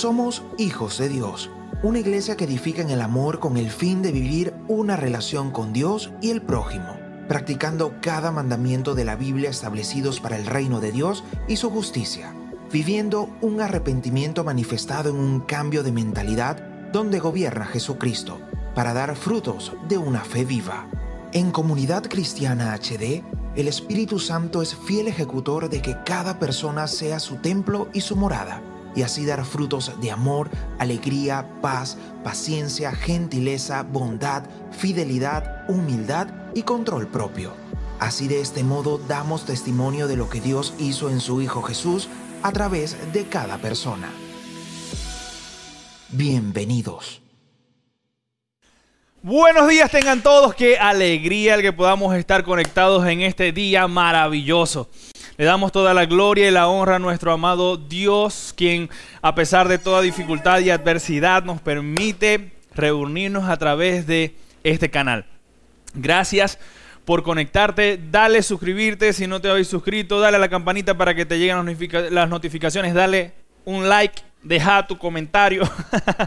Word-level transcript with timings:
Somos 0.00 0.42
hijos 0.56 0.96
de 0.96 1.10
Dios, 1.10 1.50
una 1.82 1.98
iglesia 1.98 2.34
que 2.34 2.44
edifica 2.44 2.80
en 2.80 2.88
el 2.88 3.02
amor 3.02 3.38
con 3.38 3.58
el 3.58 3.70
fin 3.70 4.00
de 4.00 4.12
vivir 4.12 4.54
una 4.66 4.96
relación 4.96 5.50
con 5.50 5.74
Dios 5.74 6.10
y 6.22 6.30
el 6.30 6.40
prójimo, 6.40 6.96
practicando 7.28 7.92
cada 8.00 8.30
mandamiento 8.30 8.94
de 8.94 9.04
la 9.04 9.14
Biblia 9.14 9.50
establecidos 9.50 10.18
para 10.18 10.38
el 10.38 10.46
reino 10.46 10.80
de 10.80 10.90
Dios 10.90 11.22
y 11.48 11.56
su 11.56 11.68
justicia, 11.68 12.34
viviendo 12.72 13.28
un 13.42 13.60
arrepentimiento 13.60 14.42
manifestado 14.42 15.10
en 15.10 15.16
un 15.16 15.40
cambio 15.40 15.82
de 15.82 15.92
mentalidad 15.92 16.56
donde 16.94 17.18
gobierna 17.18 17.66
Jesucristo, 17.66 18.40
para 18.74 18.94
dar 18.94 19.16
frutos 19.16 19.74
de 19.86 19.98
una 19.98 20.20
fe 20.20 20.46
viva. 20.46 20.88
En 21.34 21.50
Comunidad 21.50 22.04
Cristiana 22.04 22.74
HD, 22.74 23.22
el 23.54 23.68
Espíritu 23.68 24.18
Santo 24.18 24.62
es 24.62 24.74
fiel 24.74 25.08
ejecutor 25.08 25.68
de 25.68 25.82
que 25.82 25.94
cada 26.06 26.38
persona 26.38 26.86
sea 26.86 27.20
su 27.20 27.36
templo 27.36 27.90
y 27.92 28.00
su 28.00 28.16
morada 28.16 28.62
y 28.94 29.02
así 29.02 29.24
dar 29.24 29.44
frutos 29.44 29.92
de 30.00 30.10
amor, 30.10 30.50
alegría, 30.78 31.48
paz, 31.60 31.96
paciencia, 32.24 32.92
gentileza, 32.92 33.82
bondad, 33.82 34.44
fidelidad, 34.70 35.64
humildad 35.68 36.28
y 36.54 36.62
control 36.62 37.08
propio. 37.08 37.52
Así 37.98 38.28
de 38.28 38.40
este 38.40 38.64
modo 38.64 38.98
damos 38.98 39.44
testimonio 39.44 40.08
de 40.08 40.16
lo 40.16 40.28
que 40.28 40.40
Dios 40.40 40.74
hizo 40.78 41.10
en 41.10 41.20
su 41.20 41.42
Hijo 41.42 41.62
Jesús 41.62 42.08
a 42.42 42.52
través 42.52 42.96
de 43.12 43.26
cada 43.26 43.58
persona. 43.58 44.10
Bienvenidos. 46.10 47.22
Buenos 49.22 49.68
días 49.68 49.90
tengan 49.90 50.22
todos, 50.22 50.54
qué 50.54 50.78
alegría 50.78 51.54
el 51.54 51.60
que 51.60 51.74
podamos 51.74 52.16
estar 52.16 52.42
conectados 52.42 53.06
en 53.06 53.20
este 53.20 53.52
día 53.52 53.86
maravilloso. 53.86 54.88
Le 55.36 55.44
damos 55.44 55.72
toda 55.72 55.92
la 55.92 56.06
gloria 56.06 56.48
y 56.48 56.50
la 56.50 56.68
honra 56.68 56.96
a 56.96 56.98
nuestro 56.98 57.30
amado 57.30 57.76
Dios, 57.76 58.54
quien 58.56 58.88
a 59.20 59.34
pesar 59.34 59.68
de 59.68 59.76
toda 59.76 60.00
dificultad 60.00 60.60
y 60.60 60.70
adversidad 60.70 61.44
nos 61.44 61.60
permite 61.60 62.52
reunirnos 62.74 63.46
a 63.50 63.58
través 63.58 64.06
de 64.06 64.36
este 64.64 64.88
canal. 64.88 65.26
Gracias 65.92 66.58
por 67.04 67.22
conectarte, 67.22 68.00
dale 68.10 68.42
suscribirte 68.42 69.12
si 69.12 69.26
no 69.26 69.38
te 69.42 69.50
habéis 69.50 69.68
suscrito, 69.68 70.18
dale 70.18 70.38
a 70.38 70.40
la 70.40 70.48
campanita 70.48 70.96
para 70.96 71.14
que 71.14 71.26
te 71.26 71.38
lleguen 71.38 71.76
las 72.10 72.28
notificaciones, 72.30 72.94
dale 72.94 73.34
un 73.66 73.86
like, 73.86 74.22
deja 74.42 74.86
tu 74.86 74.96
comentario 74.96 75.70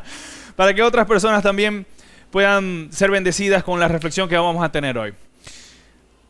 para 0.55 0.75
que 0.75 0.83
otras 0.83 1.07
personas 1.07 1.41
también 1.41 1.88
puedan 2.33 2.89
ser 2.91 3.11
bendecidas 3.11 3.63
con 3.63 3.79
la 3.79 3.87
reflexión 3.87 4.27
que 4.27 4.35
vamos 4.35 4.65
a 4.65 4.71
tener 4.71 4.97
hoy. 4.97 5.13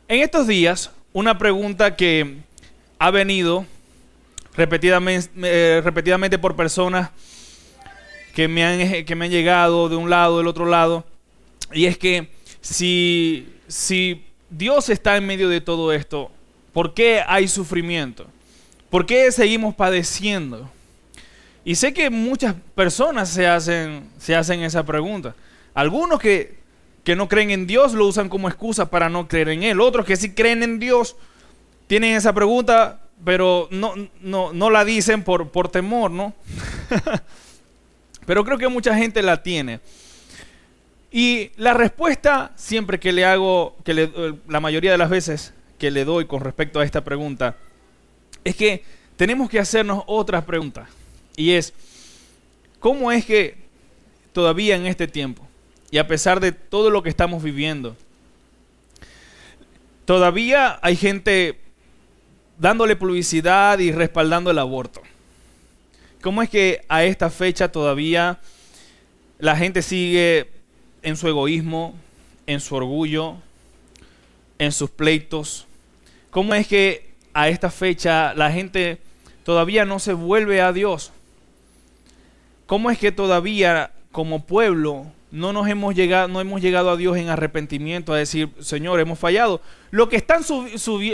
En 0.09 0.19
estos 0.19 0.47
días, 0.47 0.91
una 1.13 1.37
pregunta 1.37 1.95
que 1.95 2.39
ha 2.99 3.09
venido 3.09 3.65
repetidamente, 4.53 5.31
eh, 5.43 5.79
repetidamente 5.81 6.37
por 6.37 6.57
personas 6.57 7.09
que 8.35 8.49
me, 8.49 8.65
han, 8.65 9.05
que 9.05 9.15
me 9.15 9.25
han 9.25 9.31
llegado 9.31 9.87
de 9.87 9.95
un 9.95 10.09
lado, 10.09 10.39
del 10.39 10.47
otro 10.47 10.65
lado. 10.65 11.05
Y 11.71 11.85
es 11.85 11.97
que 11.97 12.27
si, 12.59 13.47
si 13.69 14.25
Dios 14.49 14.89
está 14.89 15.15
en 15.15 15.25
medio 15.25 15.47
de 15.47 15.61
todo 15.61 15.93
esto, 15.93 16.29
¿por 16.73 16.93
qué 16.93 17.23
hay 17.25 17.47
sufrimiento? 17.47 18.27
¿Por 18.89 19.05
qué 19.05 19.31
seguimos 19.31 19.73
padeciendo? 19.73 20.69
Y 21.63 21.75
sé 21.75 21.93
que 21.93 22.09
muchas 22.09 22.55
personas 22.75 23.29
se 23.29 23.47
hacen, 23.47 24.09
se 24.19 24.35
hacen 24.35 24.63
esa 24.63 24.83
pregunta. 24.83 25.33
Algunos 25.73 26.19
que, 26.19 26.55
que 27.03 27.15
no 27.15 27.27
creen 27.27 27.51
en 27.51 27.67
Dios 27.67 27.93
lo 27.93 28.07
usan 28.07 28.29
como 28.29 28.47
excusa 28.47 28.89
para 28.89 29.09
no 29.09 29.27
creer 29.27 29.49
en 29.49 29.63
Él. 29.63 29.81
Otros 29.81 30.05
que 30.05 30.15
sí 30.15 30.33
creen 30.33 30.63
en 30.63 30.79
Dios 30.79 31.15
tienen 31.87 32.15
esa 32.15 32.33
pregunta, 32.33 33.01
pero 33.23 33.67
no, 33.71 33.93
no, 34.21 34.69
la 34.69 34.85
dicen 34.85 35.23
por, 35.23 35.49
por 35.49 35.69
temor, 35.69 36.11
¿no? 36.11 36.33
pero 38.25 38.43
creo 38.43 38.57
que 38.57 38.67
mucha 38.67 38.95
gente 38.95 39.21
la 39.21 39.41
tiene. 39.41 39.79
Y 41.11 41.51
la 41.57 41.73
respuesta 41.73 42.51
siempre 42.55 42.99
que 42.99 43.11
le 43.11 43.25
hago, 43.25 43.75
que 43.83 43.93
le, 43.93 44.11
la 44.47 44.59
mayoría 44.59 44.91
de 44.91 44.97
las 44.97 45.09
veces 45.09 45.53
que 45.77 45.91
le 45.91 46.05
doy 46.05 46.25
con 46.25 46.41
respecto 46.41 46.79
a 46.79 46.85
esta 46.85 47.03
pregunta, 47.03 47.55
es 48.43 48.55
que 48.55 48.83
tenemos 49.15 49.49
que 49.49 49.59
hacernos 49.59 50.03
otra 50.07 50.45
pregunta. 50.45 50.87
Y 51.35 51.51
es, 51.51 51.73
¿cómo 52.79 53.11
es 53.11 53.25
que 53.25 53.57
todavía 54.33 54.75
en 54.75 54.87
este 54.87 55.07
tiempo, 55.07 55.47
y 55.93 55.99
a 55.99 56.07
pesar 56.07 56.39
de 56.39 56.51
todo 56.51 56.89
lo 56.89 57.03
que 57.03 57.09
estamos 57.09 57.43
viviendo, 57.43 57.95
todavía 60.05 60.79
hay 60.81 60.95
gente 60.95 61.59
dándole 62.57 62.95
publicidad 62.95 63.77
y 63.77 63.91
respaldando 63.91 64.49
el 64.49 64.57
aborto. 64.57 65.03
¿Cómo 66.23 66.41
es 66.41 66.49
que 66.49 66.83
a 66.89 67.03
esta 67.03 67.29
fecha 67.29 67.71
todavía 67.71 68.39
la 69.37 69.55
gente 69.55 69.83
sigue 69.83 70.49
en 71.03 71.15
su 71.15 71.27
egoísmo, 71.27 71.93
en 72.47 72.59
su 72.59 72.73
orgullo, 72.73 73.35
en 74.57 74.71
sus 74.71 74.89
pleitos? 74.89 75.67
¿Cómo 76.31 76.55
es 76.55 76.65
que 76.65 77.11
a 77.35 77.49
esta 77.49 77.69
fecha 77.69 78.33
la 78.33 78.51
gente 78.51 78.97
todavía 79.43 79.85
no 79.85 79.99
se 79.99 80.13
vuelve 80.13 80.59
a 80.59 80.73
Dios? 80.73 81.11
¿Cómo 82.65 82.89
es 82.89 82.97
que 82.97 83.11
todavía 83.11 83.91
como 84.11 84.43
pueblo 84.47 85.11
no 85.33 85.51
nos 85.51 85.67
hemos 85.67 85.95
llegado, 85.95 86.27
no 86.27 86.39
hemos 86.39 86.61
llegado 86.61 86.91
a 86.91 86.95
Dios 86.95 87.17
en 87.17 87.27
arrepentimiento 87.27 88.13
a 88.13 88.17
decir, 88.17 88.49
Señor, 88.59 88.99
hemos 88.99 89.17
fallado. 89.17 89.61
Lo 89.89 90.07
que, 90.07 90.15
están 90.15 90.43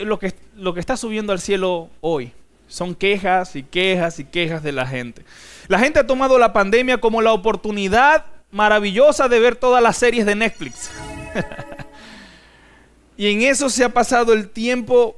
lo, 0.03 0.19
que, 0.19 0.33
lo 0.57 0.73
que 0.73 0.81
está 0.81 0.97
subiendo 0.97 1.31
al 1.31 1.39
cielo 1.39 1.89
hoy 2.01 2.33
son 2.67 2.95
quejas 2.95 3.55
y 3.55 3.63
quejas 3.63 4.19
y 4.19 4.25
quejas 4.25 4.61
de 4.61 4.73
la 4.73 4.85
gente. 4.85 5.23
La 5.69 5.79
gente 5.79 5.99
ha 5.99 6.05
tomado 6.05 6.37
la 6.37 6.51
pandemia 6.51 6.97
como 6.97 7.21
la 7.21 7.31
oportunidad 7.31 8.25
maravillosa 8.51 9.29
de 9.29 9.39
ver 9.39 9.55
todas 9.55 9.81
las 9.81 9.95
series 9.95 10.25
de 10.25 10.35
Netflix. 10.35 10.91
y 13.17 13.31
en 13.31 13.43
eso 13.43 13.69
se 13.69 13.85
ha 13.85 13.89
pasado 13.89 14.33
el 14.33 14.49
tiempo 14.49 15.15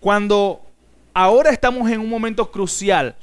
cuando 0.00 0.62
ahora 1.12 1.50
estamos 1.50 1.90
en 1.90 2.00
un 2.00 2.08
momento 2.08 2.50
crucial 2.50 3.14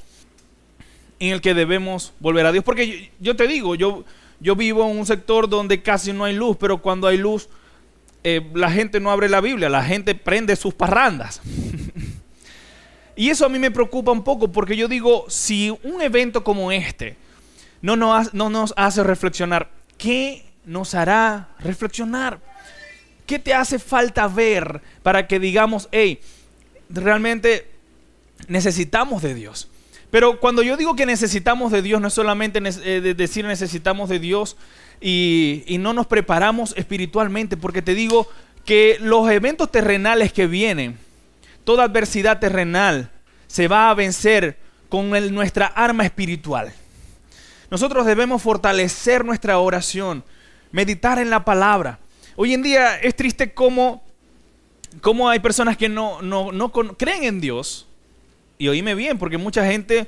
en 1.18 1.32
el 1.32 1.40
que 1.40 1.52
debemos 1.52 2.12
volver 2.20 2.46
a 2.46 2.52
Dios. 2.52 2.62
Porque 2.62 3.10
yo 3.18 3.34
te 3.34 3.48
digo, 3.48 3.74
yo, 3.74 4.04
yo 4.40 4.54
vivo 4.54 4.88
en 4.88 4.98
un 4.98 5.06
sector 5.06 5.48
donde 5.48 5.82
casi 5.82 6.12
no 6.12 6.24
hay 6.24 6.34
luz, 6.34 6.56
pero 6.58 6.78
cuando 6.78 7.06
hay 7.06 7.16
luz, 7.16 7.48
eh, 8.24 8.48
la 8.54 8.70
gente 8.70 9.00
no 9.00 9.10
abre 9.10 9.28
la 9.28 9.40
Biblia, 9.40 9.68
la 9.68 9.82
gente 9.82 10.14
prende 10.14 10.54
sus 10.56 10.74
parrandas. 10.74 11.40
y 13.16 13.30
eso 13.30 13.46
a 13.46 13.48
mí 13.48 13.58
me 13.58 13.70
preocupa 13.70 14.12
un 14.12 14.22
poco 14.22 14.50
porque 14.50 14.76
yo 14.76 14.88
digo, 14.88 15.24
si 15.28 15.76
un 15.82 16.00
evento 16.02 16.44
como 16.44 16.70
este 16.70 17.16
no 17.82 17.96
nos, 17.96 18.34
no 18.34 18.50
nos 18.50 18.74
hace 18.76 19.02
reflexionar, 19.02 19.70
¿qué 19.96 20.44
nos 20.64 20.94
hará 20.94 21.48
reflexionar? 21.60 22.40
¿Qué 23.26 23.38
te 23.38 23.54
hace 23.54 23.78
falta 23.78 24.26
ver 24.28 24.80
para 25.02 25.26
que 25.26 25.38
digamos, 25.38 25.88
hey, 25.92 26.20
realmente 26.88 27.68
necesitamos 28.46 29.22
de 29.22 29.34
Dios? 29.34 29.68
Pero 30.10 30.40
cuando 30.40 30.62
yo 30.62 30.76
digo 30.76 30.96
que 30.96 31.06
necesitamos 31.06 31.70
de 31.70 31.82
Dios, 31.82 32.00
no 32.00 32.08
es 32.08 32.14
solamente 32.14 32.60
eh, 32.64 33.14
decir 33.14 33.44
necesitamos 33.44 34.08
de 34.08 34.18
Dios 34.18 34.56
y, 35.00 35.76
no 35.80 35.92
nos 35.92 36.06
preparamos 36.06 36.74
espiritualmente, 36.76 37.56
porque 37.56 37.82
te 37.82 37.94
digo 37.94 38.26
que 38.64 38.96
los 39.00 39.30
eventos 39.30 39.70
terrenales 39.70 40.32
que 40.32 40.46
vienen, 40.46 40.98
toda 41.64 41.84
adversidad 41.84 42.38
terrenal, 42.38 43.10
se 43.46 43.68
va 43.68 43.90
a 43.90 43.94
vencer 43.94 44.58
con 44.88 45.10
nuestra 45.34 45.66
arma 45.66 46.04
espiritual. 46.04 46.72
Nosotros 47.70 48.06
debemos 48.06 48.42
fortalecer 48.42 49.24
nuestra 49.26 49.58
oración, 49.58 50.24
meditar 50.72 51.18
en 51.18 51.28
la 51.28 51.44
palabra. 51.44 51.98
Hoy 52.36 52.54
en 52.54 52.62
día 52.62 52.96
es 52.98 53.14
triste 53.14 53.52
cómo, 53.52 54.02
cómo 55.02 55.28
hay 55.28 55.38
personas 55.38 55.76
que 55.76 55.90
no, 55.90 56.22
no, 56.22 56.50
no 56.50 56.72
creen 56.72 57.24
en 57.24 57.40
Dios, 57.40 57.87
y 58.58 58.68
oíme 58.68 58.94
bien, 58.94 59.18
porque 59.18 59.38
mucha 59.38 59.64
gente 59.64 60.06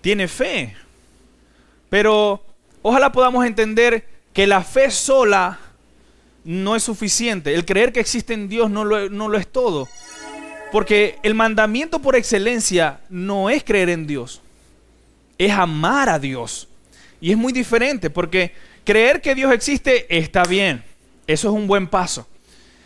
tiene 0.00 0.28
fe. 0.28 0.76
Pero 1.88 2.42
ojalá 2.82 3.12
podamos 3.12 3.44
entender 3.44 4.06
que 4.32 4.46
la 4.46 4.62
fe 4.62 4.90
sola 4.90 5.58
no 6.44 6.76
es 6.76 6.82
suficiente. 6.82 7.54
El 7.54 7.64
creer 7.64 7.92
que 7.92 8.00
existe 8.00 8.32
en 8.32 8.48
Dios 8.48 8.70
no 8.70 8.84
lo, 8.84 9.36
es 9.36 9.48
todo. 9.48 9.88
Porque 10.72 11.18
el 11.22 11.34
mandamiento 11.34 12.00
por 12.00 12.14
excelencia 12.14 13.00
no 13.08 13.50
es 13.50 13.64
creer 13.64 13.88
en 13.88 14.06
Dios, 14.06 14.40
es 15.36 15.50
amar 15.50 16.08
a 16.08 16.18
Dios. 16.18 16.68
Y 17.20 17.32
es 17.32 17.36
muy 17.36 17.52
diferente 17.52 18.08
porque 18.08 18.52
creer 18.84 19.20
que 19.20 19.34
Dios 19.34 19.52
existe 19.52 20.06
está 20.16 20.44
bien. 20.44 20.84
Eso 21.26 21.48
es 21.48 21.54
un 21.54 21.66
buen 21.66 21.88
paso. 21.88 22.26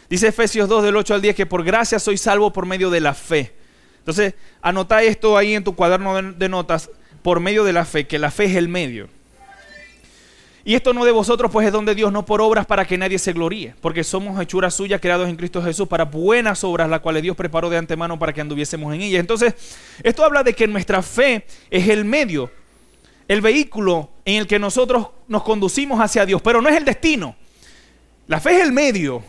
Dice 0.08 0.28
Efesios 0.28 0.69
2 0.69 0.82
del 0.84 0.96
8 0.96 1.14
al 1.14 1.22
10 1.22 1.37
que 1.37 1.46
por 1.46 1.62
gracia 1.62 1.99
soy 1.99 2.17
salvo 2.17 2.52
por 2.52 2.64
medio 2.64 2.88
de 2.88 3.00
la 3.00 3.12
fe. 3.12 3.52
Entonces, 4.05 4.35
anota 4.61 5.03
esto 5.03 5.39
ahí 5.39 5.55
en 5.55 5.65
tu 5.65 5.75
cuaderno 5.75 6.21
de, 6.21 6.49
notas 6.49 6.91
por 7.23 7.41
medio 7.41 7.65
de 7.65 7.73
la 7.73 7.87
fe, 7.87 8.06
que 8.06 8.19
la 8.19 8.31
fe 8.31 8.45
es 8.45 8.56
el 8.56 8.69
medio. 8.69 9.09
Y 10.67 10.75
esto 10.75 10.93
no 10.93 11.05
de 11.05 11.12
vosotros, 11.12 11.51
pues 11.51 11.67
es 11.67 11.73
donde 11.73 11.95
Dios, 11.95 12.12
no 12.12 12.25
por 12.25 12.41
obras 12.41 12.67
para 12.67 12.87
que 12.87 12.97
nadie 12.97 13.19
se 13.19 13.33
gloríe, 13.33 13.75
porque 13.81 14.05
somos 14.05 14.41
hechuras 14.41 14.75
suyas 14.75 15.01
creados 15.01 15.29
en 15.29 15.37
Cristo 15.37 15.62
Jesús 15.62 15.89
para 15.89 16.05
buenas 16.05 16.65
obras, 16.65 16.89
las 16.89 17.01
cuales 17.01 17.23
Dios 17.23 17.37
preparó 17.37 17.69
de 17.71 17.79
antemano 17.79 18.19
para 18.19 18.33
que 18.33 18.41
anduviésemos 18.41 18.95
en 18.95 19.03
ellas. 19.03 19.21
Entonces, 19.21 19.55
esto 20.03 20.25
habla 20.25 20.43
de 20.43 20.55
que 20.55 20.67
nuestra 20.67 21.03
fe 21.03 21.47
es 21.71 21.89
el 21.89 22.05
medio 22.05 22.51
el 23.29 23.41
vehículo 23.41 24.11
en 24.25 24.37
el 24.37 24.47
que 24.47 24.59
nosotros 24.59 25.09
nos 25.29 25.43
conducimos 25.43 26.01
hacia 26.01 26.27
Dios, 26.27 26.43
pero 26.43 26.61
no 26.61 26.69
es 26.69 26.77
el 26.77 26.85
destino. 26.85 27.37
La 28.27 28.41
fe 28.41 28.56
es 28.56 28.62
el 28.62 28.73
medio 28.73 29.23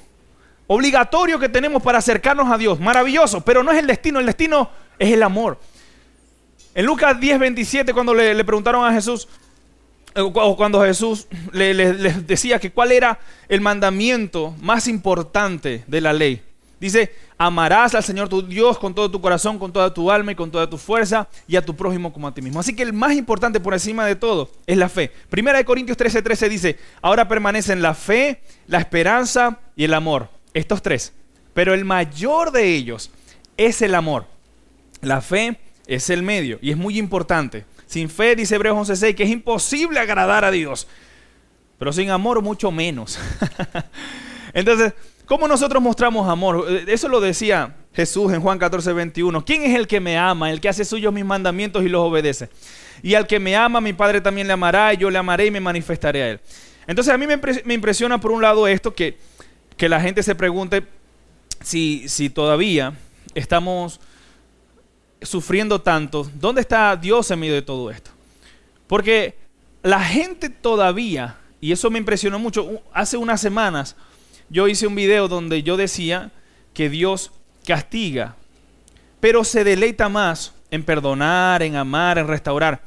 obligatorio 0.67 1.39
que 1.39 1.49
tenemos 1.49 1.81
para 1.81 1.99
acercarnos 1.99 2.51
a 2.51 2.57
Dios, 2.57 2.79
maravilloso, 2.79 3.41
pero 3.41 3.63
no 3.63 3.71
es 3.71 3.79
el 3.79 3.87
destino, 3.87 4.19
el 4.19 4.25
destino 4.25 4.69
es 4.97 5.11
el 5.11 5.23
amor. 5.23 5.59
En 6.73 6.85
Lucas 6.85 7.19
10, 7.19 7.39
27, 7.39 7.93
cuando 7.93 8.13
le, 8.13 8.43
preguntaron 8.43 8.85
a 8.85 8.93
Jesús, 8.93 9.27
eh, 10.13 10.21
o 10.21 10.55
cuando 10.57 10.81
Jesús 10.81 11.27
les 11.53 12.27
decía 12.27 12.59
que 12.59 12.71
cuál 12.71 12.91
era 12.91 13.19
el 13.47 13.61
mandamiento 13.61 14.53
más 14.59 14.87
importante 14.87 15.83
de 15.87 16.01
la 16.01 16.11
ley, 16.11 16.41
dice, 16.79 17.13
amarás 17.37 17.95
al 17.95 18.03
Señor 18.03 18.29
tu 18.29 18.41
Dios 18.41 18.77
con 18.77 18.93
todo 18.93 19.09
tu 19.09 19.21
corazón, 19.21 19.59
con 19.59 19.71
toda 19.71 19.93
tu 19.93 20.11
alma 20.11 20.31
y 20.31 20.35
con 20.35 20.51
toda 20.51 20.69
tu 20.69 20.77
fuerza 20.77 21.27
y 21.47 21.55
a 21.55 21.65
tu 21.65 21.75
prójimo 21.75 22.11
como 22.11 22.27
a 22.27 22.33
ti 22.33 22.41
mismo. 22.41 22.59
Así 22.59 22.75
que 22.75 22.83
el 22.83 22.93
más 22.93 23.13
importante 23.13 23.59
por 23.59 23.73
encima 23.73 24.05
de 24.05 24.15
todo 24.15 24.49
es 24.67 24.77
la 24.77 24.89
fe. 24.89 25.11
Primera 25.29 25.57
de 25.57 25.65
Corintios 25.65 25.97
13, 25.97 26.21
13 26.21 26.49
dice, 26.49 26.79
ahora 27.01 27.27
permanecen 27.27 27.81
la 27.81 27.93
fe, 27.93 28.41
la 28.67 28.79
esperanza 28.79 29.59
y 29.75 29.85
el 29.85 29.93
amor. 29.93 30.34
Estos 30.55 30.81
tres. 30.81 31.13
Pero 31.53 31.73
el 31.73 31.85
mayor 31.85 32.51
de 32.51 32.73
ellos 32.73 33.11
es 33.57 33.81
el 33.81 33.93
amor. 33.93 34.25
La 35.01 35.21
fe 35.21 35.59
es 35.85 36.09
el 36.09 36.23
medio 36.23 36.57
y 36.61 36.71
es 36.71 36.77
muy 36.77 36.97
importante. 36.97 37.65
Sin 37.85 38.09
fe, 38.09 38.35
dice 38.35 38.55
Hebreos 38.55 38.89
11:6, 38.89 39.15
que 39.15 39.23
es 39.23 39.29
imposible 39.29 39.99
agradar 39.99 40.45
a 40.45 40.51
Dios. 40.51 40.87
Pero 41.77 41.91
sin 41.91 42.09
amor, 42.09 42.41
mucho 42.41 42.71
menos. 42.71 43.19
Entonces, 44.53 44.93
¿cómo 45.25 45.45
nosotros 45.45 45.83
mostramos 45.83 46.27
amor? 46.29 46.65
Eh, 46.69 46.85
eso 46.87 47.09
lo 47.09 47.19
decía 47.19 47.75
Jesús 47.93 48.31
en 48.31 48.41
Juan 48.41 48.57
14:21. 48.57 49.43
¿Quién 49.45 49.63
es 49.63 49.75
el 49.75 49.87
que 49.87 49.99
me 49.99 50.17
ama? 50.17 50.51
El 50.51 50.61
que 50.61 50.69
hace 50.69 50.85
suyos 50.85 51.13
mis 51.13 51.25
mandamientos 51.25 51.83
y 51.83 51.89
los 51.89 52.01
obedece. 52.01 52.49
Y 53.03 53.13
al 53.15 53.27
que 53.27 53.41
me 53.41 53.57
ama, 53.57 53.81
mi 53.81 53.91
Padre 53.91 54.21
también 54.21 54.47
le 54.47 54.53
amará, 54.53 54.93
y 54.93 54.97
yo 54.97 55.09
le 55.09 55.17
amaré 55.17 55.47
y 55.47 55.51
me 55.51 55.59
manifestaré 55.59 56.23
a 56.23 56.29
él. 56.31 56.39
Entonces, 56.87 57.13
a 57.13 57.17
mí 57.17 57.25
me 57.27 57.73
impresiona 57.73 58.21
por 58.21 58.31
un 58.31 58.41
lado 58.41 58.67
esto, 58.67 58.95
que, 58.95 59.17
que 59.77 59.89
la 59.89 60.01
gente 60.01 60.23
se 60.23 60.35
pregunte 60.35 60.85
si, 61.61 62.07
si 62.07 62.29
todavía 62.29 62.93
estamos 63.33 63.99
sufriendo 65.21 65.81
tanto, 65.81 66.29
¿dónde 66.35 66.61
está 66.61 66.95
Dios 66.95 67.29
en 67.31 67.39
medio 67.39 67.53
de 67.53 67.61
todo 67.61 67.89
esto? 67.89 68.11
Porque 68.87 69.35
la 69.83 70.01
gente 70.01 70.49
todavía, 70.49 71.37
y 71.59 71.71
eso 71.71 71.89
me 71.89 71.99
impresionó 71.99 72.39
mucho, 72.39 72.81
hace 72.93 73.17
unas 73.17 73.41
semanas 73.41 73.95
yo 74.49 74.67
hice 74.67 74.87
un 74.87 74.95
video 74.95 75.27
donde 75.27 75.63
yo 75.63 75.77
decía 75.77 76.31
que 76.73 76.89
Dios 76.89 77.31
castiga, 77.65 78.35
pero 79.19 79.43
se 79.43 79.63
deleita 79.63 80.07
más 80.07 80.53
en 80.69 80.83
perdonar, 80.83 81.63
en 81.63 81.75
amar, 81.75 82.17
en 82.17 82.27
restaurar. 82.27 82.81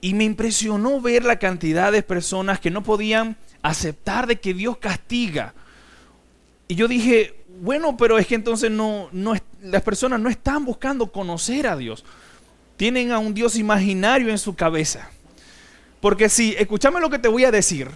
Y 0.00 0.14
me 0.14 0.24
impresionó 0.24 1.00
ver 1.00 1.24
la 1.24 1.38
cantidad 1.38 1.90
de 1.90 2.02
personas 2.02 2.60
que 2.60 2.70
no 2.70 2.82
podían 2.82 3.36
aceptar 3.62 4.26
de 4.26 4.38
que 4.38 4.54
Dios 4.54 4.76
castiga. 4.76 5.54
Y 6.68 6.74
yo 6.74 6.88
dije, 6.88 7.34
bueno, 7.60 7.96
pero 7.96 8.18
es 8.18 8.26
que 8.26 8.34
entonces 8.34 8.70
no, 8.70 9.08
no, 9.12 9.34
las 9.62 9.82
personas 9.82 10.20
no 10.20 10.28
están 10.28 10.64
buscando 10.64 11.10
conocer 11.10 11.66
a 11.66 11.76
Dios. 11.76 12.04
Tienen 12.76 13.12
a 13.12 13.18
un 13.18 13.34
Dios 13.34 13.56
imaginario 13.56 14.30
en 14.30 14.38
su 14.38 14.54
cabeza. 14.54 15.10
Porque 16.00 16.28
si, 16.28 16.54
escúchame 16.58 17.00
lo 17.00 17.10
que 17.10 17.18
te 17.18 17.28
voy 17.28 17.44
a 17.44 17.50
decir, 17.50 17.88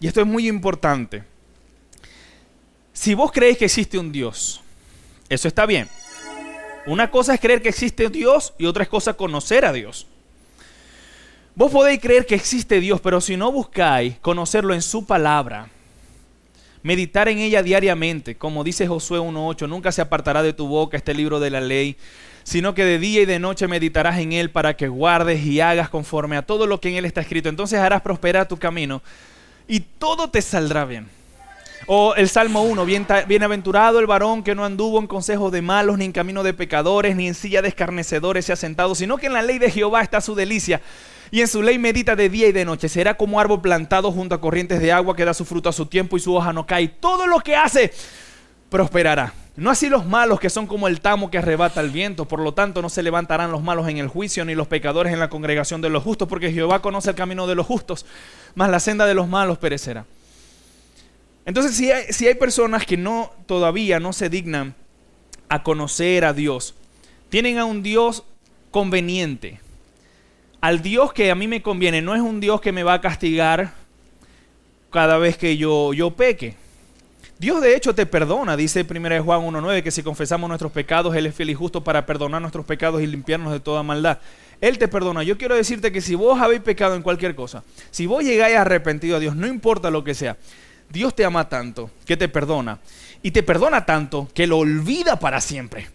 y 0.00 0.06
esto 0.06 0.20
es 0.20 0.26
muy 0.26 0.48
importante. 0.48 1.24
Si 2.92 3.14
vos 3.14 3.30
creéis 3.30 3.58
que 3.58 3.66
existe 3.66 3.98
un 3.98 4.10
Dios, 4.10 4.62
eso 5.28 5.48
está 5.48 5.66
bien. 5.66 5.88
Una 6.86 7.10
cosa 7.10 7.34
es 7.34 7.40
creer 7.40 7.60
que 7.60 7.68
existe 7.68 8.08
Dios 8.08 8.54
y 8.58 8.66
otra 8.66 8.84
es 8.84 8.88
cosa 8.88 9.14
conocer 9.14 9.64
a 9.64 9.72
Dios. 9.72 10.06
Vos 11.54 11.72
podéis 11.72 12.00
creer 12.00 12.26
que 12.26 12.34
existe 12.34 12.80
Dios, 12.80 13.00
pero 13.00 13.20
si 13.20 13.36
no 13.36 13.50
buscáis 13.50 14.18
conocerlo 14.18 14.74
en 14.74 14.82
su 14.82 15.04
palabra, 15.04 15.68
meditar 16.82 17.28
en 17.28 17.38
ella 17.38 17.62
diariamente, 17.62 18.36
como 18.36 18.64
dice 18.64 18.86
Josué 18.86 19.18
1.8, 19.18 19.68
nunca 19.68 19.92
se 19.92 20.02
apartará 20.02 20.42
de 20.42 20.52
tu 20.52 20.68
boca 20.68 20.96
este 20.96 21.14
libro 21.14 21.40
de 21.40 21.50
la 21.50 21.60
ley, 21.60 21.96
sino 22.44 22.74
que 22.74 22.84
de 22.84 22.98
día 22.98 23.22
y 23.22 23.26
de 23.26 23.38
noche 23.38 23.66
meditarás 23.66 24.18
en 24.18 24.32
él 24.32 24.50
para 24.50 24.76
que 24.76 24.88
guardes 24.88 25.44
y 25.44 25.60
hagas 25.60 25.88
conforme 25.88 26.36
a 26.36 26.42
todo 26.42 26.66
lo 26.66 26.80
que 26.80 26.90
en 26.90 26.96
él 26.96 27.04
está 27.04 27.20
escrito. 27.20 27.48
Entonces 27.48 27.80
harás 27.80 28.02
prosperar 28.02 28.46
tu 28.46 28.56
camino 28.56 29.02
y 29.66 29.80
todo 29.80 30.30
te 30.30 30.40
saldrá 30.42 30.84
bien. 30.84 31.08
O 31.88 32.14
el 32.14 32.28
Salmo 32.28 32.62
1, 32.62 32.84
bienaventurado 33.26 34.00
el 34.00 34.06
varón 34.06 34.42
que 34.42 34.54
no 34.54 34.64
anduvo 34.64 34.98
en 34.98 35.06
consejos 35.06 35.52
de 35.52 35.62
malos, 35.62 35.98
ni 35.98 36.04
en 36.04 36.12
camino 36.12 36.42
de 36.42 36.54
pecadores, 36.54 37.14
ni 37.14 37.28
en 37.28 37.34
silla 37.34 37.62
de 37.62 37.68
escarnecedores 37.68 38.46
se 38.46 38.52
ha 38.52 38.56
sentado, 38.56 38.94
sino 38.94 39.18
que 39.18 39.26
en 39.26 39.34
la 39.34 39.42
ley 39.42 39.58
de 39.58 39.70
Jehová 39.70 40.02
está 40.02 40.20
su 40.20 40.34
delicia 40.34 40.80
y 41.30 41.40
en 41.40 41.48
su 41.48 41.62
ley 41.62 41.78
medita 41.78 42.16
de 42.16 42.28
día 42.28 42.48
y 42.48 42.52
de 42.52 42.64
noche. 42.64 42.88
Será 42.88 43.16
como 43.16 43.40
árbol 43.40 43.60
plantado 43.60 44.12
junto 44.12 44.34
a 44.34 44.40
corrientes 44.40 44.80
de 44.80 44.92
agua 44.92 45.16
que 45.16 45.24
da 45.24 45.34
su 45.34 45.44
fruto 45.44 45.68
a 45.68 45.72
su 45.72 45.86
tiempo 45.86 46.16
y 46.16 46.20
su 46.20 46.34
hoja 46.34 46.52
no 46.52 46.66
cae. 46.66 46.88
Todo 46.88 47.26
lo 47.26 47.40
que 47.40 47.56
hace 47.56 47.92
prosperará. 48.70 49.32
No 49.56 49.70
así 49.70 49.88
los 49.88 50.04
malos 50.04 50.38
que 50.38 50.50
son 50.50 50.66
como 50.66 50.86
el 50.86 51.00
tamo 51.00 51.30
que 51.30 51.38
arrebata 51.38 51.80
el 51.80 51.90
viento. 51.90 52.26
Por 52.26 52.40
lo 52.40 52.52
tanto, 52.52 52.82
no 52.82 52.90
se 52.90 53.02
levantarán 53.02 53.50
los 53.50 53.62
malos 53.62 53.88
en 53.88 53.96
el 53.96 54.08
juicio 54.08 54.44
ni 54.44 54.54
los 54.54 54.68
pecadores 54.68 55.12
en 55.12 55.18
la 55.18 55.30
congregación 55.30 55.80
de 55.80 55.88
los 55.88 56.02
justos, 56.02 56.28
porque 56.28 56.52
Jehová 56.52 56.82
conoce 56.82 57.10
el 57.10 57.16
camino 57.16 57.46
de 57.46 57.54
los 57.54 57.66
justos, 57.66 58.04
mas 58.54 58.68
la 58.68 58.80
senda 58.80 59.06
de 59.06 59.14
los 59.14 59.28
malos 59.28 59.56
perecerá. 59.56 60.04
Entonces, 61.46 61.74
si 61.74 61.90
hay, 61.90 62.12
si 62.12 62.26
hay 62.26 62.34
personas 62.34 62.84
que 62.84 62.98
no 62.98 63.32
todavía 63.46 63.98
no 63.98 64.12
se 64.12 64.28
dignan 64.28 64.74
a 65.48 65.62
conocer 65.62 66.26
a 66.26 66.34
Dios, 66.34 66.74
tienen 67.30 67.58
a 67.58 67.64
un 67.64 67.82
Dios 67.82 68.24
conveniente, 68.70 69.60
al 70.66 70.82
Dios 70.82 71.12
que 71.12 71.30
a 71.30 71.36
mí 71.36 71.46
me 71.46 71.62
conviene, 71.62 72.02
no 72.02 72.16
es 72.16 72.20
un 72.20 72.40
Dios 72.40 72.60
que 72.60 72.72
me 72.72 72.82
va 72.82 72.94
a 72.94 73.00
castigar 73.00 73.72
cada 74.90 75.16
vez 75.16 75.38
que 75.38 75.56
yo, 75.56 75.92
yo 75.92 76.10
peque. 76.10 76.56
Dios 77.38 77.60
de 77.60 77.76
hecho 77.76 77.94
te 77.94 78.04
perdona, 78.04 78.56
dice 78.56 78.84
1 78.84 79.22
Juan 79.22 79.42
1.9, 79.42 79.84
que 79.84 79.92
si 79.92 80.02
confesamos 80.02 80.48
nuestros 80.48 80.72
pecados, 80.72 81.14
Él 81.14 81.26
es 81.26 81.36
fiel 81.36 81.50
y 81.50 81.54
justo 81.54 81.84
para 81.84 82.04
perdonar 82.04 82.40
nuestros 82.40 82.66
pecados 82.66 83.00
y 83.00 83.06
limpiarnos 83.06 83.52
de 83.52 83.60
toda 83.60 83.84
maldad. 83.84 84.18
Él 84.60 84.76
te 84.76 84.88
perdona. 84.88 85.22
Yo 85.22 85.38
quiero 85.38 85.54
decirte 85.54 85.92
que 85.92 86.00
si 86.00 86.16
vos 86.16 86.40
habéis 86.40 86.62
pecado 86.62 86.96
en 86.96 87.02
cualquier 87.02 87.36
cosa, 87.36 87.62
si 87.92 88.06
vos 88.06 88.24
llegáis 88.24 88.56
arrepentido 88.56 89.18
a 89.18 89.20
Dios, 89.20 89.36
no 89.36 89.46
importa 89.46 89.88
lo 89.92 90.02
que 90.02 90.14
sea, 90.14 90.36
Dios 90.90 91.14
te 91.14 91.24
ama 91.24 91.48
tanto 91.48 91.92
que 92.04 92.16
te 92.16 92.28
perdona. 92.28 92.80
Y 93.22 93.30
te 93.30 93.44
perdona 93.44 93.86
tanto 93.86 94.28
que 94.34 94.48
lo 94.48 94.58
olvida 94.58 95.20
para 95.20 95.40
siempre 95.40 95.86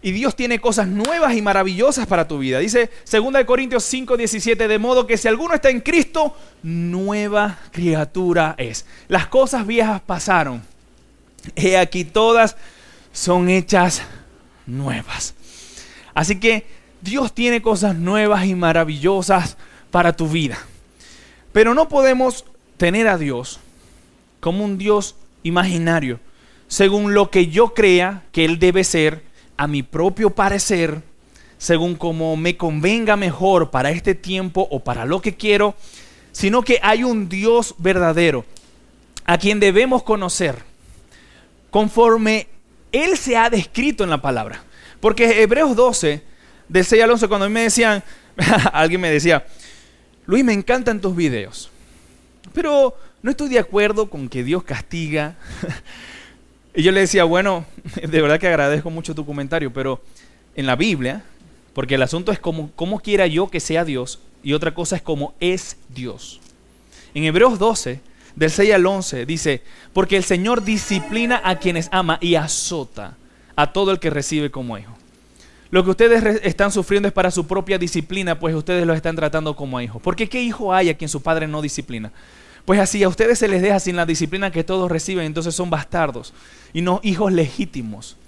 y 0.00 0.12
Dios 0.12 0.36
tiene 0.36 0.60
cosas 0.60 0.86
nuevas 0.86 1.34
y 1.34 1.42
maravillosas 1.42 2.06
para 2.06 2.28
tu 2.28 2.38
vida. 2.38 2.58
Dice 2.58 2.90
2 3.10 3.44
Corintios 3.44 3.84
5, 3.84 4.16
17, 4.16 4.68
de 4.68 4.78
modo 4.78 5.06
que 5.06 5.16
si 5.16 5.28
alguno 5.28 5.54
está 5.54 5.70
en 5.70 5.80
Cristo, 5.80 6.36
nueva 6.62 7.58
criatura 7.72 8.54
es. 8.58 8.86
Las 9.08 9.26
cosas 9.26 9.66
viejas 9.66 10.00
pasaron. 10.00 10.62
He 11.56 11.76
aquí 11.76 12.04
todas 12.04 12.56
son 13.12 13.48
hechas 13.48 14.02
nuevas. 14.66 15.34
Así 16.14 16.38
que 16.38 16.66
Dios 17.00 17.32
tiene 17.32 17.62
cosas 17.62 17.96
nuevas 17.96 18.44
y 18.44 18.54
maravillosas 18.54 19.56
para 19.90 20.12
tu 20.14 20.28
vida. 20.28 20.58
Pero 21.52 21.74
no 21.74 21.88
podemos 21.88 22.44
tener 22.76 23.08
a 23.08 23.18
Dios 23.18 23.60
como 24.40 24.64
un 24.64 24.78
Dios 24.78 25.16
imaginario, 25.42 26.20
según 26.68 27.14
lo 27.14 27.30
que 27.30 27.48
yo 27.48 27.74
crea 27.74 28.22
que 28.30 28.44
Él 28.44 28.58
debe 28.58 28.84
ser 28.84 29.27
a 29.58 29.66
mi 29.66 29.82
propio 29.82 30.30
parecer, 30.30 31.02
según 31.58 31.96
como 31.96 32.36
me 32.36 32.56
convenga 32.56 33.16
mejor 33.16 33.70
para 33.70 33.90
este 33.90 34.14
tiempo 34.14 34.66
o 34.70 34.80
para 34.80 35.04
lo 35.04 35.20
que 35.20 35.34
quiero, 35.36 35.74
sino 36.32 36.62
que 36.62 36.78
hay 36.82 37.04
un 37.04 37.28
Dios 37.28 37.74
verdadero 37.78 38.46
a 39.26 39.36
quien 39.36 39.60
debemos 39.60 40.04
conocer 40.04 40.62
conforme 41.70 42.46
Él 42.92 43.18
se 43.18 43.36
ha 43.36 43.50
descrito 43.50 44.04
en 44.04 44.10
la 44.10 44.22
palabra. 44.22 44.62
Porque 45.00 45.42
Hebreos 45.42 45.76
12, 45.76 46.22
del 46.68 46.84
6 46.84 47.02
al 47.02 47.10
11, 47.10 47.28
cuando 47.28 47.46
a 47.46 47.48
mí 47.48 47.54
me 47.54 47.62
decían, 47.62 48.02
alguien 48.72 49.00
me 49.00 49.10
decía, 49.10 49.44
Luis, 50.26 50.44
me 50.44 50.52
encantan 50.52 51.00
tus 51.00 51.16
videos, 51.16 51.70
pero 52.52 52.96
no 53.22 53.32
estoy 53.32 53.48
de 53.48 53.58
acuerdo 53.58 54.08
con 54.08 54.28
que 54.28 54.44
Dios 54.44 54.62
castiga. 54.62 55.36
Y 56.78 56.84
yo 56.84 56.92
le 56.92 57.00
decía, 57.00 57.24
bueno, 57.24 57.64
de 57.96 58.22
verdad 58.22 58.38
que 58.38 58.46
agradezco 58.46 58.88
mucho 58.88 59.12
tu 59.12 59.26
comentario, 59.26 59.72
pero 59.72 60.00
en 60.54 60.64
la 60.64 60.76
Biblia, 60.76 61.24
porque 61.72 61.96
el 61.96 62.02
asunto 62.02 62.30
es 62.30 62.38
como, 62.38 62.70
cómo 62.76 63.00
quiera 63.00 63.26
yo 63.26 63.48
que 63.50 63.58
sea 63.58 63.84
Dios, 63.84 64.20
y 64.44 64.52
otra 64.52 64.72
cosa 64.72 64.94
es 64.94 65.02
cómo 65.02 65.34
es 65.40 65.76
Dios. 65.88 66.40
En 67.14 67.24
Hebreos 67.24 67.58
12, 67.58 68.00
del 68.36 68.50
6 68.52 68.74
al 68.74 68.86
11, 68.86 69.26
dice, 69.26 69.60
porque 69.92 70.16
el 70.16 70.22
Señor 70.22 70.62
disciplina 70.62 71.40
a 71.42 71.58
quienes 71.58 71.88
ama 71.90 72.18
y 72.20 72.36
azota 72.36 73.16
a 73.56 73.72
todo 73.72 73.90
el 73.90 73.98
que 73.98 74.10
recibe 74.10 74.52
como 74.52 74.78
hijo. 74.78 74.96
Lo 75.72 75.82
que 75.82 75.90
ustedes 75.90 76.40
están 76.44 76.70
sufriendo 76.70 77.08
es 77.08 77.12
para 77.12 77.32
su 77.32 77.44
propia 77.48 77.76
disciplina, 77.76 78.38
pues 78.38 78.54
ustedes 78.54 78.86
lo 78.86 78.94
están 78.94 79.16
tratando 79.16 79.56
como 79.56 79.80
hijos. 79.80 80.00
Porque 80.00 80.28
¿qué 80.28 80.40
hijo 80.40 80.72
hay 80.72 80.90
a 80.90 80.96
quien 80.96 81.08
su 81.08 81.22
padre 81.22 81.48
no 81.48 81.60
disciplina? 81.60 82.12
Pues 82.68 82.80
así 82.80 83.02
a 83.02 83.08
ustedes 83.08 83.38
se 83.38 83.48
les 83.48 83.62
deja 83.62 83.80
sin 83.80 83.96
la 83.96 84.04
disciplina 84.04 84.50
que 84.50 84.62
todos 84.62 84.90
reciben, 84.92 85.24
entonces 85.24 85.54
son 85.54 85.70
bastardos 85.70 86.34
y 86.74 86.82
no 86.82 87.00
hijos 87.02 87.32
legítimos. 87.32 88.18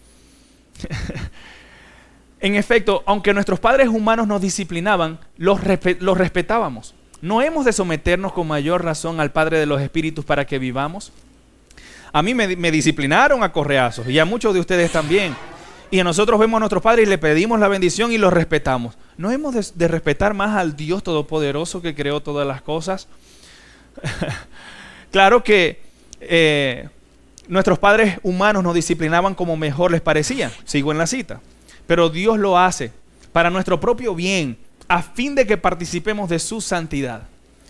en 2.41 2.55
efecto, 2.55 3.03
aunque 3.05 3.35
nuestros 3.35 3.61
padres 3.61 3.89
humanos 3.89 4.27
nos 4.27 4.41
disciplinaban, 4.41 5.19
los, 5.37 5.61
respetábamos. 5.63 6.95
¿No 7.21 7.43
hemos 7.43 7.67
de 7.67 7.75
someternos 7.75 8.33
con 8.33 8.49
mayor 8.49 8.83
razón 8.83 9.21
al 9.21 9.31
Padre 9.31 9.59
de 9.59 9.67
los 9.67 9.83
Espíritus 9.83 10.25
para 10.25 10.47
que 10.47 10.59
vivamos? 10.59 11.13
A 12.11 12.23
mí 12.23 12.33
me, 12.33 12.71
disciplinaron 12.71 13.43
a 13.43 13.53
correazos 13.53 14.09
y 14.09 14.19
a 14.19 14.25
muchos 14.25 14.55
de 14.55 14.61
ustedes 14.61 14.91
también. 14.91 15.37
Y 15.91 16.01
a 16.01 16.05
nosotros 16.05 16.41
vemos 16.41 16.57
a 16.57 16.61
nuestros 16.61 16.83
padres 16.83 17.07
y 17.07 17.11
le 17.11 17.19
pedimos 17.19 17.61
la 17.61 17.69
bendición 17.69 18.11
y 18.11 18.17
los 18.17 18.33
respetamos. 18.33 18.97
¿No 19.19 19.31
hemos 19.33 19.75
de, 19.75 19.89
respetar 19.89 20.33
más 20.33 20.57
al 20.57 20.77
Dios 20.77 21.03
Todopoderoso 21.03 21.83
que 21.83 21.95
creó 21.95 22.23
todas 22.23 22.47
las 22.47 22.63
cosas? 22.63 23.07
claro 25.11 25.43
que 25.43 25.81
eh, 26.21 26.89
nuestros 27.49 27.79
padres 27.79 28.19
humanos 28.23 28.63
nos 28.63 28.75
disciplinaban 28.75 29.35
como 29.35 29.57
mejor 29.57 29.91
les 29.91 30.01
parecía. 30.01 30.53
Sigo 30.65 30.93
en 30.93 30.99
la 30.99 31.07
cita. 31.07 31.41
Pero 31.87 32.09
Dios 32.09 32.39
lo 32.39 32.59
hace 32.59 32.93
para 33.33 33.51
nuestro 33.51 33.81
propio 33.81 34.15
bien, 34.15 34.57
a 34.89 35.03
fin 35.03 35.35
de 35.35 35.47
que 35.47 35.57
participemos 35.57 36.29
de 36.29 36.39
su 36.39 36.61
santidad. 36.61 37.23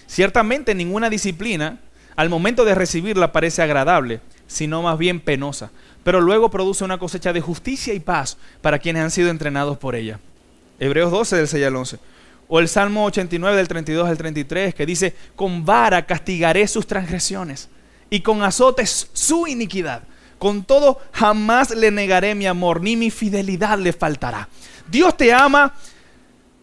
Ciertamente 0.06 0.74
ninguna 0.74 1.10
disciplina 1.10 1.78
al 2.16 2.28
momento 2.28 2.64
de 2.64 2.74
recibirla 2.74 3.32
parece 3.32 3.62
agradable, 3.62 4.20
sino 4.46 4.82
más 4.82 4.98
bien 4.98 5.20
penosa, 5.20 5.70
pero 6.02 6.20
luego 6.20 6.50
produce 6.50 6.84
una 6.84 6.98
cosecha 6.98 7.32
de 7.32 7.40
justicia 7.40 7.94
y 7.94 8.00
paz 8.00 8.36
para 8.60 8.78
quienes 8.78 9.02
han 9.02 9.10
sido 9.10 9.30
entrenados 9.30 9.78
por 9.78 9.94
ella. 9.94 10.18
Hebreos 10.78 11.10
12 11.10 11.36
del 11.36 11.48
6 11.48 11.66
al 11.66 11.76
11. 11.76 11.98
O 12.50 12.60
el 12.60 12.68
Salmo 12.68 13.06
89 13.06 13.56
del 13.56 13.68
32 13.68 14.08
al 14.08 14.18
33 14.18 14.74
que 14.74 14.84
dice, 14.84 15.14
con 15.34 15.64
vara 15.64 16.04
castigaré 16.04 16.66
sus 16.66 16.86
transgresiones 16.86 17.70
y 18.10 18.20
con 18.20 18.42
azotes 18.42 19.08
su 19.14 19.46
iniquidad. 19.46 20.02
Con 20.38 20.64
todo 20.64 21.00
jamás 21.12 21.70
le 21.70 21.90
negaré 21.90 22.34
mi 22.34 22.46
amor, 22.46 22.82
ni 22.82 22.96
mi 22.96 23.10
fidelidad 23.10 23.78
le 23.78 23.92
faltará. 23.92 24.48
Dios 24.90 25.16
te 25.16 25.32
ama 25.32 25.74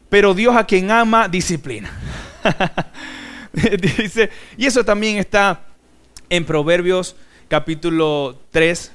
pero 0.09 0.33
Dios 0.33 0.55
a 0.55 0.65
quien 0.65 0.91
ama 0.91 1.27
disciplina. 1.27 1.91
Dice, 3.97 4.29
y 4.57 4.65
eso 4.65 4.83
también 4.83 5.17
está 5.17 5.61
en 6.29 6.45
Proverbios 6.45 7.15
capítulo 7.47 8.39
3, 8.51 8.91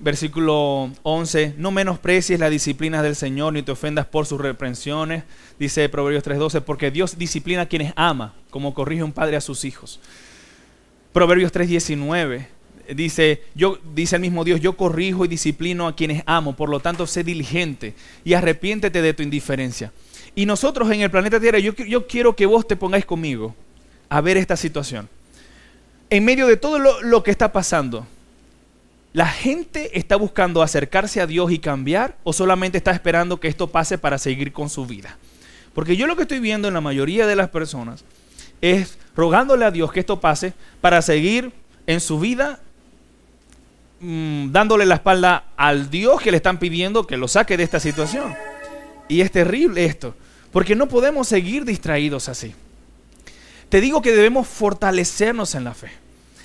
versículo 0.00 0.90
11. 1.02 1.54
No 1.56 1.70
menosprecies 1.70 2.38
la 2.40 2.50
disciplina 2.50 3.02
del 3.02 3.16
Señor 3.16 3.52
ni 3.52 3.62
te 3.62 3.72
ofendas 3.72 4.06
por 4.06 4.26
sus 4.26 4.40
reprensiones. 4.40 5.24
Dice 5.58 5.88
Proverbios 5.88 6.24
3:12, 6.24 6.60
porque 6.62 6.90
Dios 6.90 7.18
disciplina 7.18 7.62
a 7.62 7.66
quienes 7.66 7.92
ama, 7.96 8.34
como 8.50 8.74
corrige 8.74 9.02
un 9.02 9.12
padre 9.12 9.36
a 9.36 9.40
sus 9.40 9.64
hijos. 9.64 10.00
Proverbios 11.12 11.52
3:19 11.52 12.58
dice, 12.94 13.42
yo, 13.54 13.78
dice 13.94 14.16
el 14.16 14.22
mismo 14.22 14.44
Dios, 14.44 14.60
yo 14.60 14.76
corrijo 14.76 15.24
y 15.24 15.28
disciplino 15.28 15.86
a 15.86 15.94
quienes 15.94 16.22
amo, 16.26 16.56
por 16.56 16.68
lo 16.68 16.80
tanto 16.80 17.06
sé 17.06 17.22
diligente 17.24 17.94
y 18.24 18.34
arrepiéntete 18.34 19.02
de 19.02 19.14
tu 19.14 19.22
indiferencia. 19.22 19.92
Y 20.34 20.46
nosotros 20.46 20.90
en 20.90 21.00
el 21.00 21.10
planeta 21.10 21.40
Tierra, 21.40 21.58
yo, 21.58 22.06
quiero 22.06 22.36
que 22.36 22.46
vos 22.46 22.66
te 22.66 22.76
pongáis 22.76 23.04
conmigo 23.04 23.54
a 24.08 24.20
ver 24.20 24.36
esta 24.36 24.56
situación. 24.56 25.08
En 26.10 26.24
medio 26.24 26.46
de 26.46 26.56
todo 26.56 26.78
lo 26.78 27.22
que 27.22 27.30
está 27.30 27.52
pasando, 27.52 28.06
¿la 29.18 29.26
gente 29.26 29.98
está 29.98 30.14
buscando 30.14 30.62
acercarse 30.62 31.20
a 31.20 31.26
Dios 31.26 31.50
y 31.50 31.58
cambiar 31.58 32.16
o 32.22 32.32
solamente 32.32 32.78
está 32.78 32.92
esperando 32.92 33.40
que 33.40 33.48
esto 33.48 33.66
pase 33.66 33.98
para 33.98 34.16
seguir 34.16 34.52
con 34.52 34.70
su 34.70 34.86
vida? 34.86 35.18
Porque 35.74 35.96
yo 35.96 36.06
lo 36.06 36.14
que 36.14 36.22
estoy 36.22 36.38
viendo 36.38 36.68
en 36.68 36.74
la 36.74 36.80
mayoría 36.80 37.26
de 37.26 37.34
las 37.34 37.48
personas 37.48 38.04
es 38.60 38.96
rogándole 39.16 39.64
a 39.64 39.72
Dios 39.72 39.90
que 39.90 39.98
esto 39.98 40.20
pase 40.20 40.52
para 40.80 41.02
seguir 41.02 41.50
en 41.88 42.00
su 42.00 42.20
vida 42.20 42.60
mm, 43.98 44.52
dándole 44.52 44.86
la 44.86 44.94
espalda 44.94 45.46
al 45.56 45.90
Dios 45.90 46.22
que 46.22 46.30
le 46.30 46.36
están 46.36 46.60
pidiendo 46.60 47.04
que 47.04 47.16
lo 47.16 47.26
saque 47.26 47.56
de 47.56 47.64
esta 47.64 47.80
situación. 47.80 48.36
Y 49.08 49.22
es 49.22 49.32
terrible 49.32 49.84
esto. 49.84 50.14
Porque 50.52 50.76
no 50.76 50.86
podemos 50.86 51.26
seguir 51.26 51.64
distraídos 51.64 52.28
así. 52.28 52.54
Te 53.68 53.80
digo 53.80 54.00
que 54.00 54.12
debemos 54.12 54.46
fortalecernos 54.46 55.56
en 55.56 55.64
la 55.64 55.74
fe. 55.74 55.90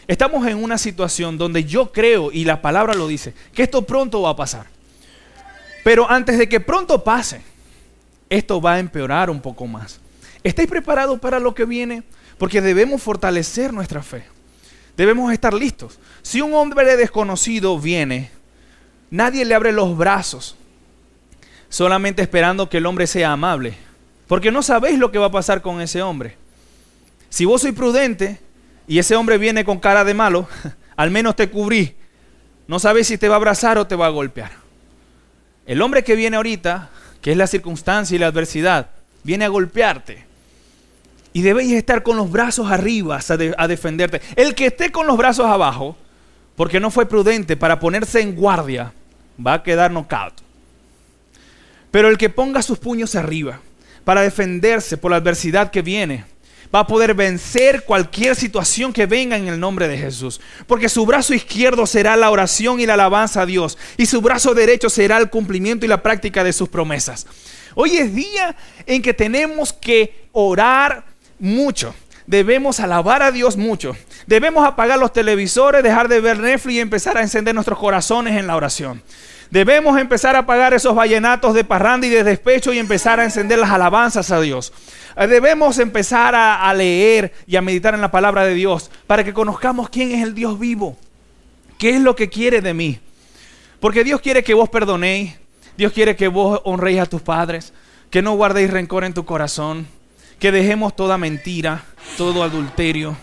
Estamos 0.07 0.45
en 0.47 0.61
una 0.61 0.77
situación 0.77 1.37
donde 1.37 1.63
yo 1.63 1.91
creo, 1.91 2.31
y 2.31 2.45
la 2.45 2.61
palabra 2.61 2.93
lo 2.93 3.07
dice, 3.07 3.33
que 3.53 3.63
esto 3.63 3.83
pronto 3.83 4.21
va 4.21 4.31
a 4.31 4.35
pasar. 4.35 4.67
Pero 5.83 6.09
antes 6.09 6.37
de 6.37 6.49
que 6.49 6.59
pronto 6.59 7.03
pase, 7.03 7.41
esto 8.29 8.61
va 8.61 8.73
a 8.73 8.79
empeorar 8.79 9.29
un 9.29 9.41
poco 9.41 9.67
más. 9.67 9.99
¿Estáis 10.43 10.67
preparados 10.67 11.19
para 11.19 11.39
lo 11.39 11.53
que 11.55 11.65
viene? 11.65 12.03
Porque 12.37 12.61
debemos 12.61 13.01
fortalecer 13.01 13.71
nuestra 13.71 14.03
fe. 14.03 14.23
Debemos 14.97 15.31
estar 15.31 15.53
listos. 15.53 15.99
Si 16.21 16.41
un 16.41 16.53
hombre 16.53 16.97
desconocido 16.97 17.79
viene, 17.79 18.31
nadie 19.09 19.45
le 19.45 19.55
abre 19.55 19.71
los 19.71 19.97
brazos 19.97 20.55
solamente 21.69 22.21
esperando 22.21 22.69
que 22.69 22.77
el 22.77 22.85
hombre 22.85 23.07
sea 23.07 23.31
amable. 23.31 23.75
Porque 24.27 24.51
no 24.51 24.61
sabéis 24.61 24.99
lo 24.99 25.11
que 25.11 25.17
va 25.17 25.27
a 25.27 25.31
pasar 25.31 25.61
con 25.61 25.81
ese 25.81 26.01
hombre. 26.01 26.37
Si 27.29 27.45
vos 27.45 27.61
sois 27.61 27.73
prudente 27.73 28.39
y 28.87 28.99
ese 28.99 29.15
hombre 29.15 29.37
viene 29.37 29.65
con 29.65 29.79
cara 29.79 30.03
de 30.03 30.13
malo, 30.13 30.47
al 30.95 31.11
menos 31.11 31.35
te 31.35 31.49
cubrí. 31.49 31.95
No 32.67 32.79
sabes 32.79 33.07
si 33.07 33.17
te 33.17 33.27
va 33.27 33.35
a 33.35 33.37
abrazar 33.37 33.77
o 33.77 33.87
te 33.87 33.95
va 33.95 34.07
a 34.07 34.09
golpear. 34.09 34.51
El 35.65 35.81
hombre 35.81 36.03
que 36.03 36.15
viene 36.15 36.37
ahorita, 36.37 36.89
que 37.21 37.31
es 37.31 37.37
la 37.37 37.47
circunstancia 37.47 38.15
y 38.15 38.19
la 38.19 38.27
adversidad, 38.27 38.89
viene 39.23 39.45
a 39.45 39.49
golpearte. 39.49 40.25
Y 41.31 41.41
debéis 41.41 41.73
estar 41.73 42.03
con 42.03 42.17
los 42.17 42.31
brazos 42.31 42.69
arriba 42.69 43.19
a, 43.57 43.67
defenderte. 43.67 44.21
El 44.35 44.53
que 44.55 44.67
esté 44.67 44.91
con 44.91 45.07
los 45.07 45.17
brazos 45.17 45.45
abajo, 45.45 45.97
porque 46.55 46.79
no 46.79 46.91
fue 46.91 47.07
prudente 47.07 47.57
para 47.57 47.79
ponerse 47.79 48.21
en 48.21 48.35
guardia, 48.35 48.93
va 49.45 49.53
a 49.53 49.63
quedar 49.63 49.91
knockout. 49.91 50.33
Pero 51.89 52.09
el 52.09 52.17
que 52.17 52.29
ponga 52.29 52.61
sus 52.61 52.77
puños 52.77 53.15
arriba, 53.15 53.59
para 54.03 54.21
defenderse 54.21 54.97
por 54.97 55.11
la 55.11 55.17
adversidad 55.17 55.71
que 55.71 55.81
viene. 55.81 56.25
Va 56.73 56.79
a 56.79 56.87
poder 56.87 57.13
vencer 57.13 57.83
cualquier 57.83 58.35
situación 58.35 58.93
que 58.93 59.05
venga 59.05 59.37
en 59.37 59.47
el 59.47 59.59
nombre 59.59 59.87
de 59.87 59.97
Jesús. 59.97 60.41
Porque 60.67 60.89
su 60.89 61.05
brazo 61.05 61.33
izquierdo 61.33 61.85
será 61.85 62.15
la 62.15 62.29
oración 62.29 62.79
y 62.79 62.85
la 62.85 62.95
alabanza 62.95 63.41
a 63.41 63.45
Dios. 63.45 63.77
Y 63.97 64.05
su 64.05 64.21
brazo 64.21 64.53
derecho 64.53 64.89
será 64.89 65.17
el 65.17 65.29
cumplimiento 65.29 65.85
y 65.85 65.89
la 65.89 66.03
práctica 66.03 66.43
de 66.43 66.53
sus 66.53 66.69
promesas. 66.69 67.25
Hoy 67.75 67.97
es 67.97 68.13
día 68.13 68.55
en 68.85 69.01
que 69.01 69.13
tenemos 69.13 69.73
que 69.73 70.27
orar 70.31 71.05
mucho. 71.39 71.95
Debemos 72.25 72.79
alabar 72.79 73.21
a 73.21 73.31
Dios 73.31 73.57
mucho. 73.57 73.95
Debemos 74.27 74.65
apagar 74.65 74.97
los 74.97 75.11
televisores, 75.11 75.83
dejar 75.83 76.07
de 76.07 76.21
ver 76.21 76.39
Netflix 76.39 76.75
y 76.75 76.79
empezar 76.79 77.17
a 77.17 77.21
encender 77.21 77.53
nuestros 77.53 77.79
corazones 77.79 78.37
en 78.37 78.47
la 78.47 78.55
oración. 78.55 79.01
Debemos 79.53 79.99
empezar 79.99 80.35
a 80.35 80.39
apagar 80.39 80.73
esos 80.73 80.95
vallenatos 80.95 81.53
de 81.53 81.63
parranda 81.63 82.07
y 82.07 82.09
de 82.09 82.23
despecho 82.23 82.73
y 82.73 82.79
empezar 82.79 83.19
a 83.19 83.23
encender 83.23 83.59
las 83.59 83.69
alabanzas 83.69 84.31
a 84.31 84.41
Dios. 84.41 84.73
Eh, 85.15 85.27
debemos 85.27 85.77
empezar 85.77 86.33
a, 86.33 86.73
leer 86.73 87.31
y 87.45 87.55
a 87.55 87.61
meditar 87.61 87.93
en 87.93 88.01
la 88.01 88.09
palabra 88.09 88.45
de 88.45 88.55
Dios 88.55 88.89
para 89.05 89.23
que 89.23 89.31
conozcamos 89.31 89.89
quién 89.89 90.11
es 90.11 90.23
el 90.23 90.33
Dios 90.33 90.57
vivo. 90.57 90.97
¿Qué 91.77 91.91
es 91.91 92.01
lo 92.01 92.15
que 92.15 92.29
quiere 92.29 92.61
de 92.61 92.73
mí? 92.73 92.97
Porque 93.79 94.03
Dios 94.03 94.21
quiere 94.21 94.43
que 94.43 94.55
vos 94.55 94.69
perdonéis. 94.69 95.35
Dios 95.77 95.93
quiere 95.93 96.15
que 96.15 96.29
vos 96.29 96.59
honréis 96.63 97.01
a 97.01 97.05
tus 97.05 97.21
padres. 97.21 97.73
Que 98.09 98.23
no 98.23 98.33
guardéis 98.33 98.71
rencor 98.71 99.03
en 99.03 99.13
tu 99.13 99.23
corazón. 99.23 99.85
Que 100.39 100.51
dejemos 100.51 100.95
toda 100.95 101.19
mentira, 101.19 101.83
todo 102.17 102.41
adulterio, 102.41 103.15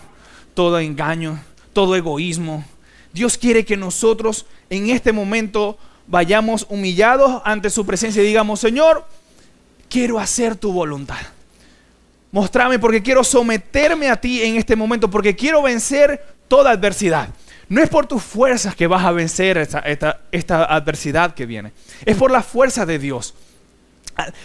todo 0.53 0.79
engaño, 0.79 1.41
todo 1.73 1.93
egoísmo. 1.97 2.63
Dios 3.11 3.37
quiere 3.37 3.65
que 3.65 3.75
nosotros 3.75 4.45
en 4.69 4.91
este 4.91 5.11
momento 5.11 5.77
vayamos 6.11 6.67
humillados 6.69 7.41
ante 7.45 7.69
su 7.69 7.85
presencia 7.85 8.21
y 8.21 8.27
digamos, 8.27 8.59
Señor, 8.59 9.07
quiero 9.89 10.19
hacer 10.19 10.55
tu 10.55 10.71
voluntad. 10.71 11.17
Mostrame 12.31 12.77
porque 12.79 13.01
quiero 13.01 13.23
someterme 13.23 14.09
a 14.09 14.19
ti 14.19 14.43
en 14.43 14.57
este 14.57 14.75
momento, 14.75 15.09
porque 15.09 15.35
quiero 15.35 15.61
vencer 15.61 16.23
toda 16.47 16.71
adversidad. 16.71 17.29
No 17.69 17.81
es 17.81 17.89
por 17.89 18.05
tus 18.05 18.21
fuerzas 18.21 18.75
que 18.75 18.87
vas 18.87 19.05
a 19.05 19.11
vencer 19.11 19.57
esta, 19.57 20.19
adversidad 20.65 21.33
que 21.33 21.45
viene. 21.45 21.71
Es 22.05 22.17
por 22.17 22.29
la 22.29 22.43
fuerza 22.43 22.85
de 22.85 22.99
Dios. 22.99 23.33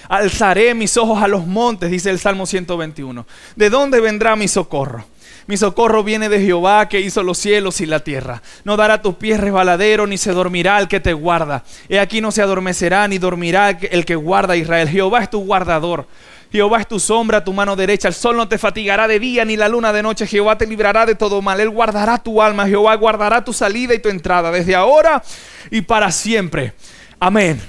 Alzaré 0.08 0.72
mis 0.74 0.96
ojos 0.96 1.20
a 1.20 1.26
los 1.26 1.46
montes, 1.46 1.90
dice 1.90 2.10
el 2.10 2.20
Salmo 2.20 2.46
121. 2.46 3.26
¿De 3.56 3.70
dónde 3.70 4.00
vendrá 4.00 4.36
mi 4.36 4.46
socorro? 4.46 5.04
Mi 5.46 5.56
socorro 5.56 6.02
viene 6.02 6.28
de 6.28 6.40
Jehová 6.40 6.88
que 6.88 7.00
hizo 7.00 7.22
los 7.22 7.38
cielos 7.38 7.80
y 7.80 7.86
la 7.86 8.00
tierra. 8.00 8.42
No 8.64 8.76
dará 8.76 9.00
tus 9.00 9.14
pies 9.14 9.38
resbaladero, 9.38 10.06
ni 10.06 10.18
se 10.18 10.32
dormirá 10.32 10.78
el 10.80 10.88
que 10.88 10.98
te 10.98 11.12
guarda. 11.12 11.62
He 11.88 12.00
aquí 12.00 12.20
no 12.20 12.32
se 12.32 12.42
adormecerá, 12.42 13.06
ni 13.06 13.18
dormirá 13.18 13.70
el 13.70 14.04
que 14.04 14.16
guarda 14.16 14.54
a 14.54 14.56
Israel. 14.56 14.88
Jehová 14.88 15.22
es 15.22 15.30
tu 15.30 15.44
guardador. 15.44 16.08
Jehová 16.50 16.80
es 16.80 16.88
tu 16.88 16.98
sombra, 16.98 17.44
tu 17.44 17.52
mano 17.52 17.76
derecha. 17.76 18.08
El 18.08 18.14
sol 18.14 18.36
no 18.36 18.48
te 18.48 18.58
fatigará 18.58 19.06
de 19.06 19.20
día, 19.20 19.44
ni 19.44 19.56
la 19.56 19.68
luna 19.68 19.92
de 19.92 20.02
noche. 20.02 20.26
Jehová 20.26 20.58
te 20.58 20.66
librará 20.66 21.06
de 21.06 21.14
todo 21.14 21.40
mal. 21.40 21.60
Él 21.60 21.70
guardará 21.70 22.18
tu 22.18 22.42
alma. 22.42 22.66
Jehová 22.66 22.96
guardará 22.96 23.44
tu 23.44 23.52
salida 23.52 23.94
y 23.94 24.00
tu 24.00 24.08
entrada, 24.08 24.50
desde 24.50 24.74
ahora 24.74 25.22
y 25.70 25.82
para 25.82 26.10
siempre. 26.10 26.72
Amén. 27.20 27.60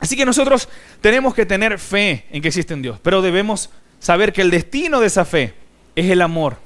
Así 0.00 0.16
que 0.16 0.26
nosotros 0.26 0.68
tenemos 1.00 1.32
que 1.32 1.46
tener 1.46 1.78
fe 1.78 2.24
en 2.30 2.42
que 2.42 2.48
existe 2.48 2.74
un 2.74 2.82
Dios, 2.82 2.98
pero 3.02 3.22
debemos 3.22 3.70
saber 4.00 4.32
que 4.32 4.42
el 4.42 4.50
destino 4.50 5.00
de 5.00 5.06
esa 5.06 5.24
fe 5.24 5.54
es 5.94 6.10
el 6.10 6.20
amor. 6.20 6.58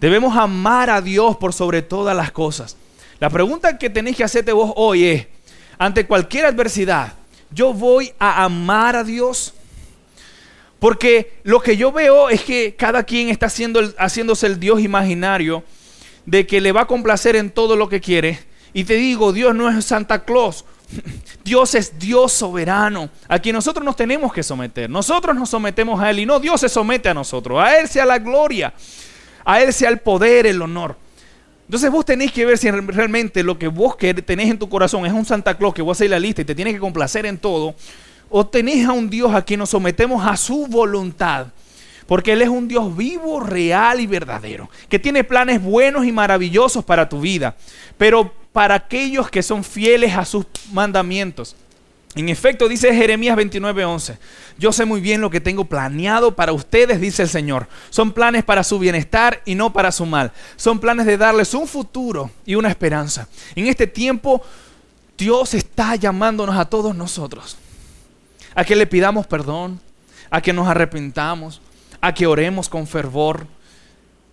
Debemos 0.00 0.36
amar 0.36 0.90
a 0.90 1.00
Dios 1.00 1.36
por 1.36 1.52
sobre 1.52 1.82
todas 1.82 2.16
las 2.16 2.32
cosas. 2.32 2.76
La 3.18 3.28
pregunta 3.28 3.76
que 3.76 3.90
tenéis 3.90 4.16
que 4.16 4.24
hacerte 4.24 4.52
vos 4.52 4.72
hoy 4.76 5.04
es, 5.04 5.26
ante 5.78 6.06
cualquier 6.06 6.46
adversidad, 6.46 7.14
¿yo 7.50 7.74
voy 7.74 8.12
a 8.18 8.44
amar 8.44 8.96
a 8.96 9.04
Dios? 9.04 9.54
Porque 10.78 11.34
lo 11.42 11.60
que 11.60 11.76
yo 11.76 11.92
veo 11.92 12.30
es 12.30 12.42
que 12.42 12.74
cada 12.74 13.02
quien 13.02 13.28
está 13.28 13.46
haciendo 13.46 13.80
haciéndose 13.98 14.46
el 14.46 14.58
Dios 14.58 14.80
imaginario 14.80 15.62
de 16.24 16.46
que 16.46 16.62
le 16.62 16.72
va 16.72 16.82
a 16.82 16.86
complacer 16.86 17.36
en 17.36 17.50
todo 17.50 17.76
lo 17.76 17.88
que 17.88 18.00
quiere. 18.00 18.40
Y 18.72 18.84
te 18.84 18.94
digo, 18.94 19.32
Dios 19.34 19.54
no 19.54 19.68
es 19.68 19.84
Santa 19.84 20.24
Claus. 20.24 20.64
Dios 21.44 21.74
es 21.74 21.98
Dios 21.98 22.32
soberano, 22.32 23.10
a 23.28 23.38
quien 23.38 23.54
nosotros 23.54 23.84
nos 23.84 23.96
tenemos 23.96 24.32
que 24.32 24.42
someter. 24.42 24.88
Nosotros 24.88 25.36
nos 25.36 25.50
sometemos 25.50 26.00
a 26.00 26.10
Él 26.10 26.20
y 26.20 26.26
no 26.26 26.40
Dios 26.40 26.60
se 26.60 26.68
somete 26.68 27.08
a 27.08 27.14
nosotros. 27.14 27.60
A 27.62 27.78
Él 27.78 27.88
sea 27.88 28.06
la 28.06 28.18
gloria, 28.18 28.72
a 29.44 29.60
Él 29.62 29.72
sea 29.72 29.88
el 29.88 29.98
poder, 29.98 30.46
el 30.46 30.60
honor. 30.62 30.96
Entonces 31.66 31.90
vos 31.90 32.04
tenéis 32.04 32.32
que 32.32 32.44
ver 32.44 32.58
si 32.58 32.70
realmente 32.70 33.44
lo 33.44 33.56
que 33.58 33.68
vos 33.68 33.96
tenés 33.96 34.50
en 34.50 34.58
tu 34.58 34.68
corazón 34.68 35.06
es 35.06 35.12
un 35.12 35.24
Santa 35.24 35.56
Claus 35.56 35.72
que 35.72 35.82
vos 35.82 35.96
hacéis 35.96 36.10
la 36.10 36.18
lista 36.18 36.42
y 36.42 36.44
te 36.44 36.54
tiene 36.54 36.72
que 36.72 36.80
complacer 36.80 37.26
en 37.26 37.38
todo, 37.38 37.76
o 38.28 38.46
tenés 38.46 38.86
a 38.86 38.92
un 38.92 39.08
Dios 39.08 39.32
a 39.34 39.42
quien 39.42 39.60
nos 39.60 39.70
sometemos 39.70 40.26
a 40.26 40.36
su 40.36 40.66
voluntad. 40.66 41.46
Porque 42.08 42.32
Él 42.32 42.42
es 42.42 42.48
un 42.48 42.66
Dios 42.66 42.96
vivo, 42.96 43.38
real 43.38 44.00
y 44.00 44.08
verdadero, 44.08 44.68
que 44.88 44.98
tiene 44.98 45.22
planes 45.22 45.62
buenos 45.62 46.04
y 46.04 46.10
maravillosos 46.10 46.84
para 46.84 47.08
tu 47.08 47.20
vida, 47.20 47.56
pero 47.96 48.32
para 48.52 48.74
aquellos 48.74 49.30
que 49.30 49.44
son 49.44 49.62
fieles 49.62 50.16
a 50.16 50.24
sus 50.24 50.46
mandamientos. 50.72 51.54
En 52.16 52.28
efecto, 52.28 52.68
dice 52.68 52.94
Jeremías 52.94 53.36
29:11, 53.36 54.18
yo 54.58 54.72
sé 54.72 54.84
muy 54.84 55.00
bien 55.00 55.20
lo 55.20 55.30
que 55.30 55.40
tengo 55.40 55.64
planeado 55.64 56.34
para 56.34 56.52
ustedes, 56.52 57.00
dice 57.00 57.22
el 57.22 57.28
Señor. 57.28 57.68
Son 57.90 58.12
planes 58.12 58.44
para 58.44 58.64
su 58.64 58.78
bienestar 58.78 59.42
y 59.44 59.54
no 59.54 59.72
para 59.72 59.92
su 59.92 60.06
mal. 60.06 60.32
Son 60.56 60.80
planes 60.80 61.06
de 61.06 61.16
darles 61.16 61.54
un 61.54 61.68
futuro 61.68 62.30
y 62.44 62.56
una 62.56 62.68
esperanza. 62.68 63.28
En 63.54 63.68
este 63.68 63.86
tiempo, 63.86 64.42
Dios 65.16 65.54
está 65.54 65.94
llamándonos 65.94 66.56
a 66.56 66.64
todos 66.64 66.96
nosotros 66.96 67.56
a 68.54 68.64
que 68.64 68.76
le 68.76 68.86
pidamos 68.86 69.26
perdón, 69.26 69.80
a 70.30 70.40
que 70.40 70.52
nos 70.52 70.68
arrepentamos, 70.68 71.60
a 72.00 72.12
que 72.14 72.26
oremos 72.26 72.68
con 72.68 72.86
fervor. 72.86 73.46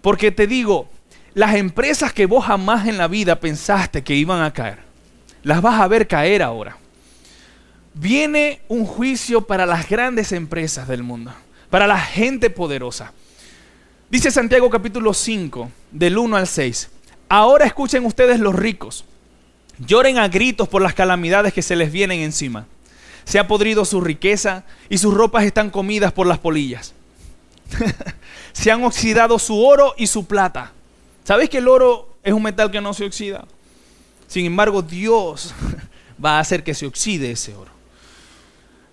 Porque 0.02 0.32
te 0.32 0.48
digo, 0.48 0.90
las 1.34 1.56
empresas 1.56 2.14
que 2.14 2.26
vos 2.26 2.46
jamás 2.46 2.88
en 2.88 2.98
la 2.98 3.08
vida 3.08 3.40
pensaste 3.40 4.04
que 4.04 4.16
iban 4.16 4.42
a 4.42 4.54
caer, 4.54 4.80
las 5.44 5.62
vas 5.62 5.80
a 5.80 5.88
ver 5.88 6.08
caer 6.08 6.42
ahora. 6.44 6.78
Viene 8.00 8.62
un 8.68 8.86
juicio 8.86 9.42
para 9.42 9.66
las 9.66 9.90
grandes 9.90 10.32
empresas 10.32 10.88
del 10.88 11.02
mundo, 11.02 11.34
para 11.72 11.88
la 11.88 12.00
gente 12.00 12.52
poderosa. 12.52 13.12
Dice 14.12 14.30
Santiago 14.30 14.70
capítulo 14.70 15.16
5, 15.16 15.72
del 15.90 16.20
1 16.20 16.38
al 16.38 16.48
6. 16.48 16.92
Ahora 17.28 17.66
escuchen 17.66 18.06
ustedes 18.06 18.40
los 18.40 18.54
ricos. 18.54 19.04
Lloren 19.80 20.20
a 20.20 20.28
gritos 20.28 20.68
por 20.68 20.84
las 20.84 20.94
calamidades 20.94 21.54
que 21.54 21.64
se 21.64 21.76
les 21.76 21.92
vienen 21.92 22.20
encima. 22.20 22.68
Se 23.26 23.40
ha 23.40 23.48
podrido 23.48 23.84
su 23.84 24.00
riqueza 24.00 24.64
y 24.90 25.00
sus 25.00 25.16
ropas 25.16 25.46
están 25.46 25.72
comidas 25.72 26.14
por 26.14 26.28
las 26.28 26.38
polillas. 26.38 26.94
se 28.54 28.72
han 28.72 28.84
oxidado 28.84 29.40
su 29.40 29.60
oro 29.60 29.96
y 29.98 30.06
su 30.06 30.28
plata. 30.28 30.72
¿Sabéis 31.24 31.50
que 31.50 31.58
el 31.58 31.68
oro 31.68 32.16
es 32.22 32.32
un 32.32 32.44
metal 32.44 32.70
que 32.70 32.80
no 32.80 32.94
se 32.94 33.06
oxida? 33.06 33.46
Sin 34.28 34.46
embargo, 34.46 34.84
Dios 34.84 35.56
va 36.24 36.38
a 36.38 36.42
hacer 36.42 36.64
que 36.64 36.76
se 36.76 36.86
oxide 36.86 37.32
ese 37.32 37.56
oro. 37.56 37.77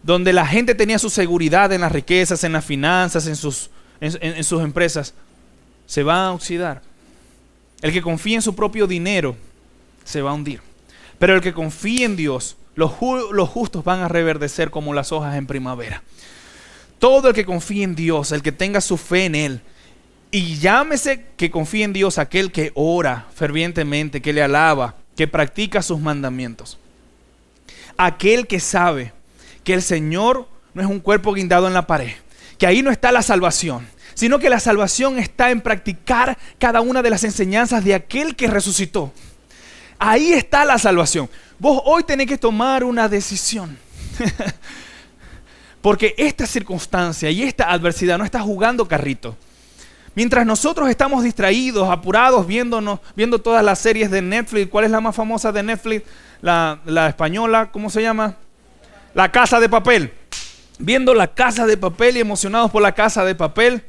Donde 0.05 0.33
la 0.33 0.47
gente 0.47 0.75
tenía 0.75 0.99
su 0.99 1.09
seguridad 1.09 1.73
en 1.73 1.81
las 1.81 1.91
riquezas, 1.91 2.45
en 2.45 2.53
las 2.53 2.65
finanzas, 2.65 3.27
en 3.27 3.37
sus, 3.37 3.71
en, 4.01 4.45
sus 4.45 4.63
empresas, 4.63 5.15
se 5.87 6.03
va 6.03 6.27
a 6.27 6.33
oxidar. 6.33 6.83
El 7.81 7.93
que 7.93 8.03
confía 8.03 8.37
en 8.37 8.43
su 8.43 8.55
propio 8.55 8.87
dinero 8.87 9.35
se 10.05 10.21
va 10.21 10.31
a 10.31 10.35
hundir. 10.35 10.61
Pero 11.19 11.35
el 11.35 11.41
que 11.41 11.55
confía 11.55 12.05
en 12.05 12.17
Dios, 12.17 12.57
los, 12.75 12.93
los 13.33 13.49
justos 13.49 13.83
van 13.83 14.01
a 14.01 14.09
reverdecer 14.09 14.71
como 14.71 14.93
las 14.93 15.11
hojas 15.11 15.37
en 15.37 15.47
primavera. 15.47 16.03
Todo 16.99 17.29
el 17.29 17.35
que 17.35 17.47
confíe 17.47 17.83
en 17.83 17.95
Dios, 17.95 18.31
el 18.33 18.43
que 18.43 18.53
tenga 18.53 18.83
su 18.83 18.99
fe 18.99 19.25
en 19.25 19.35
Él, 19.35 19.61
y 20.31 20.57
llámese 20.57 21.27
que 21.37 21.51
confíe 21.51 21.85
en 21.85 21.93
Dios 21.93 22.19
aquel 22.19 22.53
que 22.53 22.73
ora 22.75 23.27
fervientemente, 23.35 24.21
que 24.21 24.33
le 24.33 24.43
alaba, 24.43 24.97
que 25.17 25.29
practica 25.29 25.81
sus 25.81 26.01
mandamientos. 26.01 26.77
Aquel 27.97 28.47
que 28.47 28.59
sabe 28.59 29.13
que 29.65 29.75
el 29.75 29.83
Señor 29.83 30.49
no 30.75 30.83
es 30.83 30.89
un 30.89 31.01
cuerpo 31.01 31.33
guindado 31.33 31.67
en 31.67 31.75
la 31.75 31.87
pared, 31.87 32.13
que 32.59 32.67
ahí 32.67 32.83
no 32.83 32.91
está 32.91 33.11
la 33.11 33.23
salvación, 33.23 33.87
sino 34.15 34.39
que 34.39 34.51
la 34.51 34.61
salvación 34.61 35.19
está 35.19 35.51
en 35.51 35.61
practicar 35.61 36.39
cada 36.59 36.81
una 36.81 37.03
de 37.03 37.11
las 37.11 37.25
enseñanzas 37.25 37.83
de 37.85 37.95
aquel 37.95 38.37
que 38.37 38.47
resucitó. 38.47 39.13
Ahí 39.99 40.33
está 40.33 40.65
la 40.65 40.79
salvación. 40.79 41.29
Vos 41.59 41.81
hoy 41.85 42.05
tenés 42.05 42.27
que 42.27 42.39
tomar 42.39 42.85
una 42.85 43.09
decisión. 43.09 43.77
Porque 45.81 46.15
esta 46.17 46.47
circunstancia 46.47 47.31
y 47.31 47.43
esta 47.43 47.71
adversidad 47.71 48.19
no 48.19 48.25
está 48.25 48.41
jugando 48.41 48.89
carrito. 48.89 49.37
Mientras 50.15 50.47
nosotros 50.47 50.89
estamos 50.89 51.25
distraídos, 51.25 51.91
apurados, 51.91 52.47
viéndonos, 52.47 53.01
viendo 53.17 53.41
todas 53.41 53.65
las 53.65 53.81
series 53.81 54.11
de 54.11 54.23
Netflix, 54.23 54.71
¿cuál 54.71 54.85
es 54.85 54.91
la 54.91 55.01
más 55.01 55.15
famosa 55.15 55.51
de 55.51 55.63
Netflix? 55.63 56.05
La, 56.41 56.81
la 56.85 57.09
española, 57.09 57.71
¿cómo 57.73 57.91
se 57.91 58.01
llama? 58.01 58.37
La 59.15 59.31
casa 59.33 59.61
de 59.61 59.69
papel. 59.69 60.13
Viendo 60.79 61.15
la 61.15 61.35
casa 61.35 61.67
de 61.67 61.77
papel 61.77 62.17
y 62.17 62.21
emocionados 62.21 62.71
por 62.71 62.83
la 62.83 62.95
casa 62.95 63.25
de 63.25 63.35
papel, 63.35 63.85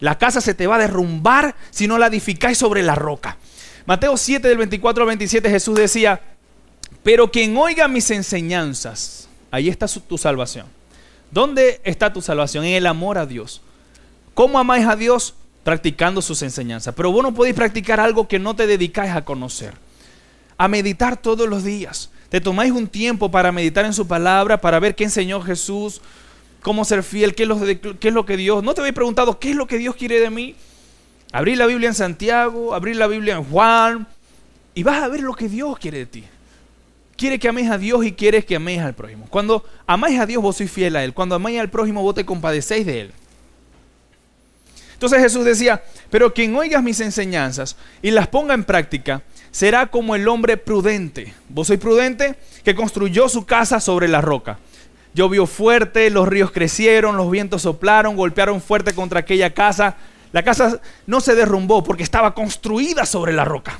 la 0.00 0.18
casa 0.18 0.40
se 0.40 0.54
te 0.54 0.66
va 0.66 0.76
a 0.76 0.80
derrumbar 0.80 1.54
si 1.70 1.86
no 1.86 1.98
la 1.98 2.06
edificáis 2.08 2.58
sobre 2.58 2.82
la 2.82 2.94
roca. 2.94 3.38
Mateo 3.86 4.16
7 4.16 4.46
del 4.46 4.58
24 4.58 5.02
al 5.02 5.08
27 5.08 5.50
Jesús 5.50 5.76
decía, 5.76 6.20
pero 7.02 7.30
quien 7.30 7.56
oiga 7.56 7.88
mis 7.88 8.10
enseñanzas, 8.10 9.28
ahí 9.50 9.68
está 9.68 9.86
tu 9.86 10.18
salvación. 10.18 10.66
¿Dónde 11.30 11.80
está 11.84 12.12
tu 12.12 12.20
salvación? 12.20 12.64
En 12.64 12.74
el 12.74 12.86
amor 12.86 13.16
a 13.16 13.26
Dios. 13.26 13.62
¿Cómo 14.34 14.58
amáis 14.58 14.86
a 14.86 14.96
Dios? 14.96 15.34
Practicando 15.64 16.20
sus 16.22 16.42
enseñanzas. 16.42 16.94
Pero 16.94 17.12
vos 17.12 17.22
no 17.22 17.32
podéis 17.32 17.54
practicar 17.54 18.00
algo 18.00 18.28
que 18.28 18.38
no 18.38 18.56
te 18.56 18.66
dedicáis 18.66 19.12
a 19.12 19.24
conocer. 19.24 19.74
A 20.58 20.68
meditar 20.68 21.16
todos 21.16 21.48
los 21.48 21.64
días. 21.64 22.10
Te 22.30 22.40
tomáis 22.40 22.72
un 22.72 22.86
tiempo 22.86 23.30
para 23.30 23.52
meditar 23.52 23.84
en 23.84 23.92
su 23.92 24.06
palabra, 24.06 24.60
para 24.60 24.80
ver 24.80 24.94
qué 24.94 25.04
enseñó 25.04 25.42
Jesús, 25.42 26.00
cómo 26.62 26.84
ser 26.84 27.02
fiel, 27.02 27.34
qué 27.34 27.42
es 27.42 27.48
lo, 28.14 28.24
que 28.24 28.36
Dios... 28.36 28.64
¿No 28.64 28.72
te 28.72 28.80
habéis 28.80 28.94
preguntado 28.94 29.38
qué 29.38 29.50
es 29.50 29.56
lo 29.56 29.66
que 29.66 29.76
Dios 29.76 29.96
quiere 29.96 30.20
de 30.20 30.30
mí? 30.30 30.54
Abrir 31.32 31.58
la 31.58 31.66
Biblia 31.66 31.88
en 31.88 31.94
Santiago, 31.94 32.74
abrir 32.74 32.96
la 32.96 33.06
Biblia 33.06 33.34
en 33.34 33.44
Juan, 33.44 34.08
y 34.74 34.82
vas 34.82 35.02
a 35.02 35.08
ver 35.08 35.20
lo 35.20 35.34
que 35.34 35.48
Dios 35.48 35.78
quiere 35.78 35.98
de 35.98 36.06
ti 36.06 36.24
quiere 37.20 37.38
que 37.38 37.48
améis 37.48 37.70
a 37.70 37.76
Dios 37.76 38.02
y 38.02 38.12
quiere 38.12 38.42
que 38.42 38.56
améis 38.56 38.80
al 38.80 38.94
prójimo. 38.94 39.26
Cuando 39.28 39.62
amáis 39.86 40.18
a 40.18 40.24
Dios, 40.24 40.42
vos 40.42 40.56
sois 40.56 40.70
fiel 40.70 40.96
a 40.96 41.04
Él. 41.04 41.12
Cuando 41.12 41.34
amáis 41.34 41.60
al 41.60 41.68
prójimo, 41.68 42.02
vos 42.02 42.14
te 42.14 42.24
compadecéis 42.24 42.86
de 42.86 43.00
Él. 43.02 43.12
Entonces 44.94 45.20
Jesús 45.20 45.44
decía, 45.44 45.82
pero 46.08 46.32
quien 46.32 46.56
oiga 46.56 46.80
mis 46.80 46.98
enseñanzas 47.00 47.76
y 48.00 48.10
las 48.10 48.26
ponga 48.26 48.54
en 48.54 48.64
práctica, 48.64 49.22
será 49.50 49.86
como 49.86 50.14
el 50.14 50.28
hombre 50.28 50.56
prudente. 50.56 51.34
¿Vos 51.48 51.68
sois 51.68 51.80
prudente? 51.80 52.36
Que 52.64 52.74
construyó 52.74 53.28
su 53.28 53.46
casa 53.46 53.80
sobre 53.80 54.08
la 54.08 54.20
roca. 54.20 54.58
Llovió 55.14 55.46
fuerte, 55.46 56.10
los 56.10 56.28
ríos 56.28 56.52
crecieron, 56.52 57.16
los 57.16 57.30
vientos 57.30 57.62
soplaron, 57.62 58.16
golpearon 58.16 58.60
fuerte 58.60 58.94
contra 58.94 59.20
aquella 59.20 59.52
casa. 59.52 59.96
La 60.32 60.44
casa 60.44 60.80
no 61.06 61.20
se 61.20 61.34
derrumbó 61.34 61.82
porque 61.82 62.04
estaba 62.04 62.34
construida 62.34 63.04
sobre 63.06 63.32
la 63.32 63.44
roca. 63.44 63.78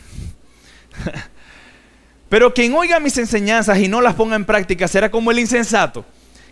Pero 2.29 2.55
quien 2.55 2.75
oiga 2.75 3.01
mis 3.01 3.19
enseñanzas 3.19 3.79
y 3.79 3.89
no 3.89 4.01
las 4.01 4.15
ponga 4.15 4.37
en 4.37 4.45
práctica 4.45 4.89
será 4.89 5.11
como 5.11 5.31
el 5.31 5.39
insensato, 5.39 6.05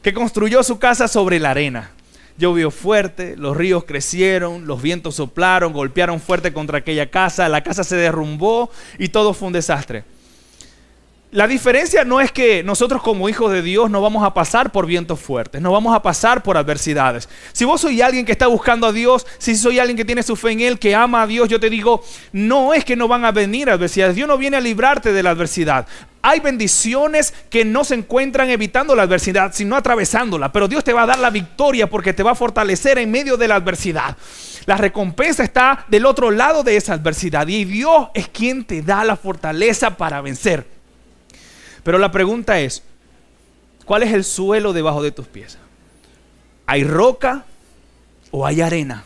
que 0.03 0.13
construyó 0.13 0.63
su 0.63 0.79
casa 0.79 1.09
sobre 1.09 1.39
la 1.39 1.51
arena. 1.51 1.91
Llovió 2.39 2.71
fuerte, 2.71 3.37
los 3.37 3.57
ríos 3.57 3.85
crecieron, 3.85 4.67
los 4.67 4.81
vientos 4.81 5.17
soplaron, 5.17 5.73
golpearon 5.73 6.21
fuerte 6.21 6.53
contra 6.53 6.79
aquella 6.79 7.11
casa, 7.11 7.49
la 7.49 7.65
casa 7.65 7.83
se 7.83 7.97
derrumbó 7.97 8.71
y 8.97 9.09
todo 9.09 9.35
fue 9.35 9.49
un 9.49 9.55
desastre. 9.55 10.05
La 11.31 11.47
diferencia 11.47 12.05
no 12.07 12.23
es 12.23 12.33
que 12.33 12.63
nosotros 12.63 13.03
como 13.03 13.29
hijos 13.29 13.53
de 13.53 13.61
Dios 13.61 13.91
no 13.91 14.01
vamos 14.01 14.25
a 14.25 14.33
pasar 14.33 14.73
por 14.73 14.87
vientos 14.87 15.21
fuertes, 15.21 15.61
no 15.61 15.71
vamos 15.71 15.95
a 15.95 16.01
pasar 16.01 16.43
por 16.43 16.57
adversidades. 16.57 17.29
Si 17.53 17.67
vos 17.67 17.83
soy 17.83 18.01
alguien 18.01 18.25
que 18.25 18.33
está 18.33 18.47
buscando 18.47 18.87
a 18.87 18.93
Dios, 18.93 19.27
si 19.37 19.55
soy 19.55 19.79
alguien 19.79 19.99
que 19.99 20.07
tiene 20.07 20.23
su 20.23 20.37
fe 20.37 20.53
en 20.53 20.61
Él, 20.61 20.79
que 20.79 20.95
ama 20.95 21.21
a 21.21 21.27
Dios, 21.27 21.51
yo 21.51 21.61
te 21.61 21.69
digo, 21.69 22.03
no 22.33 22.73
es 22.73 22.83
que 22.83 22.97
no 22.97 23.09
van 23.09 23.27
a 23.27 23.33
venir 23.33 23.69
adversidades, 23.69 24.17
Dios 24.17 24.27
no 24.27 24.39
viene 24.39 24.57
a 24.57 24.63
librarte 24.63 25.13
de 25.13 25.23
la 25.23 25.29
adversidad. 25.29 25.87
Hay 26.23 26.41
bendiciones 26.41 27.35
que 27.51 27.63
no 27.63 27.85
se 27.85 27.97
encuentran 27.97 28.49
evitando 28.49 28.97
la 28.97 29.03
adversidad, 29.03 29.53
sino 29.53 29.77
atravesándola, 29.77 30.51
pero 30.51 30.67
Dios 30.67 30.83
te 30.83 30.95
va 30.95 31.03
a 31.03 31.07
dar 31.07 31.19
la 31.19 31.29
victoria 31.29 31.91
porque 31.91 32.15
te 32.15 32.23
va 32.23 32.31
a 32.31 32.37
fortalecer 32.37 32.97
en 32.97 33.11
medio 33.11 33.37
de 33.37 33.49
la 33.49 33.57
adversidad. 33.57 34.17
La 34.65 34.79
recompensa 34.79 35.45
está 35.45 35.85
del 35.89 36.07
otro 36.07 36.31
lado 36.31 36.63
de 36.63 36.79
esa 36.79 36.95
adversidad 36.95 37.47
y 37.49 37.67
Dios 37.67 38.09
es 38.15 38.29
quien 38.29 38.65
te 38.65 38.81
da 38.81 39.05
la 39.05 39.17
fortaleza 39.17 39.99
para 39.99 40.23
vencer. 40.23 40.78
Pero 41.89 41.97
la 41.97 42.13
pregunta 42.13 42.61
es, 42.61 42.83
¿cuál 43.87 44.03
es 44.03 44.13
el 44.13 44.23
suelo 44.23 44.75
debajo 44.75 45.03
de 45.03 45.11
tus 45.11 45.27
pies? 45.27 45.57
¿Hay 46.67 46.85
roca 46.85 47.47
o 48.31 48.45
hay 48.45 48.61
arena? 48.61 49.05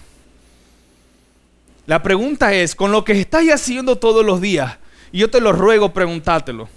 La 1.87 2.03
pregunta 2.03 2.53
es, 2.53 2.75
con 2.75 2.91
lo 2.91 3.05
que 3.05 3.13
estás 3.13 3.45
haciendo 3.51 3.99
todos 3.99 4.27
los 4.27 4.41
días, 4.41 4.79
y 5.13 5.19
yo 5.19 5.31
te 5.31 5.41
lo 5.41 5.53
ruego 5.53 5.93
preguntártelo. 5.93 6.69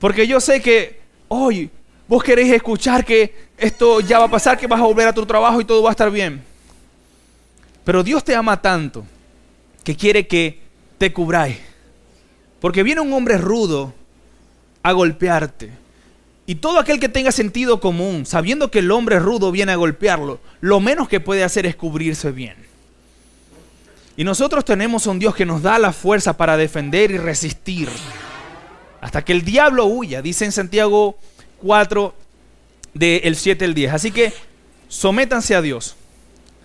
Porque 0.00 0.26
yo 0.26 0.40
sé 0.40 0.60
que 0.60 0.98
hoy 1.28 1.70
Vos 2.08 2.24
queréis 2.24 2.52
escuchar 2.52 3.04
que 3.04 3.32
esto 3.56 4.00
ya 4.00 4.18
va 4.18 4.24
a 4.24 4.30
pasar, 4.30 4.58
que 4.58 4.66
vas 4.66 4.80
a 4.80 4.86
volver 4.86 5.06
a 5.06 5.12
tu 5.14 5.24
trabajo 5.24 5.60
y 5.60 5.64
todo 5.64 5.84
va 5.84 5.90
a 5.90 5.92
estar 5.92 6.10
bien. 6.10 6.42
Pero 7.84 8.02
Dios 8.02 8.24
te 8.24 8.34
ama 8.34 8.60
tanto 8.60 9.06
que 9.84 9.94
quiere 9.94 10.26
que 10.26 10.58
te 10.98 11.12
cubráis. 11.12 11.68
Porque 12.60 12.82
viene 12.82 13.00
un 13.00 13.12
hombre 13.12 13.38
rudo 13.38 13.94
a 14.82 14.92
golpearte. 14.92 15.70
Y 16.46 16.56
todo 16.56 16.78
aquel 16.78 16.98
que 16.98 17.08
tenga 17.08 17.30
sentido 17.30 17.78
común, 17.80 18.24
sabiendo 18.24 18.70
que 18.70 18.78
el 18.78 18.90
hombre 18.90 19.18
rudo 19.18 19.52
viene 19.52 19.72
a 19.72 19.76
golpearlo, 19.76 20.40
lo 20.60 20.80
menos 20.80 21.08
que 21.08 21.20
puede 21.20 21.44
hacer 21.44 21.66
es 21.66 21.76
cubrirse 21.76 22.32
bien. 22.32 22.56
Y 24.16 24.24
nosotros 24.24 24.64
tenemos 24.64 25.06
un 25.06 25.18
Dios 25.18 25.34
que 25.34 25.46
nos 25.46 25.62
da 25.62 25.78
la 25.78 25.92
fuerza 25.92 26.36
para 26.36 26.56
defender 26.56 27.10
y 27.10 27.18
resistir. 27.18 27.88
Hasta 29.00 29.24
que 29.24 29.32
el 29.32 29.42
diablo 29.42 29.86
huya, 29.86 30.22
dice 30.22 30.44
en 30.44 30.52
Santiago 30.52 31.18
4, 31.58 32.14
del 32.94 33.36
7 33.36 33.64
al 33.64 33.74
10. 33.74 33.92
Así 33.92 34.10
que 34.10 34.32
sométanse 34.88 35.54
a 35.54 35.62
Dios, 35.62 35.96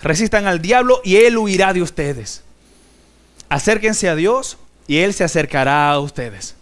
resistan 0.01 0.47
al 0.47 0.61
diablo 0.61 1.01
y 1.03 1.17
él 1.17 1.37
huirá 1.37 1.73
de 1.73 1.81
ustedes. 1.81 2.43
Acérquense 3.49 4.09
a 4.09 4.15
Dios 4.15 4.57
y 4.87 4.97
él 4.97 5.13
se 5.13 5.23
acercará 5.23 5.91
a 5.91 5.99
ustedes. 5.99 6.55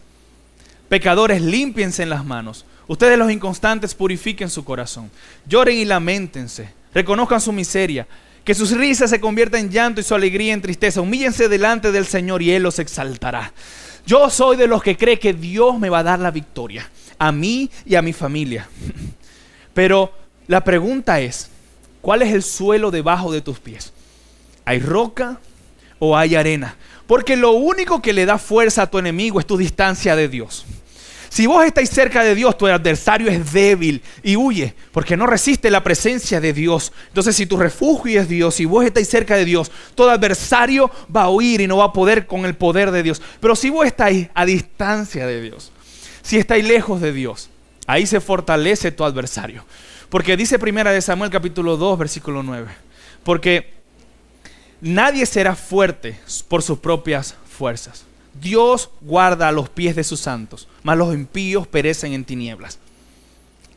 Pecadores, 0.90 1.42
límpiense 1.42 2.04
en 2.04 2.10
las 2.10 2.26
manos. 2.26 2.66
Ustedes 2.88 3.18
los 3.18 3.32
inconstantes 3.32 3.96
purifiquen 3.96 4.50
su 4.50 4.66
corazón. 4.66 5.10
Lloren 5.48 5.78
y 5.78 5.86
lamentense. 5.86 6.74
Reconozcan 6.94 7.40
su 7.40 7.52
miseria 7.52 8.08
que 8.44 8.56
sus 8.56 8.72
risas 8.72 9.10
se 9.10 9.22
conviertan 9.22 9.62
en 9.62 9.70
llanto 9.70 10.02
y 10.02 10.04
su 10.04 10.16
alegría 10.16 10.54
en 10.54 10.62
tristeza. 10.62 11.02
Humíllense 11.02 11.48
delante 11.48 11.92
del 11.92 12.06
Señor 12.06 12.42
y 12.42 12.52
Él 12.52 12.64
los 12.64 12.80
exaltará. 12.80 13.54
Yo 14.06 14.30
soy 14.30 14.58
de 14.58 14.68
los 14.68 14.82
que 14.82 14.98
cree 14.98 15.20
que 15.20 15.34
Dios 15.34 15.80
me 15.80 15.90
va 15.90 16.00
a 16.00 16.04
dar 16.04 16.20
la 16.20 16.32
victoria, 16.32 16.90
a 17.20 17.32
mí 17.32 17.70
y 17.86 17.96
a 17.96 18.02
mi 18.02 18.14
familia. 18.14 18.68
Pero 19.74 20.12
la 20.48 20.64
pregunta 20.64 21.20
es, 21.22 21.50
¿cuál 22.02 22.24
es 22.24 22.34
el 22.34 22.44
suelo 22.44 22.90
debajo 22.90 23.32
de 23.32 23.42
tus 23.42 23.60
pies? 23.60 23.94
¿Hay 24.66 24.80
roca 24.80 25.40
o 26.00 26.18
hay 26.18 26.36
arena? 26.36 26.76
Porque 27.08 27.36
lo 27.36 27.52
único 27.52 28.02
que 28.02 28.14
le 28.14 28.26
da 28.26 28.38
fuerza 28.38 28.84
a 28.84 28.90
tu 28.90 29.00
enemigo 29.00 29.40
es 29.40 29.46
tu 29.46 29.58
distancia 29.58 30.16
de 30.16 30.28
Dios. 30.28 30.66
Si 31.32 31.48
vos 31.48 31.66
estáis 31.66 31.90
cerca 31.90 32.26
de 32.26 32.36
Dios, 32.36 32.58
tu 32.58 32.68
adversario 32.68 33.30
es 33.30 33.54
débil 33.54 34.02
y 34.22 34.36
huye, 34.36 34.76
porque 34.92 35.16
no 35.16 35.26
resiste 35.26 35.72
la 35.72 35.82
presencia 35.82 36.42
de 36.42 36.52
Dios. 36.52 36.92
Entonces, 37.08 37.38
si 37.38 37.46
tu 37.46 37.56
refugio 37.56 38.20
es 38.20 38.28
Dios, 38.28 38.56
si 38.56 38.66
vos 38.66 38.84
estáis 38.84 39.08
cerca 39.08 39.38
de 39.38 39.46
Dios, 39.46 39.72
todo 39.96 40.10
adversario 40.10 40.92
va 41.16 41.24
a 41.24 41.30
huir 41.30 41.62
y 41.62 41.68
no 41.68 41.78
va 41.78 41.86
a 41.86 41.94
poder 41.94 42.28
con 42.28 42.44
el 42.44 42.56
poder 42.56 42.92
de 42.92 43.02
Dios. 43.02 43.22
Pero 43.40 43.56
si 43.56 43.70
vos 43.70 43.86
estáis 43.86 44.28
a 44.34 44.46
distancia 44.46 45.26
de 45.26 45.42
Dios, 45.42 45.72
si 46.22 46.38
estáis 46.38 46.66
lejos 46.66 47.00
de 47.00 47.14
Dios, 47.14 47.50
ahí 47.88 48.06
se 48.06 48.20
fortalece 48.20 48.92
tu 48.92 49.06
adversario. 49.06 49.64
Porque 50.10 50.36
dice 50.36 50.60
primera 50.60 50.92
de 50.92 51.02
Samuel 51.02 51.32
capítulo 51.32 51.78
2, 51.78 51.98
versículo 51.98 52.44
9. 52.44 52.68
Porque 53.24 53.81
nadie 54.82 55.26
será 55.26 55.56
fuerte 55.56 56.20
por 56.48 56.64
sus 56.64 56.80
propias 56.80 57.36
fuerzas. 57.48 58.06
Dios 58.34 58.90
guarda 59.02 59.52
los 59.52 59.70
pies 59.70 59.96
de 59.96 60.04
sus 60.04 60.20
santos, 60.20 60.68
mas 60.84 60.98
los 60.98 61.14
impíos 61.14 61.68
perecen 61.68 62.14
en 62.14 62.26
tinieblas. 62.26 62.80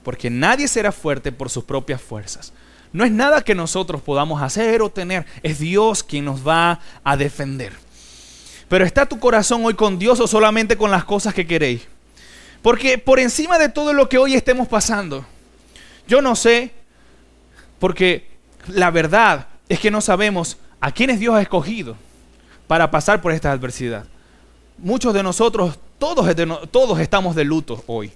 Porque 0.02 0.30
nadie 0.30 0.68
será 0.68 0.92
fuerte 0.92 1.32
por 1.32 1.50
sus 1.50 1.64
propias 1.64 2.00
fuerzas. 2.00 2.52
No 2.92 3.04
es 3.04 3.10
nada 3.10 3.42
que 3.42 3.54
nosotros 3.54 4.02
podamos 4.02 4.40
hacer 4.40 4.80
o 4.80 4.90
tener, 4.90 5.26
es 5.42 5.58
Dios 5.58 6.04
quien 6.04 6.24
nos 6.24 6.46
va 6.46 6.80
a 7.02 7.16
defender. 7.16 7.72
Pero 8.68 8.84
¿está 8.84 9.06
tu 9.06 9.18
corazón 9.18 9.64
hoy 9.64 9.74
con 9.74 9.98
Dios 9.98 10.20
o 10.20 10.26
solamente 10.26 10.76
con 10.76 10.90
las 10.90 11.04
cosas 11.04 11.34
que 11.34 11.46
queréis? 11.46 11.82
Porque 12.62 12.96
por 12.96 13.18
encima 13.18 13.58
de 13.58 13.68
todo 13.68 13.92
lo 13.92 14.08
que 14.08 14.18
hoy 14.18 14.34
estemos 14.34 14.68
pasando, 14.68 15.26
yo 16.06 16.22
no 16.22 16.36
sé, 16.36 16.72
porque 17.78 18.30
la 18.68 18.90
verdad 18.90 19.48
es 19.68 19.80
que 19.80 19.90
no 19.90 20.00
sabemos 20.00 20.56
a 20.80 20.92
quiénes 20.92 21.20
Dios 21.20 21.34
ha 21.34 21.42
escogido 21.42 21.96
para 22.66 22.90
pasar 22.90 23.20
por 23.20 23.32
esta 23.32 23.52
adversidad 23.52 24.06
muchos 24.78 25.14
de 25.14 25.22
nosotros, 25.22 25.78
todos, 25.98 26.34
todos 26.70 27.00
estamos 27.00 27.34
de 27.34 27.44
luto 27.44 27.82
hoy. 27.86 28.12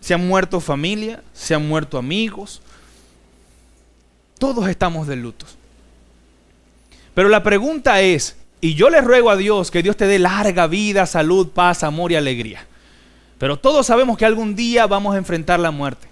Se 0.00 0.14
han 0.14 0.26
muerto 0.26 0.60
familia, 0.60 1.22
se 1.32 1.54
han 1.54 1.66
muerto 1.66 1.98
amigos. 1.98 2.60
Todos 4.38 4.68
estamos 4.68 5.06
de 5.06 5.16
luto. 5.16 5.46
Pero 7.14 7.28
la 7.28 7.42
pregunta 7.42 8.00
es, 8.00 8.36
y 8.60 8.74
yo 8.74 8.90
le 8.90 9.00
ruego 9.00 9.30
a 9.30 9.36
Dios 9.36 9.70
que 9.70 9.82
Dios 9.82 9.96
te 9.96 10.06
dé 10.06 10.18
larga 10.18 10.66
vida, 10.66 11.06
salud, 11.06 11.48
paz, 11.48 11.82
amor 11.82 12.12
y 12.12 12.16
alegría. 12.16 12.66
Pero 13.38 13.58
todos 13.58 13.86
sabemos 13.86 14.18
que 14.18 14.26
algún 14.26 14.54
día 14.54 14.86
vamos 14.86 15.14
a 15.14 15.18
enfrentar 15.18 15.60
la 15.60 15.70
muerte. 15.70 16.08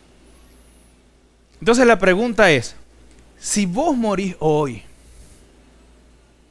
Entonces 1.61 1.87
la 1.87 1.99
pregunta 1.99 2.51
es, 2.51 2.75
si 3.39 3.67
vos 3.67 3.97
morís 3.97 4.37
hoy, 4.39 4.83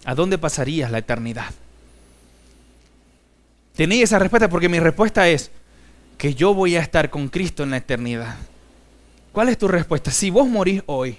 ¿a 0.05 0.15
dónde 0.15 0.37
pasarías 0.37 0.91
la 0.91 0.99
eternidad? 0.99 1.53
Tenía 3.75 4.03
esa 4.03 4.19
respuesta 4.19 4.49
porque 4.49 4.69
mi 4.69 4.79
respuesta 4.79 5.27
es 5.27 5.51
que 6.17 6.35
yo 6.35 6.53
voy 6.53 6.75
a 6.75 6.81
estar 6.81 7.09
con 7.09 7.29
Cristo 7.29 7.63
en 7.63 7.71
la 7.71 7.77
eternidad. 7.77 8.35
¿Cuál 9.31 9.49
es 9.49 9.57
tu 9.57 9.67
respuesta? 9.67 10.11
Si 10.11 10.29
vos 10.29 10.47
morís 10.47 10.83
hoy, 10.85 11.17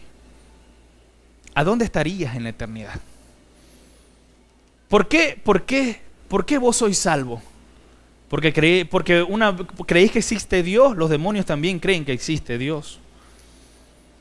¿a 1.54 1.64
dónde 1.64 1.84
estarías 1.84 2.36
en 2.36 2.44
la 2.44 2.50
eternidad? 2.50 3.00
¿Por 4.88 5.08
qué, 5.08 5.40
por 5.42 5.62
qué, 5.62 6.00
por 6.28 6.44
qué 6.44 6.58
vos 6.58 6.76
sois 6.76 6.98
salvo? 6.98 7.42
Porque, 8.28 8.86
porque 8.90 9.22
una, 9.22 9.56
creéis 9.86 10.12
que 10.12 10.18
existe 10.18 10.62
Dios, 10.62 10.96
los 10.96 11.10
demonios 11.10 11.46
también 11.46 11.78
creen 11.78 12.04
que 12.04 12.12
existe 12.12 12.58
Dios. 12.58 13.00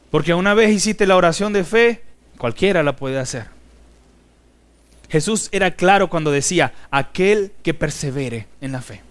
Porque 0.10 0.34
una 0.34 0.54
vez 0.54 0.72
hiciste 0.72 1.06
la 1.06 1.16
oración 1.16 1.54
de 1.54 1.64
fe, 1.64 2.02
cualquiera 2.38 2.84
la 2.84 2.96
puede 2.96 3.20
hacer. 3.20 3.48
Jesús 5.12 5.50
era 5.52 5.72
claro 5.72 6.10
cuando 6.10 6.32
decía, 6.32 6.72
aquel 6.90 7.52
que 7.64 7.74
persevere 7.74 8.48
en 8.62 8.72
la 8.72 8.82
fe. 8.82 9.02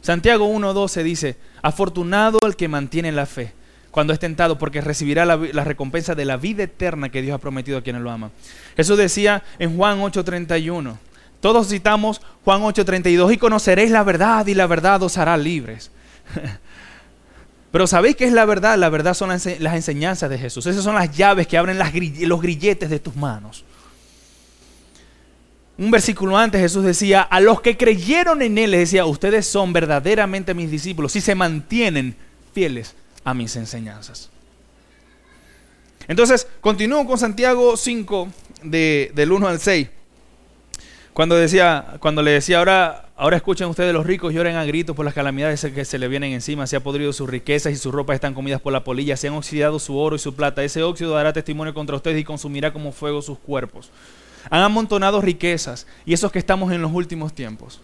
Santiago 0.00 0.48
1.12 0.48 1.02
dice, 1.02 1.36
afortunado 1.60 2.38
el 2.46 2.56
que 2.56 2.66
mantiene 2.66 3.12
la 3.12 3.26
fe 3.26 3.52
cuando 3.90 4.14
es 4.14 4.18
tentado, 4.18 4.58
porque 4.58 4.80
recibirá 4.80 5.26
la, 5.26 5.36
recompensa 5.36 6.14
de 6.14 6.24
la 6.24 6.38
vida 6.38 6.64
eterna 6.64 7.10
que 7.10 7.20
Dios 7.20 7.34
ha 7.34 7.38
prometido 7.38 7.76
a 7.76 7.82
quienes 7.82 8.00
lo 8.00 8.10
aman. 8.10 8.32
Jesús 8.74 8.96
decía 8.96 9.44
en 9.58 9.76
Juan 9.76 10.00
8.31, 10.00 10.96
todos 11.40 11.68
citamos 11.68 12.22
Juan 12.44 12.62
8.32, 12.62 13.34
y 13.34 13.36
conoceréis 13.36 13.90
la 13.90 14.02
verdad 14.02 14.46
y 14.46 14.54
la 14.54 14.66
verdad 14.66 15.02
os 15.02 15.18
hará 15.18 15.36
libres. 15.36 15.90
Pero 17.70 17.86
¿sabéis 17.86 18.16
qué 18.16 18.24
es 18.24 18.32
la 18.32 18.46
verdad? 18.46 18.78
La 18.78 18.88
verdad 18.88 19.12
son 19.12 19.28
las 19.28 19.46
enseñanzas 19.46 20.30
de 20.30 20.38
Jesús. 20.38 20.64
Esas 20.66 20.84
son 20.84 20.94
las 20.94 21.14
llaves 21.14 21.46
que 21.46 21.58
abren 21.58 21.78
los 21.78 22.40
grilletes 22.40 22.88
de 22.88 22.98
tus 22.98 23.14
manos. 23.14 23.64
Un 25.76 25.90
versículo 25.90 26.36
antes 26.36 26.60
Jesús 26.60 26.84
decía, 26.84 27.22
a 27.22 27.40
los 27.40 27.60
que 27.60 27.76
creyeron 27.76 28.42
en 28.42 28.58
Él, 28.58 28.70
les 28.70 28.80
decía, 28.80 29.06
ustedes 29.06 29.46
son 29.46 29.72
verdaderamente 29.72 30.54
mis 30.54 30.70
discípulos 30.70 31.12
si 31.12 31.20
se 31.20 31.34
mantienen 31.34 32.14
fieles 32.52 32.94
a 33.24 33.34
mis 33.34 33.56
enseñanzas. 33.56 34.30
Entonces, 36.06 36.46
continúo 36.60 37.04
con 37.06 37.18
Santiago 37.18 37.76
5, 37.76 38.28
del 38.62 39.32
1 39.32 39.48
al 39.48 39.58
6. 39.58 39.88
Cuando, 41.12 41.34
decía, 41.34 41.96
cuando 41.98 42.22
le 42.22 42.32
decía, 42.32 42.58
ahora, 42.58 43.08
ahora 43.16 43.36
escuchen 43.36 43.68
ustedes 43.68 43.92
los 43.92 44.06
ricos, 44.06 44.32
lloren 44.32 44.56
a 44.56 44.64
gritos 44.64 44.94
por 44.94 45.04
las 45.04 45.14
calamidades 45.14 45.64
que 45.74 45.84
se 45.84 45.98
le 45.98 46.06
vienen 46.08 46.32
encima, 46.32 46.66
se 46.66 46.76
ha 46.76 46.80
podrido 46.80 47.12
sus 47.12 47.28
riquezas 47.28 47.72
y 47.72 47.76
sus 47.76 47.92
ropas 47.92 48.16
están 48.16 48.34
comidas 48.34 48.60
por 48.60 48.72
la 48.72 48.84
polilla, 48.84 49.16
se 49.16 49.28
han 49.28 49.34
oxidado 49.34 49.78
su 49.78 49.96
oro 49.96 50.16
y 50.16 50.18
su 50.20 50.34
plata. 50.34 50.62
Ese 50.62 50.82
óxido 50.82 51.12
dará 51.14 51.32
testimonio 51.32 51.72
contra 51.72 51.96
ustedes 51.96 52.20
y 52.20 52.24
consumirá 52.24 52.72
como 52.72 52.92
fuego 52.92 53.22
sus 53.22 53.38
cuerpos 53.38 53.90
han 54.50 54.62
amontonado 54.62 55.20
riquezas 55.20 55.86
y 56.04 56.12
esos 56.12 56.32
que 56.32 56.38
estamos 56.38 56.72
en 56.72 56.82
los 56.82 56.92
últimos 56.92 57.32
tiempos. 57.32 57.80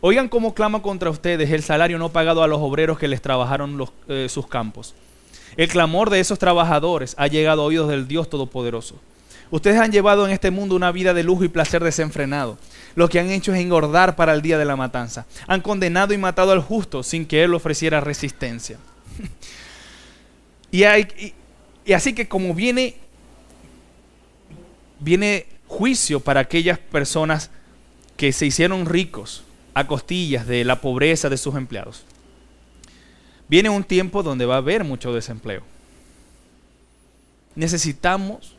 Oigan 0.00 0.28
cómo 0.28 0.52
clama 0.52 0.82
contra 0.82 1.10
ustedes 1.10 1.50
el 1.50 1.62
salario 1.62 1.96
no 1.96 2.08
pagado 2.10 2.42
a 2.42 2.48
los 2.48 2.60
obreros 2.60 2.98
que 2.98 3.06
les 3.06 3.22
trabajaron 3.22 3.88
eh, 4.08 4.26
sus 4.28 4.48
campos. 4.48 4.94
El 5.56 5.68
clamor 5.68 6.10
de 6.10 6.18
esos 6.18 6.38
trabajadores 6.38 7.14
ha 7.18 7.28
llegado 7.28 7.62
a 7.62 7.66
oídos 7.66 7.88
del 7.88 8.08
Dios 8.08 8.28
Todopoderoso. 8.28 8.96
Ustedes 9.52 9.78
han 9.78 9.92
llevado 9.92 10.26
en 10.26 10.32
este 10.32 10.50
mundo 10.50 10.74
una 10.74 10.90
vida 10.92 11.12
de 11.12 11.22
lujo 11.22 11.44
y 11.44 11.48
placer 11.48 11.84
desenfrenado. 11.84 12.58
Lo 12.94 13.08
que 13.08 13.20
han 13.20 13.30
hecho 13.30 13.52
es 13.52 13.60
engordar 13.60 14.16
para 14.16 14.32
el 14.32 14.40
día 14.40 14.56
de 14.56 14.64
la 14.64 14.76
matanza. 14.76 15.26
Han 15.46 15.60
condenado 15.60 16.14
y 16.14 16.18
matado 16.18 16.52
al 16.52 16.62
justo 16.62 17.02
sin 17.02 17.26
que 17.26 17.44
él 17.44 17.54
ofreciera 17.54 18.00
resistencia. 18.00 18.78
y, 20.72 20.84
y 21.84 21.92
así 21.92 22.14
que 22.14 22.26
como 22.28 22.54
viene, 22.54 22.96
viene 25.00 25.46
juicio 25.72 26.20
para 26.20 26.40
aquellas 26.40 26.78
personas 26.78 27.50
que 28.18 28.32
se 28.32 28.44
hicieron 28.44 28.84
ricos 28.84 29.42
a 29.72 29.86
costillas 29.86 30.46
de 30.46 30.64
la 30.64 30.80
pobreza 30.80 31.30
de 31.30 31.38
sus 31.38 31.56
empleados. 31.56 32.04
Viene 33.48 33.70
un 33.70 33.82
tiempo 33.82 34.22
donde 34.22 34.44
va 34.44 34.56
a 34.56 34.58
haber 34.58 34.84
mucho 34.84 35.14
desempleo. 35.14 35.62
Necesitamos 37.54 38.54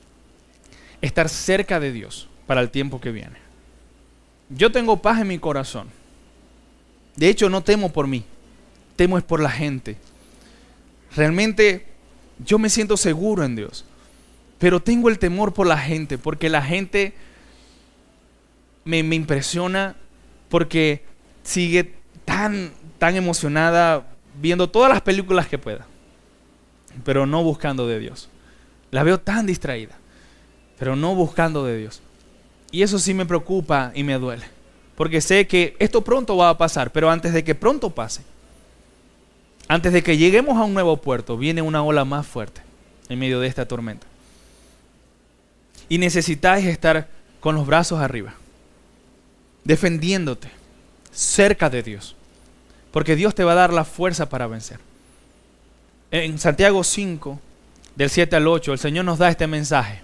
estar 1.01 1.29
cerca 1.29 1.79
de 1.79 1.91
Dios 1.91 2.27
para 2.47 2.61
el 2.61 2.71
tiempo 2.71 2.99
que 2.99 3.11
viene. 3.11 3.37
Yo 4.49 4.71
tengo 4.71 5.01
paz 5.01 5.21
en 5.21 5.27
mi 5.27 5.37
corazón. 5.37 5.87
De 7.15 7.29
hecho, 7.29 7.47
no 7.47 7.61
temo 7.61 7.93
por 7.93 8.07
mí, 8.07 8.23
temo 8.95 9.19
es 9.19 9.23
por 9.23 9.39
la 9.39 9.51
gente. 9.51 9.97
realmente 11.15 11.85
yo 12.43 12.57
me 12.57 12.69
siento 12.69 12.97
seguro 12.97 13.43
en 13.43 13.55
Dios. 13.55 13.85
Pero 14.63 14.79
tengo 14.79 15.09
el 15.09 15.19
temor 15.19 15.53
por 15.53 15.67
la 15.67 15.77
gente, 15.77 16.17
porque 16.17 16.47
la 16.47 16.61
gente 16.61 17.13
me, 18.85 18.99
impresiona, 18.99 19.97
porque 20.47 21.03
sigue 21.43 21.95
tan, 22.23 22.71
tan 22.97 23.17
emocionada 23.17 24.07
viendo 24.39 24.69
todas 24.69 24.89
las 24.89 25.01
películas 25.01 25.49
que 25.49 25.57
pueda, 25.57 25.85
pero 27.03 27.25
no 27.25 27.43
buscando 27.43 27.87
de 27.89 27.99
Dios. 27.99 28.29
La 28.89 29.03
veo 29.03 29.19
tan 29.19 29.47
distraída, 29.47 29.97
pero 30.79 30.95
no 30.95 31.13
buscando 31.13 31.65
de 31.65 31.79
Dios. 31.79 32.01
Y 32.71 32.83
eso 32.83 32.99
sí 32.99 33.13
me 33.13 33.25
preocupa 33.25 33.91
y 33.93 34.03
me 34.05 34.17
duele, 34.17 34.45
porque 34.95 35.19
sé 35.19 35.45
que 35.45 35.75
esto 35.77 36.05
pronto 36.05 36.37
va 36.37 36.47
a 36.47 36.57
pasar, 36.57 36.93
pero 36.93 37.11
antes 37.11 37.33
de 37.33 37.43
que 37.43 37.53
pronto 37.53 37.89
pase, 37.89 38.21
antes 39.67 39.91
de 39.91 40.01
que 40.03 40.15
lleguemos 40.15 40.57
a 40.57 40.63
un 40.63 40.73
nuevo 40.73 40.95
puerto, 40.95 41.35
viene 41.35 41.61
una 41.61 41.83
ola 41.83 42.05
más 42.05 42.25
fuerte 42.25 42.61
en 43.09 43.19
medio 43.19 43.41
de 43.41 43.47
esta 43.47 43.67
tormenta. 43.67 44.12
Y 45.89 45.97
necesitáis 45.97 46.65
estar 46.65 47.07
con 47.39 47.55
los 47.55 47.67
brazos 47.67 47.99
arriba, 47.99 48.35
defendiéndote, 49.63 50.49
cerca 51.11 51.69
de 51.69 51.83
Dios, 51.83 52.15
porque 52.91 53.15
Dios 53.15 53.35
te 53.35 53.43
va 53.43 53.51
a 53.51 53.55
dar 53.55 53.73
la 53.73 53.85
fuerza 53.85 54.29
para 54.29 54.47
vencer. 54.47 54.79
En 56.11 56.39
Santiago 56.39 56.83
5, 56.83 57.39
del 57.95 58.09
7 58.09 58.35
al 58.35 58.47
8, 58.47 58.73
el 58.73 58.79
Señor 58.79 59.05
nos 59.05 59.19
da 59.19 59.29
este 59.29 59.47
mensaje. 59.47 60.01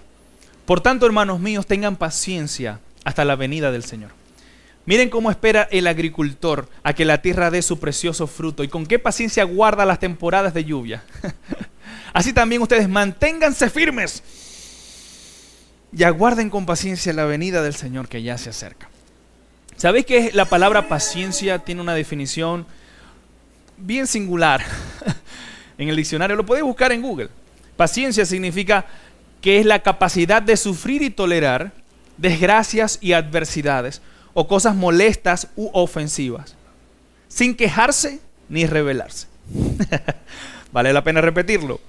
Por 0.66 0.80
tanto, 0.80 1.06
hermanos 1.06 1.40
míos, 1.40 1.66
tengan 1.66 1.96
paciencia 1.96 2.80
hasta 3.04 3.24
la 3.24 3.36
venida 3.36 3.72
del 3.72 3.84
Señor. 3.84 4.10
Miren 4.86 5.10
cómo 5.10 5.30
espera 5.30 5.68
el 5.70 5.86
agricultor 5.86 6.68
a 6.82 6.94
que 6.94 7.04
la 7.04 7.22
tierra 7.22 7.50
dé 7.50 7.62
su 7.62 7.78
precioso 7.78 8.26
fruto 8.26 8.64
y 8.64 8.68
con 8.68 8.86
qué 8.86 8.98
paciencia 8.98 9.44
guarda 9.44 9.84
las 9.84 9.98
temporadas 9.98 10.52
de 10.52 10.64
lluvia. 10.64 11.04
Así 12.12 12.32
también 12.32 12.62
ustedes 12.62 12.88
manténganse 12.88 13.70
firmes 13.70 14.22
y 15.92 16.04
aguarden 16.04 16.50
con 16.50 16.66
paciencia 16.66 17.12
la 17.12 17.24
venida 17.24 17.62
del 17.62 17.74
Señor 17.74 18.08
que 18.08 18.22
ya 18.22 18.38
se 18.38 18.50
acerca. 18.50 18.88
¿Sabéis 19.76 20.06
que 20.06 20.30
la 20.32 20.44
palabra 20.44 20.88
paciencia 20.88 21.58
tiene 21.58 21.80
una 21.80 21.94
definición 21.94 22.66
bien 23.78 24.06
singular 24.06 24.62
en 25.78 25.88
el 25.88 25.96
diccionario? 25.96 26.36
Lo 26.36 26.46
podéis 26.46 26.64
buscar 26.64 26.92
en 26.92 27.02
Google. 27.02 27.30
Paciencia 27.76 28.26
significa 28.26 28.86
que 29.40 29.58
es 29.58 29.66
la 29.66 29.82
capacidad 29.82 30.42
de 30.42 30.56
sufrir 30.56 31.02
y 31.02 31.10
tolerar 31.10 31.72
desgracias 32.18 32.98
y 33.00 33.14
adversidades 33.14 34.02
o 34.34 34.46
cosas 34.46 34.76
molestas 34.76 35.48
u 35.56 35.70
ofensivas, 35.72 36.54
sin 37.28 37.56
quejarse 37.56 38.20
ni 38.48 38.66
rebelarse. 38.66 39.26
vale 40.72 40.92
la 40.92 41.02
pena 41.02 41.20
repetirlo. 41.20 41.80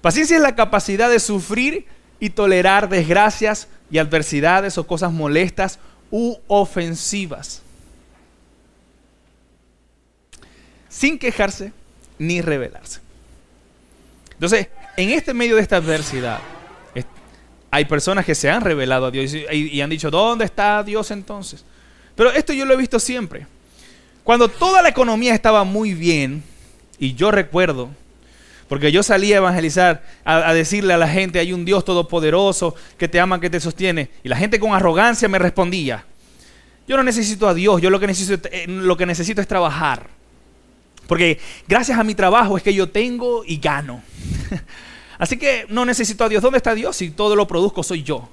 Paciencia 0.00 0.36
es 0.36 0.42
la 0.42 0.54
capacidad 0.54 1.10
de 1.10 1.18
sufrir 1.18 1.86
y 2.20 2.30
tolerar 2.30 2.88
desgracias 2.88 3.66
y 3.90 3.98
adversidades 3.98 4.78
o 4.78 4.86
cosas 4.86 5.10
molestas 5.10 5.78
u 6.10 6.36
ofensivas, 6.46 7.62
sin 10.88 11.18
quejarse 11.18 11.72
ni 12.18 12.40
rebelarse. 12.42 13.00
Entonces, 14.32 14.68
en 14.96 15.10
este 15.10 15.34
medio 15.34 15.56
de 15.56 15.62
esta 15.62 15.76
adversidad, 15.76 16.40
hay 17.70 17.84
personas 17.84 18.24
que 18.24 18.34
se 18.34 18.50
han 18.50 18.62
revelado 18.62 19.06
a 19.06 19.10
Dios 19.10 19.32
y, 19.32 19.80
han 19.80 19.90
dicho, 19.90 20.10
¿dónde 20.10 20.44
está 20.44 20.82
Dios 20.82 21.10
entonces? 21.10 21.64
Pero 22.16 22.32
esto 22.32 22.52
yo 22.52 22.64
lo 22.64 22.74
he 22.74 22.76
visto 22.76 22.98
siempre. 22.98 23.46
Cuando 24.24 24.48
toda 24.48 24.82
la 24.82 24.88
economía 24.88 25.34
estaba 25.34 25.64
muy 25.64 25.94
bien, 25.94 26.42
y 26.98 27.14
yo 27.14 27.30
recuerdo, 27.30 27.90
porque 28.70 28.92
yo 28.92 29.02
salí 29.02 29.32
a 29.32 29.38
evangelizar, 29.38 30.04
a, 30.24 30.54
decirle 30.54 30.94
a 30.94 30.96
la 30.96 31.08
gente, 31.08 31.40
hay 31.40 31.52
un 31.52 31.64
Dios 31.64 31.84
todopoderoso 31.84 32.76
que 32.96 33.08
te 33.08 33.18
ama, 33.18 33.40
que 33.40 33.50
te 33.50 33.58
sostiene. 33.58 34.10
Y 34.22 34.28
la 34.28 34.36
gente 34.36 34.60
con 34.60 34.72
arrogancia 34.72 35.26
me 35.26 35.40
respondía, 35.40 36.04
yo 36.86 36.96
no 36.96 37.02
necesito 37.02 37.48
a 37.48 37.54
Dios, 37.54 37.82
yo 37.82 37.90
lo 37.90 37.98
que 37.98 38.06
necesito, 38.06 38.48
eh, 38.52 38.68
es 38.68 39.48
trabajar. 39.48 40.06
Porque 41.08 41.40
gracias 41.66 41.98
a 41.98 42.04
mi 42.04 42.14
trabajo 42.14 42.56
es 42.56 42.62
que 42.62 42.72
yo 42.72 42.88
tengo 42.88 43.42
y 43.44 43.58
gano. 43.58 44.04
Así 45.18 45.36
que 45.36 45.66
no 45.68 45.84
necesito 45.84 46.22
a 46.22 46.28
Dios. 46.28 46.40
¿Dónde 46.40 46.58
está 46.58 46.72
Dios 46.72 46.94
si 46.94 47.10
todo 47.10 47.34
lo 47.34 47.48
produzco 47.48 47.82
soy 47.82 48.04
yo? 48.04 48.28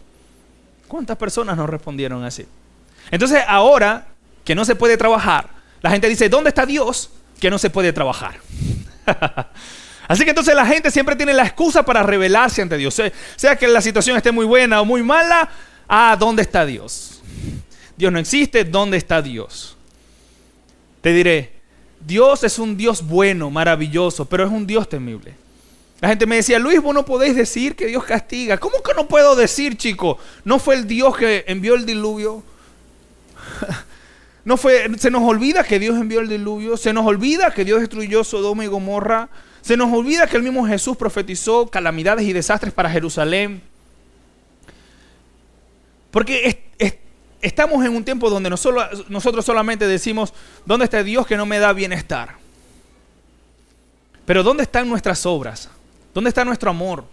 ¿Cuántas 0.88 1.18
personas 1.18 1.58
nos 1.58 1.68
respondieron 1.68 2.24
así? 2.24 2.46
Entonces 3.10 3.42
ahora 3.48 4.06
que 4.44 4.54
no 4.54 4.66
se 4.66 4.76
puede 4.76 4.98
trabajar, 4.98 5.50
la 5.82 5.90
gente 5.90 6.08
dice, 6.08 6.30
¿dónde 6.30 6.50
está 6.50 6.68
Dios? 6.68 7.10
Que 7.40 7.50
no 7.50 7.58
se 7.58 7.72
puede 7.72 7.92
trabajar. 7.92 8.40
Así 10.08 10.24
que 10.24 10.30
entonces 10.30 10.56
la 10.56 10.66
gente 10.66 10.90
siempre 10.90 11.16
tiene 11.16 11.34
la 11.34 11.44
excusa 11.44 11.84
para 11.84 12.04
rebelarse 12.04 12.62
ante 12.62 12.78
Dios. 12.78 13.02
Sea 13.36 13.56
que 13.56 13.68
la 13.68 13.82
situación 13.82 14.16
esté 14.16 14.32
muy 14.32 14.46
buena 14.46 14.82
o 14.82 14.86
muy 14.86 15.04
mala, 15.04 15.50
ah, 15.88 16.16
¿dónde 16.18 16.42
está 16.42 16.66
Dios? 16.66 17.22
Dios 17.98 18.12
no 18.12 18.20
existe, 18.20 18.64
¿dónde 18.64 18.98
está 18.98 19.22
Dios? 19.22 19.76
Te 21.02 21.12
diré, 21.12 21.54
Dios 22.00 22.44
es 22.44 22.60
un 22.60 22.78
Dios 22.78 23.06
bueno, 23.06 23.50
maravilloso, 23.50 24.26
pero 24.26 24.46
es 24.46 24.52
un 24.52 24.66
Dios 24.66 24.88
temible. 24.88 25.34
La 26.00 26.10
gente 26.10 26.26
me 26.26 26.36
decía, 26.36 26.60
Luis, 26.60 26.82
vos 26.82 26.94
no 26.94 27.04
podéis 27.04 27.36
decir 27.36 27.76
que 27.76 27.88
Dios 27.88 28.04
castiga. 28.04 28.58
¿Cómo 28.58 28.84
que 28.84 28.94
no 28.94 29.08
puedo 29.08 29.36
decir, 29.36 29.78
chico? 29.78 30.20
¿No 30.46 30.60
fue 30.60 30.76
el 30.76 30.88
Dios 30.88 31.18
que 31.18 31.44
envió 31.48 31.74
el 31.74 31.86
diluvio? 31.86 32.44
¿No 34.46 34.56
fue, 34.58 34.88
se 34.98 35.12
nos 35.12 35.24
olvida 35.24 35.64
que 35.64 35.80
Dios 35.80 35.98
envió 36.00 36.22
el 36.22 36.30
diluvio, 36.30 36.78
se 36.78 36.94
nos 36.94 37.06
olvida 37.06 37.52
que 37.52 37.66
Dios 37.66 37.82
destruyó 37.82 38.24
Sodoma 38.24 38.64
y 38.64 38.68
Gomorra, 38.68 39.28
se 39.62 39.78
nos 39.78 39.92
olvida 39.92 40.28
que 40.28 40.38
el 40.38 40.44
mismo 40.44 40.66
Jesús 40.66 40.96
profetizó 40.96 41.68
calamidades 41.68 42.26
y 42.26 42.34
desastres 42.34 42.74
para 42.74 42.90
Jerusalén. 42.90 43.62
Porque 46.12 46.64
estamos 47.42 47.86
en 47.86 47.96
un 47.96 48.04
tiempo 48.04 48.30
donde 48.30 48.50
nosotros 48.50 49.46
solamente 49.46 49.88
decimos, 49.88 50.34
¿dónde 50.66 50.86
está 50.86 51.04
Dios 51.04 51.28
que 51.28 51.38
no 51.38 51.46
me 51.46 51.60
da 51.60 51.74
bienestar? 51.74 52.36
Pero 54.26 54.44
¿dónde 54.44 54.64
están 54.64 54.90
nuestras 54.90 55.26
obras? 55.26 55.70
¿Dónde 56.14 56.30
está 56.30 56.44
nuestro 56.44 56.70
amor? 56.70 57.06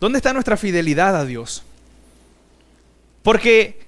¿Dónde 0.00 0.18
está 0.18 0.32
nuestra 0.32 0.56
fidelidad 0.56 1.16
a 1.16 1.24
Dios? 1.24 1.62
Porque 3.22 3.86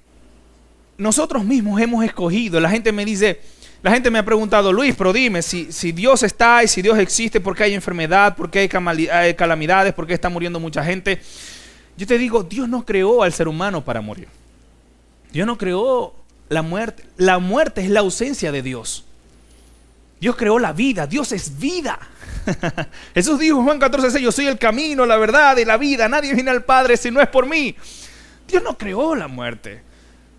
nosotros 0.97 1.45
mismos 1.45 1.79
hemos 1.79 2.03
escogido. 2.03 2.59
La 2.59 2.69
gente 2.69 2.91
me 2.91 3.05
dice, 3.05 3.39
la 3.83 3.91
gente 3.91 4.09
me 4.09 4.19
ha 4.19 4.25
preguntado, 4.25 4.73
Luis, 4.73 4.95
pero 4.97 5.13
dime, 5.13 5.41
si, 5.41 5.71
si 5.71 5.91
Dios 5.91 6.23
está 6.23 6.63
y 6.63 6.67
si 6.67 6.81
Dios 6.81 6.97
existe, 6.97 7.39
¿por 7.39 7.55
qué 7.55 7.63
hay 7.63 7.73
enfermedad? 7.73 8.35
¿Por 8.35 8.49
qué 8.49 8.59
hay 8.59 9.33
calamidades? 9.35 9.93
¿Por 9.93 10.07
qué 10.07 10.13
está 10.13 10.29
muriendo 10.29 10.59
mucha 10.59 10.83
gente? 10.83 11.21
Yo 11.95 12.05
te 12.07 12.17
digo, 12.17 12.43
Dios 12.43 12.67
no 12.67 12.85
creó 12.85 13.23
al 13.23 13.33
ser 13.33 13.47
humano 13.47 13.83
para 13.83 14.01
morir. 14.01 14.27
Dios 15.31 15.45
no 15.45 15.57
creó 15.57 16.13
la 16.49 16.61
muerte. 16.61 17.03
La 17.17 17.39
muerte 17.39 17.81
es 17.81 17.89
la 17.89 17.99
ausencia 18.01 18.51
de 18.51 18.61
Dios. 18.61 19.03
Dios 20.19 20.35
creó 20.35 20.59
la 20.59 20.73
vida. 20.73 21.07
Dios 21.07 21.31
es 21.31 21.57
vida. 21.57 21.99
Jesús 23.13 23.39
dijo 23.39 23.59
en 23.59 23.65
Juan 23.65 23.79
14, 23.79 24.21
yo 24.21 24.31
soy 24.31 24.47
el 24.47 24.57
camino, 24.57 25.05
la 25.05 25.17
verdad 25.17 25.57
y 25.57 25.65
la 25.65 25.77
vida. 25.77 26.07
Nadie 26.07 26.33
viene 26.33 26.51
al 26.51 26.63
Padre 26.63 26.97
si 26.97 27.11
no 27.11 27.21
es 27.21 27.27
por 27.27 27.47
mí. 27.47 27.75
Dios 28.47 28.63
no 28.63 28.77
creó 28.77 29.15
la 29.15 29.27
muerte. 29.27 29.86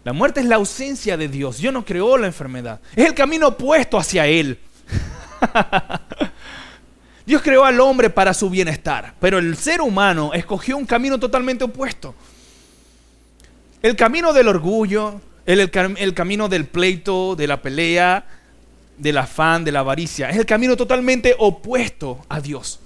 La 0.08 0.14
muerte 0.14 0.40
es 0.40 0.46
la 0.46 0.56
ausencia 0.56 1.18
de 1.18 1.28
Dios. 1.28 1.58
Dios 1.58 1.70
no 1.70 1.84
creó 1.84 2.16
la 2.16 2.26
enfermedad. 2.26 2.80
Es 2.96 3.04
el 3.04 3.12
camino 3.12 3.48
opuesto 3.48 3.98
hacia 3.98 4.26
Él. 4.26 4.58
Dios 7.26 7.42
creó 7.42 7.66
al 7.66 7.78
hombre 7.78 8.08
para 8.08 8.32
su 8.32 8.48
bienestar, 8.48 9.12
pero 9.20 9.36
el 9.36 9.54
ser 9.54 9.82
humano 9.82 10.32
escogió 10.32 10.78
un 10.78 10.86
camino 10.86 11.20
totalmente 11.20 11.64
opuesto. 11.64 12.14
El 13.82 13.96
camino 13.96 14.32
del 14.32 14.48
orgullo, 14.48 15.20
el, 15.44 15.70
el 15.98 16.14
camino 16.14 16.48
del 16.48 16.64
pleito, 16.64 17.36
de 17.36 17.46
la 17.46 17.60
pelea, 17.60 18.24
del 18.96 19.18
afán, 19.18 19.62
de 19.62 19.72
la 19.72 19.80
avaricia. 19.80 20.30
Es 20.30 20.38
el 20.38 20.46
camino 20.46 20.74
totalmente 20.74 21.36
opuesto 21.38 22.24
a 22.30 22.40
Dios. 22.40 22.80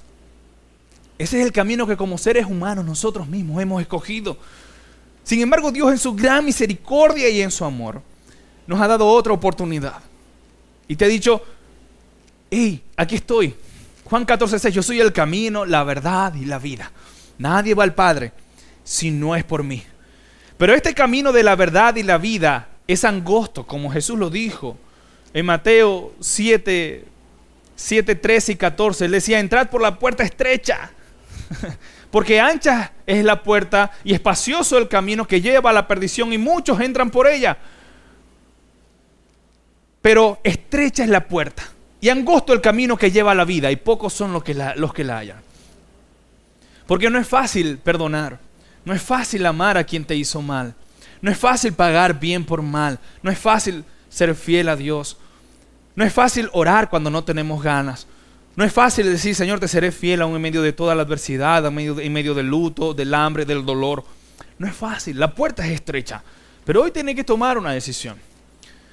Ese 1.18 1.38
es 1.38 1.46
el 1.46 1.52
camino 1.52 1.86
que 1.86 1.96
como 1.96 2.18
seres 2.18 2.46
humanos 2.46 2.84
nosotros 2.84 3.28
mismos 3.28 3.62
hemos 3.62 3.80
escogido. 3.80 4.38
Sin 5.24 5.40
embargo, 5.40 5.70
Dios 5.70 5.90
en 5.90 5.98
su 5.98 6.14
gran 6.14 6.44
misericordia 6.44 7.28
y 7.28 7.42
en 7.42 7.50
su 7.50 7.64
amor 7.64 8.02
nos 8.66 8.80
ha 8.80 8.88
dado 8.88 9.06
otra 9.06 9.32
oportunidad. 9.32 10.00
Y 10.88 10.96
te 10.96 11.04
ha 11.04 11.08
dicho, 11.08 11.42
hey, 12.50 12.82
aquí 12.96 13.16
estoy. 13.16 13.54
Juan 14.04 14.24
14, 14.24 14.58
6, 14.58 14.74
yo 14.74 14.82
soy 14.82 15.00
el 15.00 15.12
camino, 15.12 15.64
la 15.64 15.84
verdad 15.84 16.34
y 16.34 16.44
la 16.44 16.58
vida. 16.58 16.90
Nadie 17.38 17.74
va 17.74 17.84
al 17.84 17.94
Padre 17.94 18.32
si 18.84 19.10
no 19.10 19.34
es 19.36 19.44
por 19.44 19.62
mí. 19.62 19.82
Pero 20.58 20.74
este 20.74 20.94
camino 20.94 21.32
de 21.32 21.42
la 21.42 21.56
verdad 21.56 21.96
y 21.96 22.02
la 22.02 22.18
vida 22.18 22.68
es 22.86 23.04
angosto, 23.04 23.66
como 23.66 23.90
Jesús 23.90 24.18
lo 24.18 24.30
dijo. 24.30 24.76
En 25.32 25.46
Mateo 25.46 26.12
7, 26.20 27.04
7, 27.74 28.14
13 28.14 28.52
y 28.52 28.56
14, 28.56 29.04
él 29.06 29.12
decía, 29.12 29.40
entrad 29.40 29.70
por 29.70 29.80
la 29.80 29.98
puerta 29.98 30.22
estrecha, 30.22 30.92
porque 32.12 32.38
ancha 32.38 32.92
es 33.06 33.24
la 33.24 33.42
puerta 33.42 33.90
y 34.04 34.12
espacioso 34.12 34.76
el 34.76 34.86
camino 34.86 35.26
que 35.26 35.40
lleva 35.40 35.70
a 35.70 35.72
la 35.72 35.88
perdición 35.88 36.30
y 36.34 36.38
muchos 36.38 36.78
entran 36.78 37.10
por 37.10 37.26
ella. 37.26 37.56
Pero 40.02 40.38
estrecha 40.44 41.04
es 41.04 41.08
la 41.08 41.26
puerta 41.26 41.62
Y 42.00 42.08
angosto 42.08 42.52
el 42.52 42.60
camino 42.60 42.98
que 42.98 43.10
lleva 43.10 43.32
a 43.32 43.34
la 43.34 43.46
vida 43.46 43.70
y 43.70 43.76
pocos 43.76 44.12
son 44.12 44.32
los 44.32 44.44
que 44.44 44.52
la, 44.52 44.76
los 44.76 44.92
que 44.92 45.04
la 45.04 45.18
hallan. 45.18 45.40
Porque 46.86 47.08
no 47.08 47.18
es 47.18 47.26
fácil 47.26 47.78
perdonar, 47.78 48.38
no 48.84 48.92
es 48.92 49.00
fácil 49.00 49.46
amar 49.46 49.78
a 49.78 49.84
quien 49.84 50.04
te 50.04 50.14
hizo 50.14 50.42
mal, 50.42 50.74
no 51.22 51.30
es 51.30 51.38
fácil 51.38 51.72
pagar 51.72 52.20
bien 52.20 52.44
por 52.44 52.60
mal, 52.60 52.98
no 53.22 53.30
es 53.30 53.38
fácil 53.38 53.84
ser 54.10 54.34
fiel 54.34 54.68
a 54.68 54.76
Dios, 54.76 55.16
no 55.94 56.04
es 56.04 56.12
fácil 56.12 56.50
orar 56.52 56.90
cuando 56.90 57.08
no 57.08 57.24
tenemos 57.24 57.62
ganas, 57.62 58.06
no 58.54 58.64
es 58.64 58.72
fácil 58.72 59.06
decir, 59.06 59.34
Señor, 59.34 59.60
te 59.60 59.68
seré 59.68 59.92
fiel 59.92 60.20
aún 60.20 60.36
en 60.36 60.42
medio 60.42 60.60
de 60.60 60.72
toda 60.72 60.94
la 60.94 61.02
adversidad, 61.02 61.64
en 61.66 62.12
medio, 62.12 62.34
del 62.34 62.46
luto, 62.46 62.92
del 62.92 63.14
hambre, 63.14 63.46
del 63.46 63.64
dolor. 63.64 64.04
No 64.58 64.66
es 64.66 64.74
fácil, 64.74 65.18
la 65.18 65.34
puerta 65.34 65.66
es 65.66 65.72
estrecha. 65.72 66.22
Pero 66.64 66.82
hoy 66.82 66.90
tiene 66.90 67.14
que 67.14 67.24
tomar 67.24 67.56
una 67.56 67.72
decisión. 67.72 68.16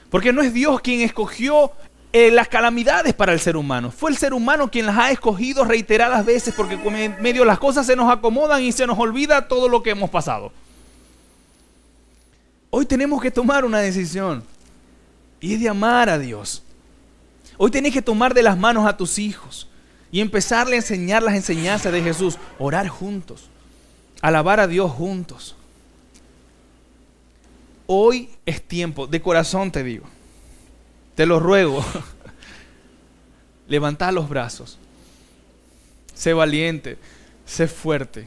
Porque 0.09 0.31
no 0.31 0.41
es 0.41 0.53
Dios 0.53 0.79
quien 0.81 1.01
escogió 1.01 1.71
eh, 2.13 2.31
las 2.31 2.47
calamidades 2.47 3.13
para 3.13 3.33
el 3.33 3.39
ser 3.39 3.57
humano. 3.57 3.91
Fue 3.91 4.09
el 4.09 4.17
ser 4.17 4.33
humano 4.33 4.71
quien 4.71 4.85
las 4.85 4.97
ha 4.97 5.11
escogido 5.11 5.65
reiteradas 5.65 6.25
veces 6.25 6.53
porque 6.55 6.75
en 6.75 7.21
medio 7.21 7.43
las 7.43 7.59
cosas 7.59 7.85
se 7.85 7.95
nos 7.95 8.11
acomodan 8.11 8.63
y 8.63 8.71
se 8.71 8.87
nos 8.87 8.97
olvida 8.97 9.47
todo 9.47 9.67
lo 9.67 9.83
que 9.83 9.91
hemos 9.91 10.09
pasado. 10.09 10.53
Hoy 12.71 12.85
tenemos 12.85 13.21
que 13.21 13.29
tomar 13.29 13.65
una 13.65 13.79
decisión 13.79 14.43
y 15.41 15.55
es 15.55 15.59
de 15.59 15.69
amar 15.69 16.09
a 16.09 16.17
Dios. 16.17 16.63
Hoy 17.61 17.71
tenés 17.71 17.91
que 17.91 18.01
tomar 18.01 18.33
de 18.33 18.41
las 18.41 18.57
manos 18.57 18.87
a 18.87 18.95
tus 18.95 19.19
hijos 19.19 19.67
y 20.13 20.21
empezarle 20.21 20.75
a 20.75 20.79
enseñar 20.79 21.21
las 21.21 21.35
enseñanzas 21.35 21.91
de 21.91 22.01
Jesús. 22.01 22.37
Orar 22.57 22.87
juntos, 22.87 23.49
alabar 24.21 24.61
a 24.61 24.67
Dios 24.67 24.89
juntos. 24.89 25.57
Hoy 27.85 28.29
es 28.45 28.61
tiempo, 28.61 29.07
de 29.07 29.21
corazón 29.21 29.73
te 29.73 29.83
digo, 29.83 30.05
te 31.15 31.25
lo 31.25 31.41
ruego, 31.41 31.83
levanta 33.67 34.09
los 34.13 34.29
brazos, 34.29 34.77
sé 36.13 36.31
valiente, 36.31 36.97
sé 37.45 37.67
fuerte, 37.67 38.25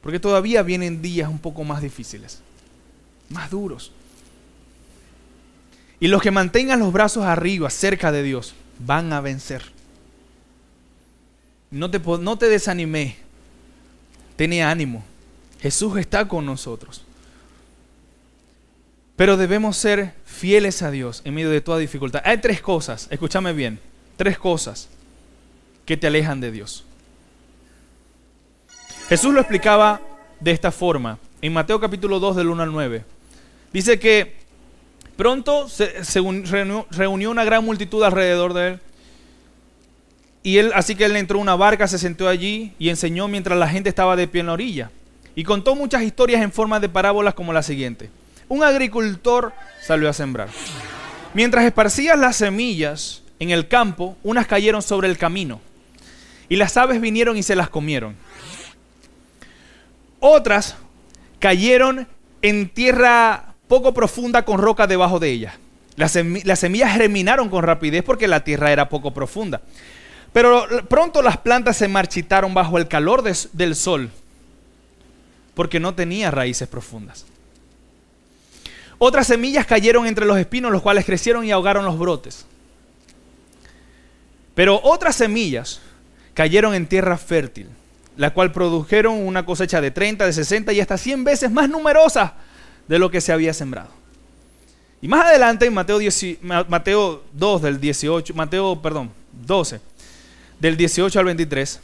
porque 0.00 0.18
todavía 0.18 0.64
vienen 0.64 1.02
días 1.02 1.28
un 1.28 1.38
poco 1.38 1.62
más 1.62 1.80
difíciles, 1.80 2.40
más 3.28 3.48
duros. 3.48 3.92
Y 6.02 6.08
los 6.08 6.20
que 6.20 6.32
mantengan 6.32 6.80
los 6.80 6.92
brazos 6.92 7.24
arriba, 7.26 7.70
cerca 7.70 8.10
de 8.10 8.24
Dios, 8.24 8.54
van 8.80 9.12
a 9.12 9.20
vencer. 9.20 9.62
No 11.70 11.92
te, 11.92 12.00
no 12.00 12.36
te 12.36 12.48
desanimé, 12.48 13.18
tenía 14.34 14.68
ánimo. 14.68 15.04
Jesús 15.60 15.96
está 15.98 16.26
con 16.26 16.44
nosotros. 16.44 17.04
Pero 19.14 19.36
debemos 19.36 19.76
ser 19.76 20.14
fieles 20.26 20.82
a 20.82 20.90
Dios 20.90 21.22
en 21.24 21.34
medio 21.34 21.50
de 21.50 21.60
toda 21.60 21.78
dificultad. 21.78 22.20
Hay 22.24 22.38
tres 22.38 22.60
cosas, 22.60 23.06
escúchame 23.08 23.52
bien, 23.52 23.78
tres 24.16 24.36
cosas 24.38 24.88
que 25.86 25.96
te 25.96 26.08
alejan 26.08 26.40
de 26.40 26.50
Dios. 26.50 26.84
Jesús 29.08 29.32
lo 29.32 29.38
explicaba 29.38 30.00
de 30.40 30.50
esta 30.50 30.72
forma 30.72 31.20
en 31.40 31.52
Mateo 31.52 31.78
capítulo 31.78 32.18
2 32.18 32.34
del 32.34 32.48
1 32.48 32.60
al 32.60 32.72
9. 32.72 33.04
Dice 33.72 34.00
que 34.00 34.41
pronto 35.22 35.68
se, 35.68 35.92
reunió, 36.90 37.30
una 37.30 37.44
gran 37.44 37.64
multitud 37.64 38.02
alrededor 38.02 38.54
de 38.54 38.68
él. 38.68 38.80
Y 40.42 40.58
él, 40.58 40.72
así 40.74 40.96
que 40.96 41.04
él 41.04 41.14
entró 41.16 41.38
en 41.38 41.42
una 41.42 41.54
barca, 41.54 41.86
se 41.86 41.98
sentó 41.98 42.28
allí 42.28 42.72
y 42.78 42.88
enseñó 42.88 43.28
mientras 43.28 43.58
la 43.58 43.68
gente 43.68 43.88
estaba 43.88 44.16
de 44.16 44.26
pie 44.26 44.40
en 44.40 44.48
la 44.48 44.54
orilla. 44.54 44.90
Y 45.36 45.44
contó 45.44 45.74
muchas 45.76 46.02
historias 46.02 46.42
en 46.42 46.52
forma 46.52 46.80
de 46.80 46.88
parábolas 46.88 47.34
como 47.34 47.52
la 47.52 47.62
siguiente 47.62 48.10
un 48.52 48.62
agricultor 48.62 49.54
salió 49.80 50.10
a 50.10 50.12
sembrar. 50.12 50.48
Mientras 51.32 51.64
esparcía 51.64 52.16
las 52.16 52.36
semillas 52.36 53.22
en 53.38 53.48
el 53.48 53.66
campo, 53.66 54.14
unas 54.22 54.46
cayeron 54.46 54.82
sobre 54.82 55.08
el 55.08 55.16
camino 55.16 55.58
y 56.50 56.56
las 56.56 56.76
aves 56.76 57.00
vinieron 57.00 57.38
y 57.38 57.42
se 57.42 57.56
las 57.56 57.70
comieron. 57.70 58.14
Otras 60.20 60.76
cayeron 61.38 62.06
en 62.42 62.68
tierra 62.68 63.51
poco 63.72 63.94
profunda 63.94 64.44
con 64.44 64.58
roca 64.58 64.86
debajo 64.86 65.18
de 65.18 65.30
ellas. 65.30 65.54
Las, 65.96 66.12
semillas 66.12 66.92
germinaron 66.92 67.48
con 67.48 67.62
rapidez 67.62 68.02
porque 68.02 68.28
la 68.28 68.44
tierra 68.44 68.70
era 68.70 68.90
poco 68.90 69.14
profunda. 69.14 69.62
Pero 70.34 70.66
pronto 70.90 71.22
las 71.22 71.38
plantas 71.38 71.78
se 71.78 71.88
marchitaron 71.88 72.52
bajo 72.52 72.76
el 72.76 72.86
calor 72.86 73.22
del 73.22 73.74
sol 73.74 74.10
porque 75.54 75.80
no 75.80 75.94
tenía 75.94 76.30
raíces 76.30 76.68
profundas. 76.68 77.24
Otras 78.98 79.28
semillas 79.28 79.64
cayeron 79.64 80.06
entre 80.06 80.26
los 80.26 80.36
espinos, 80.36 80.70
los 80.70 80.82
cuales 80.82 81.06
crecieron 81.06 81.42
y 81.42 81.50
ahogaron 81.50 81.86
los 81.86 81.98
brotes. 81.98 82.44
Pero 84.54 84.82
otras 84.84 85.16
semillas 85.16 85.80
cayeron 86.34 86.74
en 86.74 86.86
tierra 86.86 87.16
fértil, 87.16 87.68
la 88.18 88.34
cual 88.34 88.52
produjeron 88.52 89.14
una 89.26 89.46
cosecha 89.46 89.80
de 89.80 89.90
30, 89.90 90.26
de 90.26 90.32
60 90.34 90.74
y 90.74 90.80
hasta 90.80 90.98
100 90.98 91.24
veces 91.24 91.50
más 91.50 91.70
numerosa 91.70 92.34
de 92.92 92.98
lo 92.98 93.10
que 93.10 93.22
se 93.22 93.32
había 93.32 93.54
sembrado. 93.54 93.88
Y 95.00 95.08
más 95.08 95.24
adelante 95.24 95.64
en 95.64 95.72
Mateo, 95.72 95.98
Mateo 96.68 97.22
2 97.32 97.62
del 97.62 97.80
18, 97.80 98.34
Mateo, 98.34 98.82
perdón, 98.82 99.10
12, 99.46 99.80
del 100.60 100.76
18 100.76 101.18
al 101.18 101.24
23, 101.24 101.80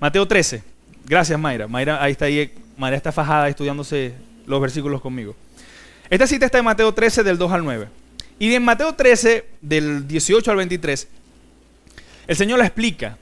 Mateo 0.00 0.26
13, 0.26 0.62
gracias 1.04 1.38
Mayra, 1.38 1.68
Mayra 1.68 2.02
ahí 2.02 2.12
está 2.12 2.24
ahí, 2.24 2.54
Mayra 2.78 2.96
está 2.96 3.12
fajada 3.12 3.50
estudiándose 3.50 4.14
los 4.46 4.62
versículos 4.62 5.02
conmigo. 5.02 5.36
Esta 6.08 6.26
cita 6.26 6.46
está 6.46 6.56
en 6.56 6.64
Mateo 6.64 6.94
13 6.94 7.22
del 7.22 7.36
2 7.36 7.52
al 7.52 7.62
9. 7.62 7.86
Y 8.38 8.54
en 8.54 8.64
Mateo 8.64 8.94
13 8.94 9.44
del 9.60 10.08
18 10.08 10.50
al 10.50 10.56
23, 10.56 11.06
el 12.28 12.36
Señor 12.36 12.58
la 12.60 12.64
explica 12.64 13.18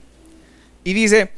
y 0.84 0.92
dice, 0.92 1.32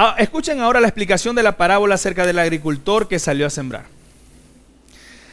ah, 0.00 0.16
escuchen 0.18 0.60
ahora 0.60 0.80
la 0.80 0.88
explicación 0.88 1.36
de 1.36 1.42
la 1.42 1.56
parábola 1.56 1.94
acerca 1.94 2.26
del 2.26 2.38
agricultor 2.38 3.08
que 3.08 3.18
salió 3.18 3.46
a 3.46 3.50
sembrar. 3.50 3.84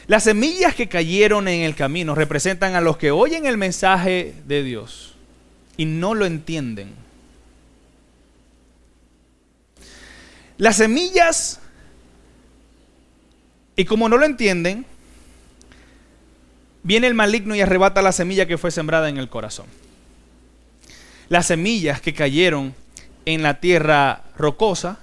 Las 0.06 0.24
semillas 0.24 0.74
que 0.74 0.88
cayeron 0.88 1.48
en 1.48 1.62
el 1.62 1.74
camino 1.74 2.14
representan 2.14 2.74
a 2.74 2.80
los 2.80 2.96
que 2.96 3.10
oyen 3.10 3.46
el 3.46 3.58
mensaje 3.58 4.34
de 4.46 4.62
Dios 4.62 5.14
y 5.76 5.84
no 5.84 6.14
lo 6.14 6.26
entienden. 6.26 6.94
Las 10.56 10.76
semillas, 10.76 11.60
y 13.76 13.84
como 13.84 14.08
no 14.08 14.16
lo 14.16 14.26
entienden, 14.26 14.84
viene 16.82 17.06
el 17.06 17.14
maligno 17.14 17.54
y 17.54 17.60
arrebata 17.60 18.02
la 18.02 18.12
semilla 18.12 18.46
que 18.46 18.58
fue 18.58 18.70
sembrada 18.70 19.08
en 19.08 19.18
el 19.18 19.28
corazón. 19.28 19.66
Las 21.28 21.46
semillas 21.46 22.00
que 22.00 22.14
cayeron 22.14 22.74
en 23.28 23.42
la 23.42 23.60
tierra 23.60 24.22
rocosa 24.38 24.98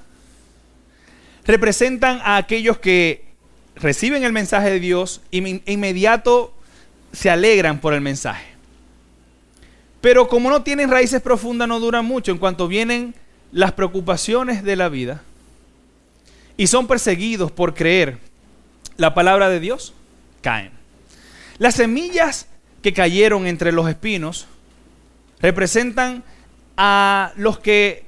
representan 1.46 2.20
a 2.24 2.38
aquellos 2.38 2.80
que 2.80 3.24
reciben 3.76 4.24
el 4.24 4.32
mensaje 4.32 4.72
de 4.72 4.80
Dios 4.80 5.22
y 5.30 5.62
inmediato 5.72 6.52
se 7.14 7.30
alegran 7.30 7.80
por 7.80 7.94
el 7.94 8.02
mensaje. 8.02 8.48
Pero 10.02 10.28
como 10.28 10.50
no 10.50 10.64
tienen 10.64 10.90
raíces 10.90 11.22
profundas, 11.22 11.68
no 11.68 11.80
duran 11.80 12.04
mucho. 12.04 12.32
En 12.32 12.40
cuanto 12.40 12.68
vienen 12.68 13.14
las 13.52 13.74
preocupaciones 13.74 14.64
de 14.64 14.76
la 14.76 14.90
vida 14.90 15.22
y 16.58 16.66
son 16.66 16.88
perseguidos 16.88 17.52
por 17.52 17.76
creer 17.76 18.18
la 18.98 19.14
palabra 19.14 19.50
de 19.50 19.60
Dios, 19.60 19.94
caen. 20.42 20.72
Las 21.60 21.76
semillas 21.76 22.48
que 22.82 22.92
cayeron 22.92 23.46
entre 23.46 23.72
los 23.72 23.88
espinos 23.88 24.48
representan 25.42 26.24
a 26.76 27.32
los 27.36 27.60
que 27.60 28.05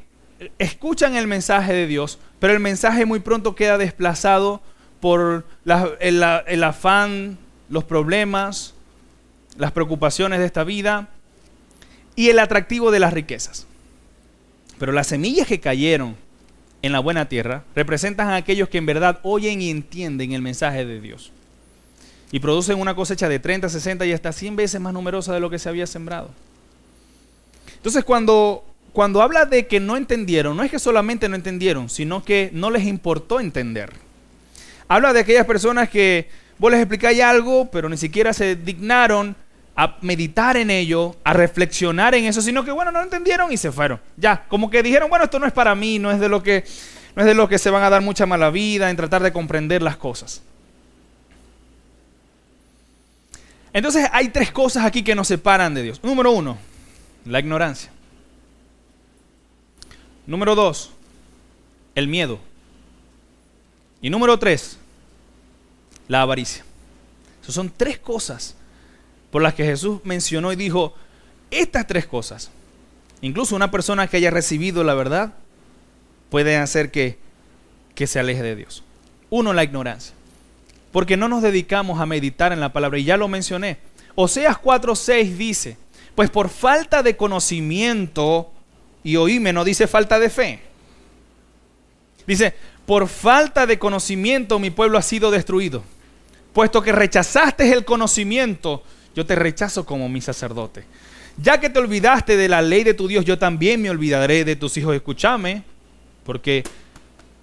escuchan 0.60 1.16
el 1.16 1.28
mensaje 1.28 1.74
de 1.74 1.88
Dios, 1.88 2.20
pero 2.40 2.54
el 2.54 2.60
mensaje 2.60 3.06
muy 3.06 3.20
pronto 3.20 3.56
queda 3.56 3.78
desplazado 3.78 4.62
por 5.00 5.46
el, 6.00 6.64
afán, 6.64 7.38
los 7.70 7.84
problemas, 7.84 8.74
las 9.58 9.72
preocupaciones 9.72 10.40
de 10.40 10.46
esta 10.46 10.64
vida 10.64 11.10
y 12.16 12.30
el 12.30 12.40
atractivo 12.40 12.92
de 12.92 13.00
las 13.00 13.14
riquezas. 13.14 13.68
Pero 14.80 14.92
las 14.92 15.08
semillas 15.08 15.48
que 15.48 15.60
cayeron 15.60 16.16
en 16.82 16.92
la 16.92 17.00
buena 17.00 17.28
tierra 17.28 17.64
representan 17.76 18.30
a 18.30 18.36
aquellos 18.36 18.70
que 18.70 18.78
en 18.78 18.86
verdad 18.86 19.20
oyen 19.24 19.62
y 19.62 19.70
entienden 19.70 20.32
el 20.32 20.42
mensaje 20.42 20.86
de 20.86 21.02
Dios 21.02 21.32
y 22.32 22.40
producen 22.40 22.80
una 22.80 22.96
cosecha 22.96 23.30
de 23.30 23.40
30, 23.40 23.70
60 23.70 24.06
y 24.06 24.12
hasta 24.12 24.32
100 24.32 24.56
veces 24.56 24.82
más 24.82 24.94
numerosa 24.94 25.34
de 25.34 25.40
lo 25.40 25.50
que 25.50 25.60
se 25.60 25.70
había 25.70 25.88
sembrado. 25.88 26.30
Entonces 27.76 28.04
cuando, 28.04 28.66
cuando 28.98 29.22
habla 29.22 29.46
de 29.46 29.68
que 29.68 29.80
no 29.80 29.96
entendieron, 29.96 30.58
no 30.58 30.64
es 30.64 30.72
que 30.72 30.80
solamente 30.80 31.30
no 31.30 31.36
entendieron, 31.36 31.88
sino 31.88 32.26
que 32.26 32.50
no 32.52 32.72
les 32.72 32.86
importó 32.86 33.40
entender. 33.40 33.94
Habla 34.88 35.14
de 35.14 35.20
aquellas 35.20 35.46
personas 35.46 35.88
que 35.88 36.28
vos 36.58 36.72
les 36.72 36.80
explicáis 36.80 37.22
algo, 37.22 37.70
pero 37.70 37.90
ni 37.90 37.98
siquiera 37.98 38.34
se 38.34 38.56
dignaron 38.56 39.36
a 39.76 39.98
meditar 40.02 40.58
en 40.58 40.72
ello, 40.72 41.16
a 41.24 41.34
reflexionar 41.34 42.16
en 42.16 42.26
eso, 42.26 42.42
sino 42.42 42.66
que 42.66 42.72
bueno, 42.72 42.92
no 42.92 43.04
entendieron 43.04 43.54
y 43.54 43.58
se 43.58 43.72
fueron. 43.72 44.00
Ya, 44.16 44.46
como 44.48 44.72
que 44.72 44.82
dijeron, 44.82 45.12
bueno, 45.12 45.26
esto 45.26 45.38
no 45.38 45.46
es 45.46 45.54
para 45.54 45.76
mí, 45.76 46.00
no 46.00 46.10
es 46.10 46.20
de 46.20 46.28
lo 46.28 46.42
que 46.42 46.64
no 47.16 47.22
es 47.22 47.28
de 47.28 47.36
lo 47.36 47.48
que 47.48 47.60
se 47.60 47.70
van 47.70 47.84
a 47.84 47.92
dar 47.92 48.02
mucha 48.02 48.26
mala 48.26 48.50
vida 48.50 48.90
en 48.90 48.98
tratar 48.98 49.22
de 49.22 49.32
comprender 49.32 49.84
las 49.84 49.98
cosas. 49.98 50.42
Entonces 53.74 54.10
hay 54.12 54.30
tres 54.30 54.52
cosas 54.52 54.86
aquí 54.86 55.04
que 55.04 55.14
nos 55.14 55.28
separan 55.28 55.76
de 55.76 55.84
Dios. 55.84 56.04
Número 56.04 56.32
uno, 56.32 56.58
la 57.26 57.40
ignorancia. 57.40 57.92
Número 60.28 60.56
dos, 60.56 60.92
el 61.96 62.08
miedo. 62.08 62.40
Y 64.02 64.10
número 64.10 64.38
tres, 64.38 64.78
la 66.08 66.22
avaricia. 66.22 66.64
Esas 67.42 67.56
son 67.56 67.72
tres 67.76 67.98
cosas 67.98 68.56
por 69.32 69.42
las 69.42 69.54
que 69.54 69.64
Jesús 69.64 70.02
mencionó 70.04 70.52
y 70.52 70.58
dijo, 70.58 70.94
estas 71.50 71.88
tres 71.88 72.06
cosas, 72.06 72.52
incluso 73.22 73.56
una 73.56 73.72
persona 73.72 74.08
que 74.08 74.18
haya 74.18 74.30
recibido 74.30 74.84
la 74.84 74.94
verdad, 74.94 75.34
puede 76.30 76.58
hacer 76.58 76.92
que, 76.92 77.18
que 77.96 78.06
se 78.06 78.20
aleje 78.20 78.44
de 78.44 78.56
Dios. 78.56 78.84
Uno, 79.30 79.54
la 79.54 79.64
ignorancia. 79.64 80.14
Porque 80.92 81.18
no 81.18 81.28
nos 81.28 81.42
dedicamos 81.42 82.00
a 82.00 82.06
meditar 82.06 82.52
en 82.52 82.60
la 82.60 82.74
palabra. 82.74 83.00
Y 83.00 83.04
ya 83.06 83.18
lo 83.18 83.28
mencioné. 83.28 83.78
Oseas 84.16 84.58
4.6 84.58 85.36
dice, 85.36 85.78
pues 86.16 86.30
por 86.30 86.50
falta 86.50 87.04
de 87.04 87.16
conocimiento, 87.16 88.52
y 89.08 89.16
oíme, 89.16 89.54
no 89.54 89.64
dice 89.64 89.88
falta 89.88 90.20
de 90.20 90.30
fe. 90.30 90.60
Dice, 92.28 92.54
por 92.86 93.08
falta 93.08 93.66
de 93.66 93.80
conocimiento 93.80 94.60
mi 94.60 94.70
pueblo 94.70 94.98
ha 94.98 95.02
sido 95.02 95.32
destruido. 95.32 95.82
Puesto 96.52 96.82
que 96.82 96.92
rechazaste 96.92 97.72
el 97.72 97.86
conocimiento, 97.86 98.84
yo 99.16 99.26
te 99.26 99.36
rechazo 99.36 99.86
como 99.86 100.10
mi 100.10 100.20
sacerdote. 100.20 100.84
Ya 101.42 101.58
que 101.58 101.70
te 101.70 101.80
olvidaste 101.80 102.36
de 102.36 102.50
la 102.50 102.62
ley 102.62 102.84
de 102.84 102.96
tu 102.96 103.08
Dios, 103.08 103.24
yo 103.24 103.40
también 103.40 103.82
me 103.82 103.90
olvidaré 103.90 104.44
de 104.44 104.58
tus 104.58 104.76
hijos. 104.76 104.94
Escúchame, 104.94 105.64
porque 106.26 106.66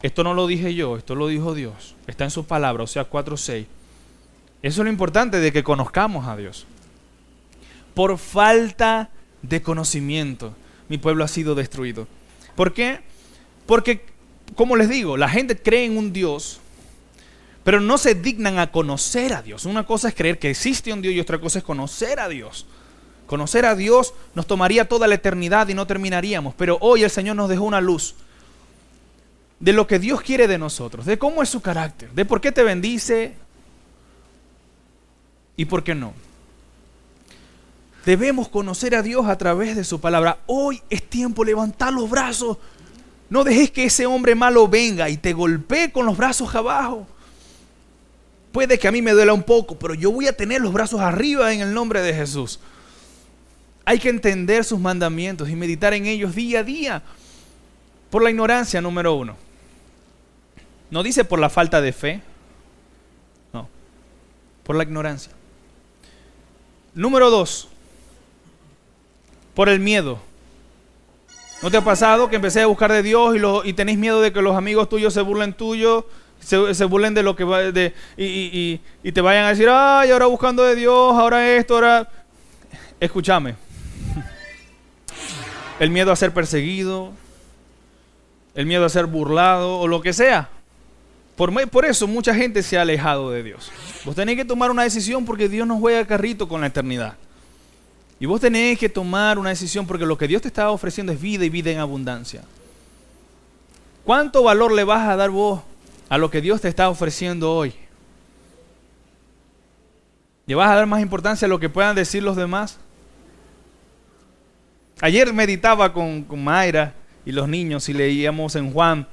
esto 0.03 0.23
no 0.23 0.35
lo 0.35 0.47
dije 0.47 0.75
yo, 0.75 0.99
esto 0.99 1.15
lo 1.15 1.29
dijo 1.29 1.55
Dios. 1.55 1.95
Está 2.07 2.25
en 2.25 2.31
su 2.31 2.45
palabra, 2.45 2.83
o 2.83 2.87
sea, 2.87 3.09
4.6. 3.09 3.65
Eso 4.61 4.81
es 4.83 4.85
lo 4.85 4.91
importante 4.91 5.41
de 5.41 5.51
que 5.51 5.65
conozcamos 5.65 6.29
a 6.29 6.37
Dios. 6.37 6.67
Por 7.95 8.19
falta 8.19 9.09
de 9.41 9.63
conocimiento, 9.63 10.55
mi 10.89 10.99
pueblo 10.99 11.25
ha 11.25 11.29
sido 11.29 11.55
destruido. 11.55 12.07
¿Por 12.55 12.73
qué? 12.73 13.01
Porque, 13.67 14.05
como 14.55 14.77
les 14.77 14.89
digo, 14.89 15.17
la 15.17 15.29
gente 15.29 15.57
cree 15.57 15.85
en 15.87 15.97
un 15.97 16.13
Dios, 16.13 16.61
pero 17.65 17.81
no 17.81 17.99
se 17.99 18.15
dignan 18.15 18.59
a 18.59 18.71
conocer 18.71 19.33
a 19.33 19.43
Dios. 19.43 19.65
Una 19.65 19.87
cosa 19.87 20.09
es 20.09 20.15
creer 20.15 20.39
que 20.39 20.51
existe 20.51 20.93
un 20.93 21.03
Dios 21.03 21.15
y 21.15 21.21
otra 21.21 21.41
cosa 21.41 21.59
es 21.59 21.65
conocer 21.65 22.21
a 22.21 22.29
Dios. 22.29 22.67
Conocer 23.27 23.65
a 23.65 23.75
Dios 23.75 24.13
nos 24.35 24.47
tomaría 24.47 24.87
toda 24.87 25.07
la 25.07 25.15
eternidad 25.15 25.69
y 25.69 25.75
no 25.75 25.87
terminaríamos, 25.87 26.55
pero 26.55 26.77
hoy 26.81 27.05
el 27.05 27.11
Señor 27.11 27.37
nos 27.37 27.49
dejó 27.49 27.65
una 27.65 27.81
luz 27.81 28.15
de 29.61 29.73
lo 29.73 29.87
que 29.87 29.99
Dios 29.99 30.21
quiere 30.21 30.47
de 30.47 30.59
nosotros, 30.59 31.07
de 31.07 31.19
cómo 31.19 31.43
es 31.43 31.49
su 31.49 31.63
carácter, 31.63 32.11
de 32.11 32.27
por 32.27 32.43
qué 32.43 32.53
te 32.53 32.63
bendice 32.63 33.35
y 35.57 35.65
por 35.65 35.83
qué 35.83 35.95
no. 35.95 36.13
Debemos 38.05 38.49
conocer 38.49 38.95
a 38.95 39.03
Dios 39.03 39.27
a 39.27 39.39
través 39.39 39.77
de 39.77 39.85
su 39.85 40.01
palabra. 40.01 40.39
Hoy 40.47 40.83
es 40.91 41.03
tiempo 41.03 41.45
levantar 41.45 41.93
los 41.93 42.11
brazos. 42.11 42.59
No 43.31 43.45
dejes 43.45 43.71
que 43.71 43.85
ese 43.85 44.05
hombre 44.05 44.35
malo 44.35 44.69
venga 44.69 45.09
y 45.09 45.17
te 45.17 45.33
golpee 45.33 45.91
con 45.91 46.05
los 46.05 46.17
brazos 46.17 46.55
abajo. 46.55 47.07
Puede 48.53 48.79
que 48.79 48.87
a 48.87 48.93
mí 48.93 49.01
me 49.01 49.13
duela 49.13 49.33
un 49.33 49.43
poco, 49.43 49.79
pero 49.79 49.95
yo 49.95 50.13
voy 50.13 50.29
a 50.29 50.37
tener 50.37 50.61
los 50.61 50.73
brazos 50.73 51.01
arriba 51.01 51.53
en 51.53 51.61
el 51.61 51.73
nombre 51.73 52.03
de 52.03 52.15
Jesús. 52.15 52.61
Hay 53.87 53.99
que 53.99 54.11
entender 54.11 54.65
sus 54.65 54.79
mandamientos 54.79 55.49
y 55.49 55.57
meditar 55.57 55.95
en 55.95 56.07
ellos 56.07 56.35
día 56.35 56.61
a 56.61 56.63
día. 56.63 57.03
Por 58.11 58.23
la 58.23 58.31
ignorancia, 58.31 58.81
número 58.81 59.15
uno. 59.15 59.37
No 60.91 61.03
dice 61.03 61.25
por 61.25 61.39
la 61.41 61.51
falta 61.51 61.81
de 61.81 61.93
fe. 61.93 62.23
No. 63.53 63.69
Por 64.63 64.77
la 64.77 64.85
ignorancia. 64.85 65.33
Número 66.95 67.31
dos. 67.31 67.69
Por 69.55 69.69
el 69.69 69.81
miedo. 69.81 70.19
¿No 71.63 71.71
te 71.71 71.77
ha 71.77 71.81
pasado 71.81 72.29
que 72.29 72.37
empecé 72.37 72.63
a 72.63 72.67
buscar 72.67 72.93
de 72.93 73.03
Dios 73.03 73.37
y, 73.65 73.73
tenéis 73.73 73.99
miedo 73.99 74.21
de 74.21 74.33
que 74.33 74.43
los 74.43 74.57
amigos 74.57 74.89
tuyos 74.89 75.15
se 75.15 75.23
burlen 75.23 75.55
tuyo? 75.55 76.07
Se, 76.41 76.85
burlen 76.85 77.15
de 77.15 77.23
lo 77.23 77.35
que 77.37 77.45
va 77.45 77.61
de, 77.61 77.95
y, 78.19 78.81
y, 79.03 79.13
te 79.13 79.21
vayan 79.23 79.47
a 79.47 79.49
decir, 79.51 79.69
ay, 79.71 80.11
ahora 80.11 80.27
buscando 80.27 80.63
de 80.63 80.77
Dios, 80.77 81.15
ahora 81.15 81.57
esto, 81.57 81.75
ahora. 81.77 82.11
Escúchame. 83.01 83.55
El 85.81 85.91
miedo 85.91 86.13
a 86.13 86.17
ser 86.17 86.35
perseguido, 86.35 87.13
el 88.55 88.67
miedo 88.67 88.85
a 88.85 88.89
ser 88.89 89.07
burlado 89.07 89.79
o 89.79 89.89
lo 89.89 90.01
que 90.01 90.13
sea. 90.13 90.49
Por, 91.37 91.85
eso 91.85 92.07
mucha 92.07 92.35
gente 92.35 92.63
se 92.63 92.79
ha 92.79 92.83
alejado 92.83 93.31
de 93.33 93.43
Dios. 93.43 93.73
Vos 94.05 94.15
tenés 94.15 94.37
que 94.37 94.45
tomar 94.45 94.71
una 94.71 94.85
decisión 94.85 95.25
porque 95.25 95.49
Dios 95.49 95.67
no 95.67 95.79
juega 95.79 96.07
carrito 96.07 96.47
con 96.47 96.61
la 96.61 96.69
eternidad. 96.69 97.15
Y 98.25 98.27
vos 98.27 98.41
tenés 98.41 98.79
que 98.79 98.89
tomar 98.89 99.39
una 99.39 99.51
decisión 99.51 99.87
porque 99.87 100.07
lo 100.07 100.17
que 100.17 100.27
Dios 100.27 100.41
te 100.41 100.49
está 100.49 100.71
ofreciendo 100.71 101.13
es 101.13 101.21
vida 101.21 101.45
y 101.45 101.51
vida 101.51 101.71
en 101.71 101.79
abundancia. 101.79 102.41
¿Cuánto 104.03 104.43
valor 104.43 104.73
le 104.73 104.83
vas 104.83 105.07
a 105.07 105.15
dar 105.15 105.29
vos 105.29 105.61
a 106.09 106.17
lo 106.17 106.31
que 106.31 106.41
Dios 106.41 106.63
te 106.63 106.69
está 106.69 106.89
ofreciendo 106.89 107.55
hoy? 107.55 107.75
¿Le 110.47 110.55
vas 110.55 110.71
a 110.71 110.75
dar 110.75 110.87
más 110.87 111.03
importancia 111.03 111.45
a 111.45 111.51
lo 111.51 111.61
que 111.61 111.69
puedan 111.69 111.95
decir 111.95 112.23
los 112.23 112.35
demás? 112.35 112.79
Ayer 115.03 115.31
meditaba 115.31 115.93
con, 115.93 116.25
con 116.25 116.43
Mayra 116.43 116.95
y 117.27 117.33
los 117.33 117.47
niños 117.47 117.91
y 117.91 117.93
leíamos 117.93 118.57
en 118.57 118.73
Juan 118.73 119.07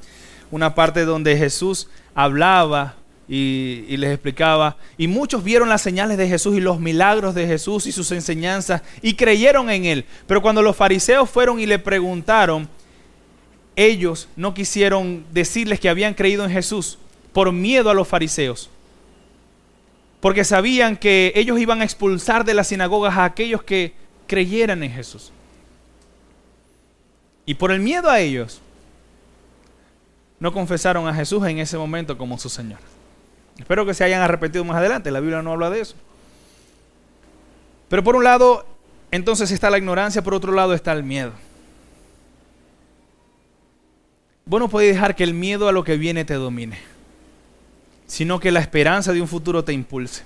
una 0.51 0.73
parte 0.73 1.03
donde 1.03 1.35
Jesús 1.35 1.89
hablaba 2.15 2.95
y, 3.33 3.95
les 3.95 4.11
explicaba. 4.11 4.75
Y 4.97 5.07
muchos 5.07 5.41
vieron 5.41 5.69
las 5.69 5.81
señales 5.81 6.17
de 6.17 6.27
Jesús 6.27 6.57
y 6.57 6.59
los 6.59 6.81
milagros 6.81 7.33
de 7.33 7.47
Jesús 7.47 7.87
y 7.87 7.93
sus 7.93 8.11
enseñanzas 8.11 8.81
y 9.01 9.13
creyeron 9.13 9.69
en 9.69 9.85
él. 9.85 10.05
Pero 10.27 10.41
cuando 10.41 10.61
los 10.61 10.75
fariseos 10.75 11.29
fueron 11.29 11.57
y 11.57 11.65
le 11.65 11.79
preguntaron, 11.79 12.67
ellos 13.77 14.27
no 14.35 14.53
quisieron 14.53 15.23
decirles 15.31 15.79
que 15.79 15.87
habían 15.87 16.13
creído 16.13 16.43
en 16.43 16.51
Jesús 16.51 16.97
por 17.31 17.53
miedo 17.53 17.89
a 17.89 17.93
los 17.93 18.05
fariseos. 18.05 18.69
Porque 20.19 20.43
sabían 20.43 20.97
que 20.97 21.31
ellos 21.33 21.57
iban 21.57 21.79
a 21.79 21.85
expulsar 21.85 22.43
de 22.43 22.53
las 22.53 22.67
sinagogas 22.67 23.15
a 23.15 23.23
aquellos 23.23 23.63
que 23.63 23.93
creyeran 24.27 24.83
en 24.83 24.91
Jesús. 24.91 25.31
Y 27.45 27.53
por 27.53 27.71
el 27.71 27.79
miedo 27.79 28.09
a 28.09 28.19
ellos, 28.19 28.59
no 30.37 30.51
confesaron 30.51 31.07
a 31.07 31.13
Jesús 31.13 31.47
en 31.47 31.59
ese 31.59 31.77
momento 31.77 32.17
como 32.17 32.37
su 32.37 32.49
Señor. 32.49 32.90
Espero 33.61 33.85
que 33.85 33.93
se 33.93 34.03
hayan 34.03 34.21
arrepentido 34.21 34.65
más 34.65 34.77
adelante, 34.77 35.11
la 35.11 35.19
Biblia 35.19 35.41
no 35.41 35.51
habla 35.51 35.69
de 35.69 35.81
eso. 35.81 35.95
Pero 37.89 38.03
por 38.03 38.15
un 38.15 38.23
lado, 38.23 38.65
entonces 39.11 39.51
está 39.51 39.69
la 39.69 39.77
ignorancia, 39.77 40.23
por 40.23 40.33
otro 40.33 40.51
lado 40.51 40.73
está 40.73 40.91
el 40.93 41.03
miedo. 41.03 41.31
Vos 44.45 44.59
no 44.59 44.67
podés 44.67 44.93
dejar 44.93 45.15
que 45.15 45.23
el 45.23 45.33
miedo 45.33 45.69
a 45.69 45.71
lo 45.71 45.83
que 45.83 45.97
viene 45.97 46.25
te 46.25 46.33
domine, 46.33 46.79
sino 48.07 48.39
que 48.39 48.51
la 48.51 48.59
esperanza 48.59 49.13
de 49.13 49.21
un 49.21 49.27
futuro 49.27 49.63
te 49.63 49.73
impulse. 49.73 50.23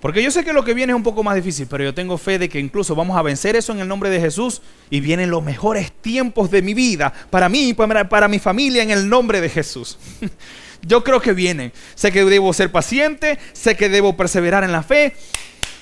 Porque 0.00 0.22
yo 0.22 0.30
sé 0.30 0.42
que 0.44 0.54
lo 0.54 0.64
que 0.64 0.72
viene 0.72 0.92
es 0.92 0.96
un 0.96 1.02
poco 1.02 1.22
más 1.22 1.36
difícil, 1.36 1.66
pero 1.68 1.84
yo 1.84 1.92
tengo 1.92 2.16
fe 2.16 2.38
de 2.38 2.48
que 2.48 2.58
incluso 2.58 2.94
vamos 2.94 3.18
a 3.18 3.22
vencer 3.22 3.54
eso 3.54 3.72
en 3.72 3.80
el 3.80 3.88
nombre 3.88 4.08
de 4.08 4.18
Jesús 4.18 4.62
y 4.88 5.00
vienen 5.00 5.28
los 5.28 5.44
mejores 5.44 5.92
tiempos 5.92 6.50
de 6.50 6.62
mi 6.62 6.72
vida, 6.72 7.12
para 7.28 7.50
mí 7.50 7.68
y 7.68 7.74
para, 7.74 8.28
mi 8.28 8.38
familia 8.38 8.82
en 8.82 8.90
el 8.90 9.08
nombre 9.08 9.42
de 9.42 9.50
Jesús. 9.50 9.98
yo 10.82 11.04
creo 11.04 11.20
que 11.20 11.32
vienen. 11.32 11.72
Sé 11.94 12.12
que 12.12 12.24
debo 12.24 12.52
ser 12.52 12.70
paciente, 12.70 13.38
sé 13.52 13.76
que 13.76 13.88
debo 13.88 14.16
perseverar 14.16 14.64
en 14.64 14.72
la 14.72 14.82
fe, 14.82 15.14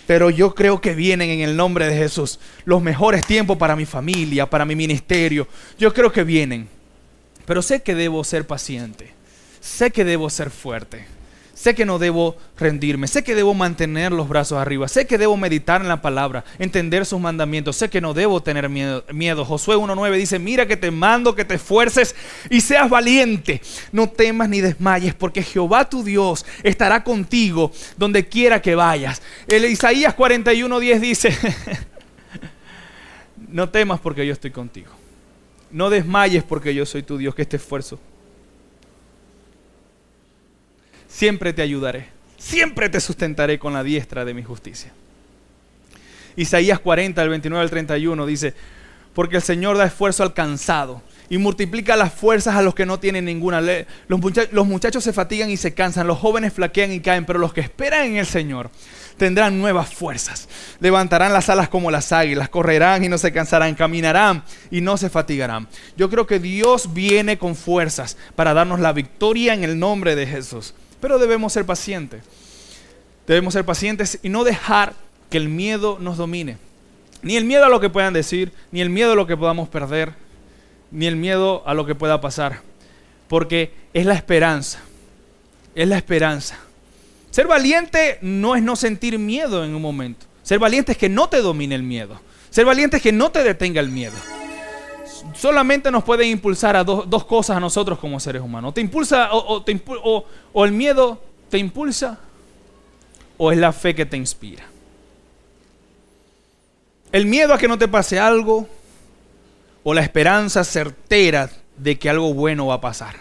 pero 0.06 0.30
yo 0.30 0.54
creo 0.54 0.80
que 0.80 0.94
vienen 0.94 1.30
en 1.30 1.40
el 1.40 1.56
nombre 1.56 1.86
de 1.86 1.96
Jesús 1.96 2.40
los 2.64 2.82
mejores 2.82 3.26
tiempos 3.26 3.58
para 3.58 3.76
mi 3.76 3.86
familia, 3.86 4.48
para 4.48 4.64
mi 4.64 4.74
ministerio. 4.74 5.46
Yo 5.78 5.92
creo 5.92 6.12
que 6.12 6.24
vienen. 6.24 6.68
Pero 7.44 7.62
sé 7.62 7.82
que 7.82 7.94
debo 7.94 8.24
ser 8.24 8.46
paciente. 8.46 9.12
Sé 9.60 9.90
que 9.90 10.04
debo 10.04 10.30
ser 10.30 10.50
fuerte. 10.50 11.17
Sé 11.58 11.74
que 11.74 11.84
no 11.84 11.98
debo 11.98 12.36
rendirme, 12.56 13.08
sé 13.08 13.24
que 13.24 13.34
debo 13.34 13.52
mantener 13.52 14.12
los 14.12 14.28
brazos 14.28 14.58
arriba, 14.58 14.86
sé 14.86 15.08
que 15.08 15.18
debo 15.18 15.36
meditar 15.36 15.80
en 15.80 15.88
la 15.88 16.00
palabra, 16.00 16.44
entender 16.60 17.04
sus 17.04 17.18
mandamientos, 17.18 17.74
sé 17.74 17.90
que 17.90 18.00
no 18.00 18.14
debo 18.14 18.40
tener 18.40 18.68
miedo. 18.68 19.04
miedo. 19.12 19.44
Josué 19.44 19.74
1.9 19.74 20.16
dice, 20.18 20.38
mira 20.38 20.66
que 20.66 20.76
te 20.76 20.92
mando 20.92 21.34
que 21.34 21.44
te 21.44 21.56
esfuerces 21.56 22.14
y 22.48 22.60
seas 22.60 22.88
valiente, 22.88 23.60
no 23.90 24.08
temas 24.08 24.48
ni 24.48 24.60
desmayes, 24.60 25.14
porque 25.14 25.42
Jehová 25.42 25.90
tu 25.90 26.04
Dios 26.04 26.46
estará 26.62 27.02
contigo 27.02 27.72
donde 27.96 28.28
quiera 28.28 28.62
que 28.62 28.76
vayas. 28.76 29.20
El 29.48 29.64
Isaías 29.64 30.16
41.10 30.16 31.00
dice, 31.00 31.36
no 33.48 33.68
temas 33.68 33.98
porque 33.98 34.24
yo 34.24 34.32
estoy 34.32 34.52
contigo. 34.52 34.92
No 35.72 35.90
desmayes 35.90 36.44
porque 36.44 36.72
yo 36.72 36.86
soy 36.86 37.02
tu 37.02 37.18
Dios, 37.18 37.34
que 37.34 37.42
este 37.42 37.56
esfuerzo 37.56 37.98
siempre 41.18 41.52
te 41.52 41.62
ayudaré, 41.62 42.06
siempre 42.36 42.88
te 42.88 43.00
sustentaré 43.00 43.58
con 43.58 43.72
la 43.72 43.82
diestra 43.82 44.24
de 44.24 44.34
mi 44.34 44.44
justicia. 44.44 44.92
Isaías 46.36 46.78
40, 46.78 47.20
el 47.20 47.28
29 47.30 47.60
al 47.60 47.70
31 47.70 48.24
dice, 48.24 48.54
porque 49.14 49.34
el 49.34 49.42
Señor 49.42 49.76
da 49.76 49.84
esfuerzo 49.84 50.22
al 50.22 50.32
cansado 50.32 51.02
y 51.28 51.38
multiplica 51.38 51.96
las 51.96 52.12
fuerzas 52.12 52.54
a 52.54 52.62
los 52.62 52.72
que 52.72 52.86
no 52.86 53.00
tienen 53.00 53.24
ninguna 53.24 53.60
ley. 53.60 53.84
Los, 54.06 54.20
los 54.52 54.66
muchachos 54.68 55.02
se 55.02 55.12
fatigan 55.12 55.50
y 55.50 55.56
se 55.56 55.74
cansan, 55.74 56.06
los 56.06 56.18
jóvenes 56.18 56.52
flaquean 56.52 56.92
y 56.92 57.00
caen, 57.00 57.26
pero 57.26 57.40
los 57.40 57.52
que 57.52 57.62
esperan 57.62 58.06
en 58.06 58.16
el 58.18 58.26
Señor 58.26 58.70
tendrán 59.16 59.58
nuevas 59.58 59.92
fuerzas. 59.92 60.48
Levantarán 60.78 61.32
las 61.32 61.48
alas 61.48 61.68
como 61.68 61.90
las 61.90 62.12
águilas, 62.12 62.48
correrán 62.48 63.02
y 63.02 63.08
no 63.08 63.18
se 63.18 63.32
cansarán, 63.32 63.74
caminarán 63.74 64.44
y 64.70 64.82
no 64.82 64.96
se 64.96 65.10
fatigarán. 65.10 65.66
Yo 65.96 66.08
creo 66.08 66.28
que 66.28 66.38
Dios 66.38 66.94
viene 66.94 67.38
con 67.38 67.56
fuerzas 67.56 68.16
para 68.36 68.54
darnos 68.54 68.78
la 68.78 68.92
victoria 68.92 69.52
en 69.52 69.64
el 69.64 69.80
nombre 69.80 70.14
de 70.14 70.24
Jesús. 70.24 70.74
Pero 71.00 71.18
debemos 71.18 71.52
ser 71.52 71.64
pacientes. 71.64 72.22
Debemos 73.26 73.54
ser 73.54 73.64
pacientes 73.64 74.18
y 74.22 74.28
no 74.28 74.44
dejar 74.44 74.94
que 75.30 75.36
el 75.36 75.48
miedo 75.48 75.98
nos 76.00 76.16
domine. 76.16 76.56
Ni 77.22 77.36
el 77.36 77.44
miedo 77.44 77.64
a 77.64 77.68
lo 77.68 77.80
que 77.80 77.90
puedan 77.90 78.14
decir, 78.14 78.52
ni 78.72 78.80
el 78.80 78.90
miedo 78.90 79.12
a 79.12 79.16
lo 79.16 79.26
que 79.26 79.36
podamos 79.36 79.68
perder, 79.68 80.14
ni 80.90 81.06
el 81.06 81.16
miedo 81.16 81.62
a 81.66 81.74
lo 81.74 81.84
que 81.84 81.94
pueda 81.94 82.20
pasar. 82.20 82.62
Porque 83.28 83.72
es 83.92 84.06
la 84.06 84.14
esperanza. 84.14 84.80
Es 85.74 85.88
la 85.88 85.96
esperanza. 85.96 86.58
Ser 87.30 87.46
valiente 87.46 88.18
no 88.22 88.56
es 88.56 88.62
no 88.62 88.76
sentir 88.76 89.18
miedo 89.18 89.64
en 89.64 89.74
un 89.74 89.82
momento. 89.82 90.26
Ser 90.42 90.58
valiente 90.58 90.92
es 90.92 90.98
que 90.98 91.08
no 91.08 91.28
te 91.28 91.42
domine 91.42 91.74
el 91.74 91.82
miedo. 91.82 92.20
Ser 92.50 92.64
valiente 92.64 92.96
es 92.96 93.02
que 93.02 93.12
no 93.12 93.30
te 93.30 93.44
detenga 93.44 93.80
el 93.80 93.90
miedo. 93.90 94.16
Solamente 95.38 95.92
nos 95.92 96.02
puede 96.02 96.26
impulsar 96.26 96.74
a 96.74 96.82
dos 96.82 97.24
cosas 97.24 97.56
a 97.56 97.60
nosotros 97.60 98.00
como 98.00 98.18
seres 98.18 98.42
humanos. 98.42 98.74
Te 98.74 98.80
impulsa 98.80 99.28
o, 99.32 100.64
el 100.64 100.72
miedo 100.72 101.22
te 101.48 101.58
impulsa 101.58 102.18
o 103.36 103.52
es 103.52 103.58
la 103.58 103.72
fe 103.72 103.94
que 103.94 104.04
te 104.04 104.16
inspira. 104.16 104.64
El 107.12 107.26
miedo 107.26 107.54
a 107.54 107.58
que 107.58 107.68
no 107.68 107.78
te 107.78 107.86
pase 107.86 108.18
algo 108.18 108.68
o 109.84 109.94
la 109.94 110.02
esperanza 110.02 110.64
certera 110.64 111.48
de 111.76 111.96
que 112.00 112.10
algo 112.10 112.34
bueno 112.34 112.66
va 112.66 112.74
a 112.74 112.80
pasar. 112.80 113.14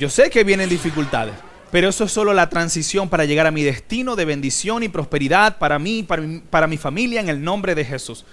Yo 0.00 0.10
sé 0.10 0.30
que 0.30 0.42
vienen 0.42 0.68
dificultades, 0.68 1.34
pero 1.70 1.90
eso 1.90 2.04
es 2.04 2.12
solo 2.12 2.34
la 2.34 2.50
transición 2.50 3.08
para 3.08 3.24
llegar 3.24 3.46
a 3.46 3.52
mi 3.52 3.62
destino 3.62 4.16
de 4.16 4.24
bendición 4.24 4.82
y 4.82 4.88
prosperidad 4.88 5.58
para 5.58 5.78
mí, 5.78 6.02
para 6.02 6.24
para 6.50 6.66
mi 6.66 6.76
familia, 6.76 7.20
en 7.20 7.28
el 7.28 7.40
nombre 7.40 7.76
de 7.76 7.84
Jesús. 7.84 8.24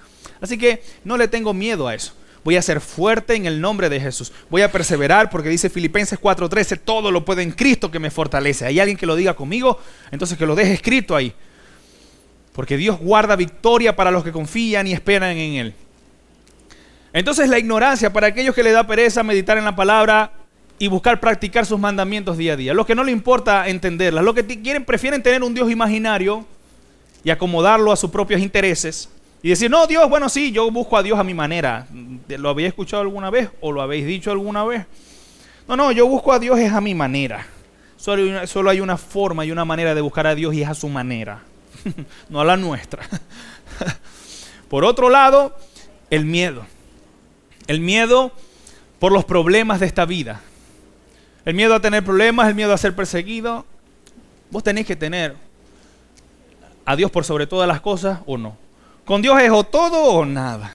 Así 0.41 0.57
que 0.57 0.81
no 1.03 1.15
le 1.15 1.27
tengo 1.27 1.53
miedo 1.53 1.87
a 1.87 1.93
eso. 1.93 2.13
Voy 2.45 2.57
a 2.57 2.61
ser 2.61 2.79
fuerte 2.79 3.33
en 3.33 3.47
el 3.47 3.59
nombre 3.59 3.89
de 3.89 3.99
Jesús. 3.99 4.31
Voy 4.51 4.61
a 4.61 4.71
perseverar 4.71 5.31
porque 5.31 5.49
dice 5.49 5.67
Filipenses 5.67 6.19
4:13, 6.19 6.77
todo 6.77 7.09
lo 7.09 7.25
puede 7.25 7.41
en 7.41 7.51
Cristo 7.51 7.89
que 7.89 7.97
me 7.97 8.11
fortalece. 8.11 8.67
¿Hay 8.67 8.79
alguien 8.79 8.99
que 8.99 9.07
lo 9.07 9.15
diga 9.15 9.33
conmigo? 9.33 9.79
Entonces 10.11 10.37
que 10.37 10.45
lo 10.45 10.53
deje 10.53 10.73
escrito 10.73 11.15
ahí. 11.15 11.33
Porque 12.53 12.77
Dios 12.77 12.99
guarda 12.99 13.35
victoria 13.35 13.95
para 13.95 14.11
los 14.11 14.23
que 14.23 14.31
confían 14.31 14.85
y 14.85 14.93
esperan 14.93 15.35
en 15.35 15.53
Él. 15.53 15.73
Entonces 17.13 17.49
la 17.49 17.57
ignorancia 17.57 18.13
para 18.13 18.27
aquellos 18.27 18.53
que 18.53 18.61
le 18.61 18.73
da 18.73 18.85
pereza 18.85 19.23
meditar 19.23 19.57
en 19.57 19.65
la 19.65 19.75
palabra 19.75 20.31
y 20.77 20.87
buscar 20.87 21.19
practicar 21.19 21.65
sus 21.65 21.79
mandamientos 21.79 22.37
día 22.37 22.53
a 22.53 22.57
día. 22.57 22.75
Los 22.75 22.85
que 22.85 22.93
no 22.93 23.03
le 23.03 23.11
importa 23.11 23.67
entenderlas, 23.67 24.23
los 24.23 24.35
que 24.35 24.45
quieren 24.45 24.85
prefieren 24.85 25.23
tener 25.23 25.41
un 25.41 25.55
Dios 25.55 25.71
imaginario 25.71 26.45
y 27.23 27.31
acomodarlo 27.31 27.91
a 27.91 27.95
sus 27.95 28.11
propios 28.11 28.39
intereses 28.39 29.09
y 29.45 29.49
decir, 29.49 29.69
"No, 29.69 29.85
Dios, 29.85 30.09
bueno, 30.09 30.27
sí, 30.27 30.51
yo 30.51 30.71
busco 30.71 30.97
a 30.97 31.03
Dios 31.03 31.19
a 31.19 31.23
mi 31.23 31.35
manera." 31.35 31.85
¿Lo 32.29 32.49
habéis 32.49 32.69
escuchado 32.69 33.03
alguna 33.03 33.29
vez 33.29 33.51
o 33.61 33.71
lo 33.71 33.83
habéis 33.83 34.07
dicho 34.07 34.31
alguna 34.31 34.63
vez? 34.63 34.87
No, 35.67 35.75
no, 35.75 35.91
yo 35.91 36.07
busco 36.07 36.33
a 36.33 36.39
Dios 36.39 36.57
es 36.57 36.73
a 36.73 36.81
mi 36.81 36.95
manera. 36.95 37.45
Solo 37.95 38.23
hay, 38.23 38.29
una, 38.29 38.47
solo 38.47 38.71
hay 38.71 38.79
una 38.79 38.97
forma 38.97 39.45
y 39.45 39.51
una 39.51 39.63
manera 39.63 39.93
de 39.93 40.01
buscar 40.01 40.25
a 40.25 40.33
Dios 40.33 40.55
y 40.55 40.63
es 40.63 40.67
a 40.67 40.73
su 40.73 40.89
manera. 40.89 41.43
no 42.29 42.41
a 42.41 42.43
la 42.43 42.57
nuestra. 42.57 43.07
por 44.67 44.83
otro 44.83 45.11
lado, 45.11 45.55
el 46.09 46.25
miedo. 46.25 46.65
El 47.67 47.81
miedo 47.81 48.31
por 48.97 49.11
los 49.11 49.25
problemas 49.25 49.79
de 49.79 49.85
esta 49.85 50.05
vida. 50.05 50.41
El 51.45 51.53
miedo 51.53 51.75
a 51.75 51.81
tener 51.81 52.03
problemas, 52.03 52.47
el 52.47 52.55
miedo 52.55 52.73
a 52.73 52.79
ser 52.79 52.95
perseguido. 52.95 53.63
Vos 54.49 54.63
tenés 54.63 54.87
que 54.87 54.95
tener 54.95 55.35
a 56.83 56.95
Dios 56.95 57.11
por 57.11 57.25
sobre 57.25 57.45
todas 57.45 57.67
las 57.67 57.79
cosas 57.79 58.21
o 58.25 58.39
no. 58.39 58.64
Con 59.05 59.21
Dios 59.21 59.39
es 59.41 59.51
o 59.51 59.63
todo 59.63 60.03
o 60.03 60.25
nada. 60.25 60.73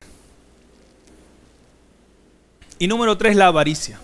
Y 2.78 2.86
número 2.86 3.18
tres, 3.18 3.36
la 3.36 3.48
avaricia. 3.48 4.00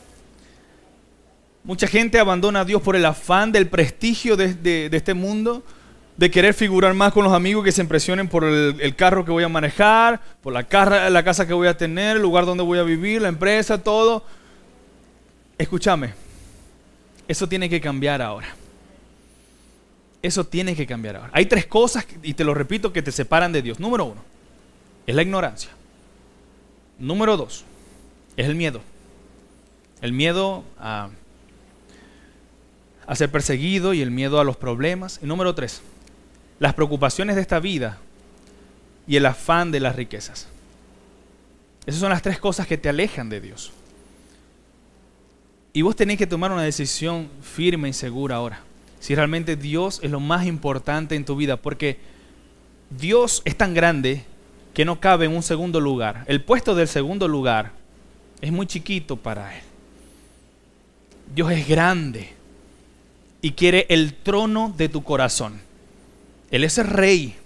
Mucha 1.64 1.86
gente 1.86 2.18
abandona 2.18 2.60
a 2.60 2.64
Dios 2.64 2.82
por 2.82 2.96
el 2.96 3.04
afán 3.04 3.52
del 3.52 3.68
prestigio 3.68 4.36
de, 4.36 4.54
de 4.54 4.96
este 4.96 5.14
mundo 5.14 5.62
de 6.16 6.30
querer 6.30 6.54
figurar 6.54 6.94
más 6.94 7.12
con 7.12 7.24
los 7.24 7.32
amigos 7.32 7.64
que 7.64 7.72
se 7.72 7.82
impresionen 7.82 8.28
por 8.28 8.44
el, 8.44 8.96
carro 8.96 9.24
que 9.24 9.30
voy 9.30 9.44
a 9.44 9.48
manejar, 9.48 10.20
por 10.42 10.52
la, 10.52 11.10
la 11.10 11.24
casa 11.24 11.46
que 11.46 11.52
voy 11.52 11.68
a 11.68 11.76
tener, 11.76 12.16
el 12.16 12.22
lugar 12.22 12.46
donde 12.46 12.64
voy 12.64 12.78
a 12.78 12.82
vivir, 12.82 13.20
la 13.20 13.28
empresa, 13.28 13.82
todo. 13.82 14.24
Escúchame, 15.58 16.14
eso 17.28 17.46
tiene 17.48 17.68
que 17.68 17.80
cambiar 17.80 18.22
ahora. 18.22 18.48
Eso 20.26 20.44
tiene 20.44 20.74
que 20.74 20.88
cambiar 20.88 21.14
ahora. 21.14 21.30
Hay 21.32 21.46
tres 21.46 21.66
cosas, 21.66 22.04
y 22.24 22.34
te 22.34 22.42
lo 22.42 22.52
repito, 22.52 22.92
que 22.92 23.00
te 23.00 23.12
separan 23.12 23.52
de 23.52 23.62
Dios. 23.62 23.78
Número 23.78 24.06
uno, 24.06 24.24
es 25.06 25.14
la 25.14 25.22
ignorancia. 25.22 25.70
Número 26.98 27.36
dos, 27.36 27.64
es 28.36 28.44
el 28.46 28.56
miedo. 28.56 28.80
El 30.00 30.12
miedo 30.12 30.64
a, 30.80 31.10
ser 33.14 33.30
perseguido 33.30 33.94
y 33.94 34.02
el 34.02 34.10
miedo 34.10 34.40
a 34.40 34.44
los 34.44 34.56
problemas. 34.56 35.20
Y 35.22 35.26
número 35.26 35.54
tres, 35.54 35.80
las 36.58 36.74
preocupaciones 36.74 37.36
de 37.36 37.42
esta 37.42 37.60
vida 37.60 37.98
y 39.06 39.14
el 39.14 39.26
afán 39.26 39.70
de 39.70 39.78
las 39.78 39.94
riquezas. 39.94 40.48
Esas 41.86 42.00
son 42.00 42.10
las 42.10 42.22
tres 42.22 42.40
cosas 42.40 42.66
que 42.66 42.76
te 42.76 42.88
alejan 42.88 43.28
de 43.28 43.40
Dios. 43.40 43.70
Y 45.72 45.82
vos 45.82 45.94
tenés 45.94 46.18
que 46.18 46.26
tomar 46.26 46.50
una 46.50 46.62
decisión 46.62 47.30
firme 47.42 47.90
y 47.90 47.92
segura 47.92 48.34
ahora. 48.34 48.65
Si 49.06 49.14
realmente 49.14 49.54
Dios 49.54 50.00
es 50.02 50.10
lo 50.10 50.18
más 50.18 50.46
importante 50.46 51.14
en 51.14 51.24
tu 51.24 51.36
vida. 51.36 51.58
Porque 51.58 51.96
Dios 52.90 53.40
es 53.44 53.56
tan 53.56 53.72
grande 53.72 54.24
que 54.74 54.84
no 54.84 54.98
cabe 54.98 55.26
en 55.26 55.36
un 55.36 55.44
segundo 55.44 55.78
lugar. 55.78 56.24
El 56.26 56.42
puesto 56.42 56.74
del 56.74 56.88
segundo 56.88 57.28
lugar 57.28 57.70
es 58.40 58.50
muy 58.50 58.66
chiquito 58.66 59.14
para 59.14 59.56
Él. 59.56 59.62
Dios 61.32 61.52
es 61.52 61.68
grande 61.68 62.30
y 63.42 63.52
quiere 63.52 63.86
el 63.90 64.12
trono 64.12 64.74
de 64.76 64.88
tu 64.88 65.04
corazón. 65.04 65.60
Él 66.50 66.64
es 66.64 66.76
el 66.78 66.88
rey. 66.88 67.36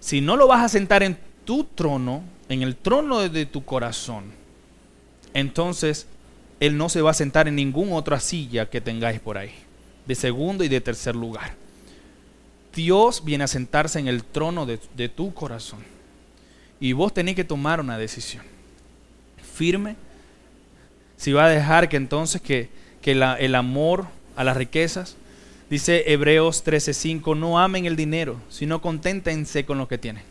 Si 0.00 0.20
no 0.20 0.36
lo 0.36 0.48
vas 0.48 0.62
a 0.62 0.68
sentar 0.68 1.02
en 1.02 1.16
tu 1.46 1.64
trono, 1.64 2.22
en 2.50 2.60
el 2.60 2.76
trono 2.76 3.26
de 3.26 3.46
tu 3.46 3.64
corazón, 3.64 4.24
entonces 5.32 6.06
Él 6.60 6.76
no 6.76 6.90
se 6.90 7.00
va 7.00 7.12
a 7.12 7.14
sentar 7.14 7.48
en 7.48 7.56
ninguna 7.56 7.94
otra 7.94 8.20
silla 8.20 8.68
que 8.68 8.82
tengáis 8.82 9.18
por 9.18 9.38
ahí, 9.38 9.54
de 10.08 10.14
segundo 10.14 10.64
y 10.64 10.68
de 10.68 10.80
tercer 10.80 11.14
lugar. 11.14 11.54
Dios 12.74 13.22
viene 13.24 13.44
a 13.44 13.48
sentarse 13.48 13.98
en 13.98 14.08
el 14.08 14.24
trono 14.24 14.66
de, 14.66 15.08
tu 15.08 15.34
corazón. 15.34 15.80
Y 16.80 16.92
vos 16.92 17.12
tenés 17.12 17.36
que 17.36 17.44
tomar 17.44 17.80
una 17.80 17.98
decisión 17.98 18.42
firme. 19.54 19.96
Si 21.16 21.32
va 21.32 21.44
a 21.44 21.50
dejar 21.50 21.88
que 21.88 21.96
entonces 21.96 22.40
que, 22.40 22.70
el 23.04 23.54
amor 23.54 24.06
a 24.36 24.44
las 24.44 24.56
riquezas 24.56 25.16
Dice 25.70 26.10
Hebreos 26.12 26.64
13:5, 26.64 27.36
no 27.36 27.58
amen 27.58 27.84
el 27.84 27.94
dinero, 27.94 28.40
sino 28.48 28.80
conténtense 28.80 29.66
con 29.66 29.76
lo 29.76 29.86
que 29.86 29.98
tienen. 29.98 30.22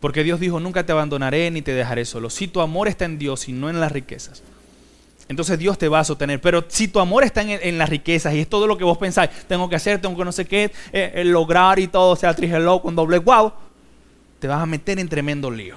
Porque 0.00 0.24
Dios 0.24 0.40
dijo, 0.40 0.58
nunca 0.58 0.86
te 0.86 0.92
abandonaré 0.92 1.50
ni 1.50 1.60
te 1.60 1.74
dejaré 1.74 2.06
solo. 2.06 2.30
Si 2.30 2.48
tu 2.48 2.62
amor 2.62 2.88
está 2.88 3.04
en 3.04 3.18
Dios 3.18 3.48
y 3.48 3.52
no 3.52 3.68
en 3.68 3.78
las 3.80 3.92
riquezas, 3.92 4.42
entonces 5.28 5.58
Dios 5.58 5.78
te 5.78 5.88
va 5.88 6.00
a 6.00 6.04
sostener. 6.04 6.40
Pero 6.40 6.64
si 6.68 6.88
tu 6.88 7.00
amor 7.00 7.24
está 7.24 7.42
en, 7.42 7.78
las 7.78 7.88
riquezas 7.88 8.34
y 8.34 8.40
es 8.40 8.48
todo 8.48 8.66
lo 8.66 8.78
que 8.78 8.84
vos 8.84 8.98
pensáis, 8.98 9.30
tengo 9.46 9.68
que 9.68 9.76
hacer, 9.76 10.00
tengo 10.00 10.16
que 10.16 10.24
no 10.24 10.32
sé 10.32 10.46
qué, 10.46 10.72
eh, 10.92 11.22
lograr 11.24 11.78
y 11.78 11.88
todo, 11.88 12.16
sea 12.16 12.34
trigeló 12.34 12.80
con 12.80 12.96
doble 12.96 13.18
guau, 13.18 13.52
te 14.38 14.48
vas 14.48 14.62
a 14.62 14.66
meter 14.66 14.98
en 14.98 15.08
tremendo 15.08 15.50
lío. 15.50 15.76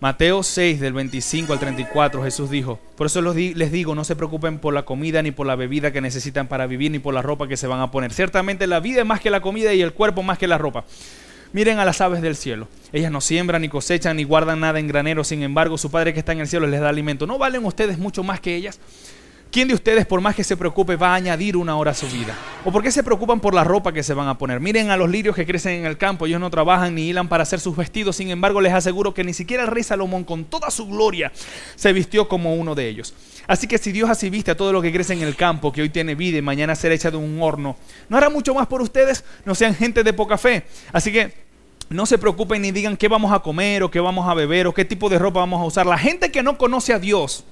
Mateo 0.00 0.42
6 0.42 0.80
del 0.80 0.92
25 0.92 1.52
al 1.54 1.58
34 1.58 2.22
Jesús 2.24 2.50
dijo, 2.50 2.78
por 2.94 3.06
eso 3.06 3.22
les 3.22 3.72
digo, 3.72 3.94
no 3.94 4.04
se 4.04 4.14
preocupen 4.14 4.58
por 4.58 4.74
la 4.74 4.82
comida 4.82 5.22
ni 5.22 5.30
por 5.30 5.46
la 5.46 5.56
bebida 5.56 5.92
que 5.92 6.02
necesitan 6.02 6.46
para 6.46 6.66
vivir 6.66 6.90
ni 6.90 6.98
por 6.98 7.14
la 7.14 7.22
ropa 7.22 7.48
que 7.48 7.56
se 7.56 7.66
van 7.66 7.80
a 7.80 7.90
poner. 7.90 8.12
Ciertamente 8.12 8.66
la 8.66 8.80
vida 8.80 9.00
es 9.00 9.06
más 9.06 9.20
que 9.20 9.30
la 9.30 9.40
comida 9.40 9.72
y 9.72 9.80
el 9.80 9.94
cuerpo 9.94 10.22
más 10.22 10.36
que 10.36 10.46
la 10.46 10.58
ropa. 10.58 10.84
Miren 11.54 11.78
a 11.78 11.84
las 11.84 12.00
aves 12.00 12.20
del 12.20 12.34
cielo. 12.34 12.66
Ellas 12.92 13.12
no 13.12 13.20
siembran 13.20 13.62
ni 13.62 13.68
cosechan 13.68 14.16
ni 14.16 14.24
guardan 14.24 14.58
nada 14.58 14.80
en 14.80 14.88
granero, 14.88 15.22
sin 15.22 15.44
embargo 15.44 15.78
su 15.78 15.88
Padre 15.88 16.12
que 16.12 16.18
está 16.18 16.32
en 16.32 16.40
el 16.40 16.48
cielo 16.48 16.66
les 16.66 16.80
da 16.80 16.88
alimento. 16.88 17.28
¿No 17.28 17.38
valen 17.38 17.64
ustedes 17.64 17.96
mucho 17.96 18.24
más 18.24 18.40
que 18.40 18.56
ellas? 18.56 18.80
¿Quién 19.52 19.68
de 19.68 19.74
ustedes, 19.74 20.04
por 20.04 20.20
más 20.20 20.34
que 20.34 20.42
se 20.42 20.56
preocupe, 20.56 20.96
va 20.96 21.10
a 21.10 21.14
añadir 21.14 21.56
una 21.56 21.76
hora 21.76 21.92
a 21.92 21.94
su 21.94 22.08
vida? 22.08 22.36
¿O 22.64 22.72
por 22.72 22.82
qué 22.82 22.90
se 22.90 23.04
preocupan 23.04 23.38
por 23.38 23.54
la 23.54 23.62
ropa 23.62 23.92
que 23.92 24.02
se 24.02 24.12
van 24.12 24.26
a 24.26 24.36
poner? 24.36 24.58
Miren 24.58 24.90
a 24.90 24.96
los 24.96 25.08
lirios 25.08 25.36
que 25.36 25.46
crecen 25.46 25.74
en 25.74 25.86
el 25.86 25.96
campo, 25.96 26.26
ellos 26.26 26.40
no 26.40 26.50
trabajan 26.50 26.96
ni 26.96 27.08
hilan 27.08 27.28
para 27.28 27.44
hacer 27.44 27.60
sus 27.60 27.76
vestidos, 27.76 28.16
sin 28.16 28.30
embargo 28.30 28.60
les 28.60 28.72
aseguro 28.72 29.14
que 29.14 29.22
ni 29.22 29.32
siquiera 29.32 29.62
el 29.62 29.68
rey 29.68 29.84
Salomón 29.84 30.24
con 30.24 30.44
toda 30.46 30.72
su 30.72 30.88
gloria 30.88 31.30
se 31.76 31.92
vistió 31.92 32.26
como 32.26 32.56
uno 32.56 32.74
de 32.74 32.88
ellos. 32.88 33.14
Así 33.46 33.68
que 33.68 33.78
si 33.78 33.92
Dios 33.92 34.10
así 34.10 34.28
viste 34.28 34.50
a 34.50 34.56
todo 34.56 34.72
lo 34.72 34.82
que 34.82 34.92
crece 34.92 35.12
en 35.12 35.22
el 35.22 35.36
campo, 35.36 35.70
que 35.70 35.82
hoy 35.82 35.88
tiene 35.88 36.16
vida 36.16 36.36
y 36.36 36.42
mañana 36.42 36.74
será 36.74 36.96
hecha 36.96 37.12
de 37.12 37.16
un 37.16 37.40
horno, 37.40 37.76
¿no 38.08 38.16
hará 38.16 38.30
mucho 38.30 38.54
más 38.54 38.66
por 38.66 38.82
ustedes? 38.82 39.24
No 39.44 39.54
sean 39.54 39.76
gente 39.76 40.02
de 40.02 40.12
poca 40.12 40.36
fe. 40.36 40.64
Así 40.92 41.12
que 41.12 41.43
no 41.88 42.06
se 42.06 42.18
preocupen 42.18 42.62
ni 42.62 42.70
digan 42.70 42.96
qué 42.96 43.08
vamos 43.08 43.32
a 43.32 43.40
comer 43.40 43.82
o 43.82 43.90
qué 43.90 44.00
vamos 44.00 44.28
a 44.28 44.34
beber 44.34 44.66
o 44.66 44.74
qué 44.74 44.84
tipo 44.84 45.08
de 45.08 45.18
ropa 45.18 45.40
vamos 45.40 45.60
a 45.60 45.64
usar. 45.64 45.86
La 45.86 45.98
gente 45.98 46.30
que 46.30 46.42
no 46.42 46.56
conoce 46.58 46.92
a 46.92 46.98
Dios 46.98 47.44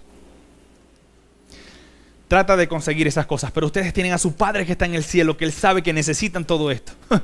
trata 2.29 2.57
de 2.57 2.67
conseguir 2.67 3.07
esas 3.07 3.27
cosas, 3.27 3.51
pero 3.51 3.67
ustedes 3.67 3.93
tienen 3.93 4.13
a 4.13 4.19
su 4.19 4.33
Padre 4.33 4.65
que 4.65 4.73
está 4.73 4.87
en 4.87 4.95
el 4.95 5.05
cielo, 5.05 5.37
que 5.37 5.45
Él 5.45 5.53
sabe 5.53 5.83
que 5.83 5.93
necesitan 5.93 6.47
todo 6.47 6.71
esto. 6.71 6.93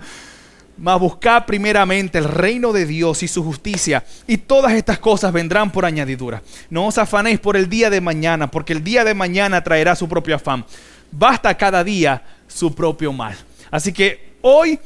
Mas 0.76 1.00
buscad 1.00 1.46
primeramente 1.46 2.18
el 2.18 2.24
reino 2.24 2.72
de 2.72 2.84
Dios 2.84 3.22
y 3.22 3.28
su 3.28 3.42
justicia, 3.42 4.04
y 4.26 4.36
todas 4.36 4.74
estas 4.74 4.98
cosas 4.98 5.32
vendrán 5.32 5.72
por 5.72 5.86
añadidura. 5.86 6.42
No 6.70 6.86
os 6.86 6.98
afanéis 6.98 7.40
por 7.40 7.56
el 7.56 7.68
día 7.68 7.90
de 7.90 8.00
mañana, 8.00 8.50
porque 8.50 8.74
el 8.74 8.84
día 8.84 9.02
de 9.02 9.14
mañana 9.14 9.64
traerá 9.64 9.96
su 9.96 10.08
propio 10.08 10.36
afán. 10.36 10.64
Basta 11.10 11.56
cada 11.56 11.82
día 11.82 12.22
su 12.46 12.74
propio 12.74 13.12
mal. 13.12 13.34
Así 13.70 13.92
que 13.92 14.34
hoy 14.42 14.78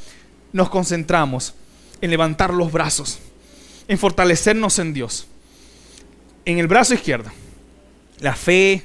nos 0.53 0.71
concentramos 0.71 1.55
en 2.03 2.11
levantar 2.11 2.53
los 2.53 2.71
brazos, 2.71 3.19
en 3.89 3.97
fortalecernos 3.97 4.79
en 4.79 4.93
Dios. 4.93 5.27
En 6.45 6.59
el 6.59 6.67
brazo 6.67 6.93
izquierdo, 6.93 7.31
la 8.19 8.35
fe, 8.35 8.83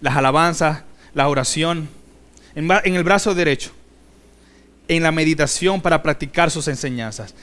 las 0.00 0.16
alabanzas, 0.16 0.82
la 1.14 1.28
oración. 1.28 1.88
En, 2.56 2.68
el 2.96 3.04
brazo 3.04 3.34
derecho, 3.34 3.70
en 4.88 5.04
la 5.04 5.12
meditación 5.12 5.80
para 5.80 6.02
practicar 6.02 6.50
sus 6.50 6.66
enseñanzas. 6.66 7.34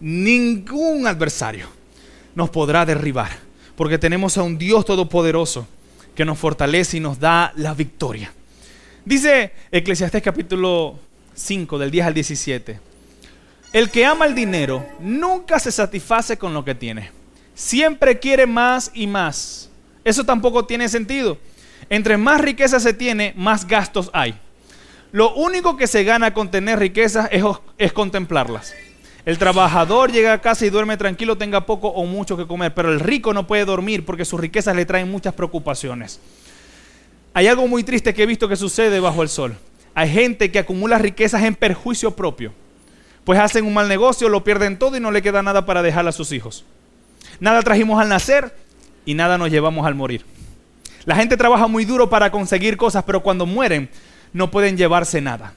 Ningún 0.00 1.06
adversario 1.06 1.68
nos 2.34 2.48
podrá 2.48 2.86
derribar, 2.86 3.30
porque 3.76 3.98
tenemos 3.98 4.38
a 4.38 4.42
un 4.42 4.56
Dios 4.56 4.86
todopoderoso 4.86 5.68
que 6.14 6.24
nos 6.24 6.38
fortalece 6.38 6.96
y 6.96 7.00
nos 7.00 7.20
da 7.20 7.52
la 7.56 7.74
victoria. 7.74 8.32
Dice 9.04 9.52
Eclesiastés 9.70 10.22
capítulo 10.22 10.98
5 11.34 11.78
del 11.78 11.90
10 11.90 12.06
al 12.06 12.14
17. 12.14 12.93
El 13.74 13.90
que 13.90 14.06
ama 14.06 14.24
el 14.24 14.36
dinero 14.36 14.86
nunca 15.00 15.58
se 15.58 15.72
satisface 15.72 16.38
con 16.38 16.54
lo 16.54 16.64
que 16.64 16.76
tiene. 16.76 17.10
Siempre 17.56 18.20
quiere 18.20 18.46
más 18.46 18.92
y 18.94 19.08
más. 19.08 19.68
Eso 20.04 20.22
tampoco 20.22 20.64
tiene 20.64 20.88
sentido. 20.88 21.38
Entre 21.90 22.16
más 22.16 22.40
riqueza 22.40 22.78
se 22.78 22.94
tiene, 22.94 23.34
más 23.36 23.66
gastos 23.66 24.10
hay. 24.12 24.38
Lo 25.10 25.34
único 25.34 25.76
que 25.76 25.88
se 25.88 26.04
gana 26.04 26.32
con 26.32 26.52
tener 26.52 26.78
riquezas 26.78 27.28
es, 27.32 27.42
es, 27.76 27.92
contemplarlas. 27.92 28.72
El 29.26 29.38
trabajador 29.38 30.12
llega 30.12 30.34
a 30.34 30.40
casa 30.40 30.64
y 30.64 30.70
duerme 30.70 30.96
tranquilo, 30.96 31.36
tenga 31.36 31.66
poco 31.66 31.88
o 31.88 32.04
mucho 32.06 32.36
que 32.36 32.46
comer, 32.46 32.74
pero 32.74 32.92
el 32.92 33.00
rico 33.00 33.34
no 33.34 33.48
puede 33.48 33.64
dormir 33.64 34.04
porque 34.04 34.24
sus 34.24 34.38
riquezas 34.38 34.76
le 34.76 34.86
traen 34.86 35.10
muchas 35.10 35.34
preocupaciones. 35.34 36.20
Hay 37.32 37.48
algo 37.48 37.66
muy 37.66 37.82
triste 37.82 38.14
que 38.14 38.22
he 38.22 38.26
visto 38.26 38.48
que 38.48 38.54
sucede 38.54 39.00
bajo 39.00 39.24
el 39.24 39.28
sol. 39.28 39.56
Hay 39.96 40.10
gente 40.10 40.52
que 40.52 40.60
acumula 40.60 40.96
riquezas 40.96 41.42
en 41.42 41.56
perjuicio 41.56 42.12
propio. 42.12 42.52
Pues 43.24 43.38
hacen 43.38 43.64
un 43.64 43.74
mal 43.74 43.88
negocio, 43.88 44.28
lo 44.28 44.44
pierden 44.44 44.78
todo 44.78 44.96
y 44.96 45.00
no 45.00 45.10
le 45.10 45.22
queda 45.22 45.42
nada 45.42 45.64
para 45.66 45.82
dejar 45.82 46.06
a 46.06 46.12
sus 46.12 46.32
hijos. 46.32 46.64
Nada 47.40 47.62
trajimos 47.62 48.00
al 48.00 48.08
nacer 48.08 48.54
y 49.06 49.14
nada 49.14 49.38
nos 49.38 49.50
llevamos 49.50 49.86
al 49.86 49.94
morir. 49.94 50.24
La 51.04 51.16
gente 51.16 51.36
trabaja 51.36 51.66
muy 51.66 51.84
duro 51.84 52.08
para 52.08 52.30
conseguir 52.30 52.76
cosas, 52.76 53.04
pero 53.04 53.22
cuando 53.22 53.46
mueren 53.46 53.90
no 54.32 54.50
pueden 54.50 54.76
llevarse 54.76 55.20
nada. 55.20 55.54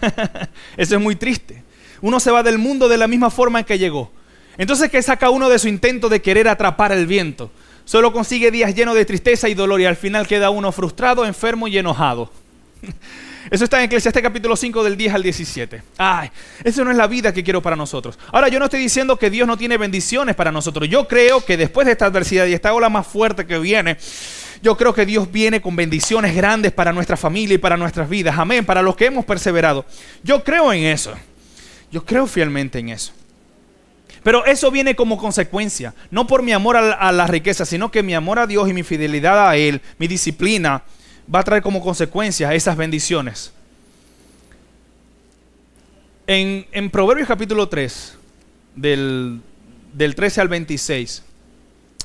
Eso 0.76 0.96
es 0.96 1.00
muy 1.00 1.16
triste. 1.16 1.62
Uno 2.00 2.20
se 2.20 2.30
va 2.30 2.42
del 2.42 2.58
mundo 2.58 2.88
de 2.88 2.98
la 2.98 3.08
misma 3.08 3.30
forma 3.30 3.60
en 3.60 3.64
que 3.64 3.78
llegó. 3.78 4.10
Entonces, 4.58 4.90
¿qué 4.90 5.02
saca 5.02 5.30
uno 5.30 5.48
de 5.48 5.58
su 5.58 5.68
intento 5.68 6.08
de 6.08 6.22
querer 6.22 6.48
atrapar 6.48 6.92
el 6.92 7.06
viento? 7.06 7.50
Solo 7.84 8.12
consigue 8.12 8.50
días 8.50 8.74
llenos 8.74 8.94
de 8.94 9.04
tristeza 9.04 9.48
y 9.48 9.54
dolor 9.54 9.80
y 9.80 9.86
al 9.86 9.96
final 9.96 10.26
queda 10.26 10.50
uno 10.50 10.72
frustrado, 10.72 11.26
enfermo 11.26 11.68
y 11.68 11.78
enojado. 11.78 12.30
Eso 13.50 13.64
está 13.64 13.78
en 13.78 13.84
Eclesiastes 13.84 14.22
capítulo 14.22 14.56
5 14.56 14.84
del 14.84 14.96
10 14.96 15.14
al 15.14 15.22
17. 15.22 15.82
Ay, 15.98 16.30
eso 16.62 16.84
no 16.84 16.90
es 16.90 16.96
la 16.96 17.06
vida 17.06 17.32
que 17.32 17.44
quiero 17.44 17.60
para 17.60 17.76
nosotros. 17.76 18.18
Ahora, 18.32 18.48
yo 18.48 18.58
no 18.58 18.66
estoy 18.66 18.80
diciendo 18.80 19.18
que 19.18 19.30
Dios 19.30 19.46
no 19.46 19.56
tiene 19.56 19.76
bendiciones 19.76 20.34
para 20.34 20.50
nosotros. 20.50 20.88
Yo 20.88 21.06
creo 21.06 21.44
que 21.44 21.56
después 21.56 21.86
de 21.86 21.92
esta 21.92 22.06
adversidad 22.06 22.46
y 22.46 22.54
esta 22.54 22.72
ola 22.72 22.88
más 22.88 23.06
fuerte 23.06 23.46
que 23.46 23.58
viene, 23.58 23.98
yo 24.62 24.76
creo 24.76 24.94
que 24.94 25.04
Dios 25.04 25.30
viene 25.30 25.60
con 25.60 25.76
bendiciones 25.76 26.34
grandes 26.34 26.72
para 26.72 26.92
nuestra 26.92 27.16
familia 27.16 27.56
y 27.56 27.58
para 27.58 27.76
nuestras 27.76 28.08
vidas. 28.08 28.38
Amén, 28.38 28.64
para 28.64 28.80
los 28.80 28.96
que 28.96 29.06
hemos 29.06 29.24
perseverado. 29.24 29.84
Yo 30.22 30.42
creo 30.42 30.72
en 30.72 30.84
eso. 30.84 31.12
Yo 31.92 32.04
creo 32.04 32.26
fielmente 32.26 32.78
en 32.78 32.88
eso. 32.88 33.12
Pero 34.22 34.46
eso 34.46 34.70
viene 34.70 34.96
como 34.96 35.18
consecuencia, 35.18 35.94
no 36.10 36.26
por 36.26 36.42
mi 36.42 36.52
amor 36.52 36.78
a 36.78 37.12
la, 37.12 37.26
riqueza, 37.26 37.66
sino 37.66 37.90
que 37.90 38.02
mi 38.02 38.14
amor 38.14 38.38
a 38.38 38.46
Dios 38.46 38.68
y 38.70 38.72
mi 38.72 38.82
fidelidad 38.82 39.50
a 39.50 39.56
Él, 39.56 39.82
mi 39.98 40.08
disciplina, 40.08 40.82
va 41.32 41.40
a 41.40 41.42
traer 41.42 41.62
como 41.62 41.80
consecuencia 41.80 42.54
esas 42.54 42.76
bendiciones. 42.76 43.52
En, 46.26 46.90
Proverbios 46.90 47.28
capítulo 47.28 47.68
3, 47.68 48.16
del, 48.76 49.40
del 49.92 50.14
13 50.14 50.40
al 50.40 50.48
26, 50.48 51.22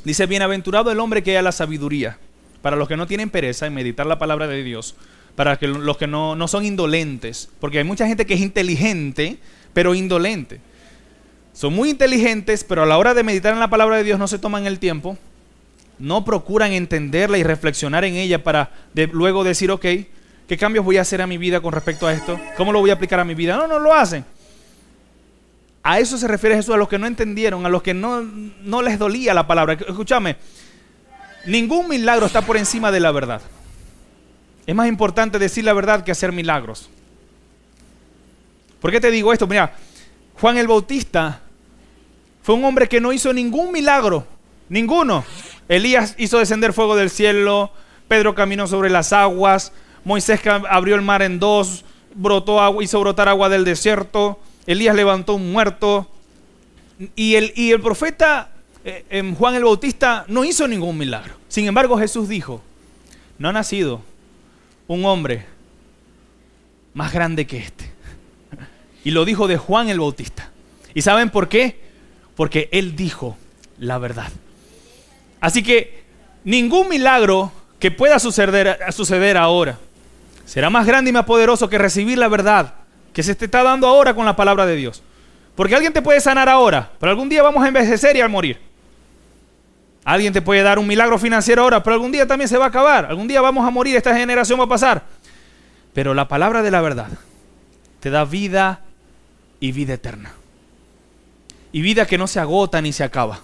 dice, 0.04 0.26
bienaventurado 0.26 0.92
el 0.92 1.00
hombre 1.00 1.24
que 1.24 1.32
haya 1.32 1.42
la 1.42 1.52
sabiduría, 1.52 2.18
para 2.62 2.76
los 2.76 2.88
que 2.88 2.98
no 2.98 3.08
tienen 3.08 3.30
pereza 3.30 3.66
en 3.66 3.74
meditar 3.74 4.06
la 4.06 4.20
palabra 4.20 4.48
de 4.48 4.62
Dios, 4.64 4.96
para 5.36 5.58
que 5.58 5.68
los 5.68 5.98
que 5.98 6.08
no, 6.08 6.36
no 6.36 6.48
son 6.50 6.66
indolentes, 6.66 7.50
porque 7.62 7.78
hay 7.78 7.86
mucha 7.86 8.08
gente 8.08 8.26
que 8.26 8.34
es 8.34 8.42
inteligente, 8.42 9.40
pero 9.74 9.96
indolente. 9.96 10.60
Son 11.54 11.74
muy 11.74 11.90
inteligentes, 11.90 12.66
pero 12.66 12.84
a 12.84 12.86
la 12.86 12.98
hora 12.98 13.14
de 13.14 13.24
meditar 13.24 13.54
en 13.54 13.60
la 13.60 13.70
palabra 13.70 13.98
de 13.98 14.04
Dios 14.04 14.20
no 14.20 14.28
se 14.28 14.40
toman 14.40 14.66
el 14.66 14.80
tiempo, 14.80 15.18
no 16.00 16.26
procuran 16.26 16.72
entenderla 16.72 17.38
y 17.38 17.44
reflexionar 17.44 18.06
en 18.06 18.16
ella 18.16 18.44
para 18.44 18.72
luego 19.12 19.44
decir, 19.44 19.70
ok, 19.72 19.86
¿qué 20.48 20.58
cambios 20.58 20.86
voy 20.86 20.98
a 20.98 21.02
hacer 21.02 21.22
a 21.22 21.28
mi 21.28 21.38
vida 21.38 21.62
con 21.62 21.74
respecto 21.74 22.08
a 22.08 22.14
esto? 22.14 22.40
¿Cómo 22.58 22.72
lo 22.72 22.80
voy 22.80 22.90
a 22.90 22.94
aplicar 22.94 23.20
a 23.20 23.26
mi 23.26 23.36
vida? 23.36 23.56
No, 23.56 23.68
no 23.68 23.80
lo 23.80 23.94
hacen. 23.94 24.26
A 25.84 26.00
eso 26.00 26.18
se 26.18 26.28
refiere 26.28 26.56
Jesús, 26.56 26.74
a 26.74 26.78
los 26.78 26.90
que 26.90 27.00
no 27.00 27.08
entendieron, 27.08 27.66
a 27.66 27.70
los 27.70 27.82
que 27.82 27.94
no, 27.94 28.22
no 28.22 28.82
les 28.82 29.00
dolía 29.00 29.34
la 29.34 29.48
palabra. 29.48 29.74
Escúchame, 29.74 30.38
ningún 31.46 31.88
milagro 31.88 32.26
está 32.26 32.42
por 32.42 32.58
encima 32.58 32.92
de 32.92 33.00
la 33.00 33.12
verdad. 33.12 33.42
Es 34.66 34.76
más 34.76 34.88
importante 34.88 35.40
decir 35.40 35.64
la 35.64 35.74
verdad 35.74 36.04
que 36.04 36.12
hacer 36.12 36.32
milagros. 36.32 36.90
¿Por 38.82 38.92
qué 38.92 39.00
te 39.02 39.12
digo 39.12 39.34
esto? 39.34 39.48
Mira, 39.48 39.74
Juan 40.40 40.58
el 40.58 40.68
Bautista 40.68 41.42
fue 42.44 42.56
un 42.56 42.64
hombre 42.64 42.88
que 42.88 43.02
no 43.02 43.12
hizo 43.12 43.34
ningún 43.34 43.72
milagro, 43.72 44.26
ninguno. 44.70 45.26
Elías 45.70 46.16
hizo 46.18 46.38
descender 46.40 46.74
fuego 46.74 46.98
del 46.98 47.10
cielo, 47.10 47.72
Pedro 48.10 48.36
caminó 48.36 48.68
sobre 48.68 48.90
las 48.90 49.14
aguas, 49.14 49.72
Moisés 50.04 50.42
abrió 50.70 50.96
el 50.96 51.02
mar 51.02 51.22
en 51.22 51.40
dos, 51.40 51.86
brotó 52.14 52.60
agua, 52.60 52.84
hizo 52.84 53.00
brotar 53.00 53.30
agua 53.30 53.48
del 53.48 53.64
desierto, 53.64 54.40
Elías 54.68 54.96
levantó 54.96 55.36
un 55.36 55.52
muerto. 55.54 56.12
Y 57.16 57.36
el, 57.36 57.54
y 57.56 57.72
el 57.72 57.80
profeta 57.80 58.50
eh, 58.84 59.06
em, 59.10 59.34
Juan 59.34 59.56
el 59.56 59.64
Bautista 59.64 60.26
no 60.28 60.44
hizo 60.44 60.68
ningún 60.68 60.98
milagro. 60.98 61.36
Sin 61.48 61.66
embargo, 61.66 61.98
Jesús 61.98 62.28
dijo, 62.28 62.62
no 63.38 63.48
ha 63.48 63.54
nacido 63.54 64.02
un 64.88 65.06
hombre 65.06 65.46
más 66.94 67.14
grande 67.14 67.48
que 67.48 67.60
este. 67.60 67.90
Y 69.06 69.12
lo 69.12 69.24
dijo 69.24 69.48
de 69.48 69.56
Juan 69.56 69.88
el 69.88 70.02
Bautista. 70.02 70.52
¿Y 70.94 71.04
saben 71.04 71.30
por 71.30 71.48
qué? 71.48 71.90
porque 72.40 72.70
Él 72.72 72.96
dijo 72.96 73.36
la 73.80 73.98
verdad. 73.98 74.32
Así 75.42 75.64
que 75.64 76.04
ningún 76.44 76.90
milagro 76.90 77.52
que 77.80 77.92
pueda 77.92 78.20
suceder, 78.20 78.80
suceder 78.92 79.38
ahora 79.38 79.78
será 80.46 80.70
más 80.70 80.86
grande 80.86 81.10
y 81.10 81.14
más 81.14 81.26
poderoso 81.26 81.70
que 81.70 81.78
recibir 81.78 82.18
la 82.18 82.28
verdad 82.28 82.74
que 83.14 83.24
se 83.24 83.36
te 83.36 83.46
está 83.46 83.64
dando 83.64 83.88
ahora 83.88 84.14
con 84.14 84.26
la 84.26 84.36
palabra 84.36 84.66
de 84.66 84.76
Dios. 84.76 85.02
Porque 85.56 85.76
alguien 85.76 85.94
te 85.94 86.02
puede 86.02 86.22
sanar 86.22 86.50
ahora, 86.50 86.92
pero 87.00 87.12
algún 87.12 87.30
día 87.30 87.44
vamos 87.44 87.64
a 87.64 87.68
envejecer 87.68 88.16
y 88.16 88.22
a 88.22 88.28
morir. 88.28 88.60
Alguien 90.06 90.34
te 90.34 90.42
puede 90.42 90.62
dar 90.62 90.80
un 90.80 90.88
milagro 90.88 91.20
financiero 91.20 91.64
ahora, 91.64 91.84
pero 91.84 91.96
algún 91.96 92.12
día 92.12 92.26
también 92.26 92.48
se 92.48 92.58
va 92.58 92.66
a 92.66 92.70
acabar. 92.70 93.06
Algún 93.06 93.28
día 93.28 93.42
vamos 93.42 93.68
a 93.68 93.70
morir, 93.70 93.96
esta 93.96 94.16
generación 94.16 94.60
va 94.60 94.64
a 94.64 94.70
pasar. 94.70 95.04
Pero 95.94 96.14
la 96.14 96.28
palabra 96.28 96.62
de 96.62 96.72
la 96.72 96.82
verdad 96.82 97.10
te 98.00 98.10
da 98.10 98.24
vida 98.26 98.82
y 99.60 99.72
vida 99.72 99.96
eterna 99.96 100.32
y 101.72 101.82
vida 101.82 102.06
que 102.06 102.18
no 102.18 102.28
se 102.28 102.40
agota 102.40 102.82
ni 102.82 102.94
se 102.94 103.04
acaba. 103.04 103.42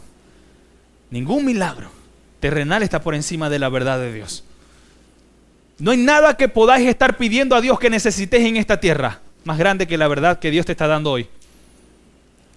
Ningún 1.16 1.45
milagro 1.45 1.89
terrenal 2.41 2.84
está 2.84 3.01
por 3.01 3.16
encima 3.16 3.49
de 3.49 3.57
la 3.57 3.70
verdad 3.70 3.99
de 3.99 4.11
Dios. 4.11 4.43
No 5.80 5.91
hay 5.91 5.97
nada 5.97 6.36
que 6.36 6.49
podáis 6.49 6.89
estar 6.89 7.16
pidiendo 7.16 7.55
a 7.55 7.61
Dios 7.61 7.80
que 7.80 7.89
necesitéis 7.89 8.45
en 8.45 8.57
esta 8.57 8.82
tierra 8.82 9.22
más 9.45 9.57
grande 9.57 9.88
que 9.88 9.97
la 9.97 10.09
verdad 10.09 10.39
que 10.39 10.51
Dios 10.51 10.66
te 10.66 10.74
está 10.74 10.88
dando 10.88 11.11
hoy. 11.11 11.30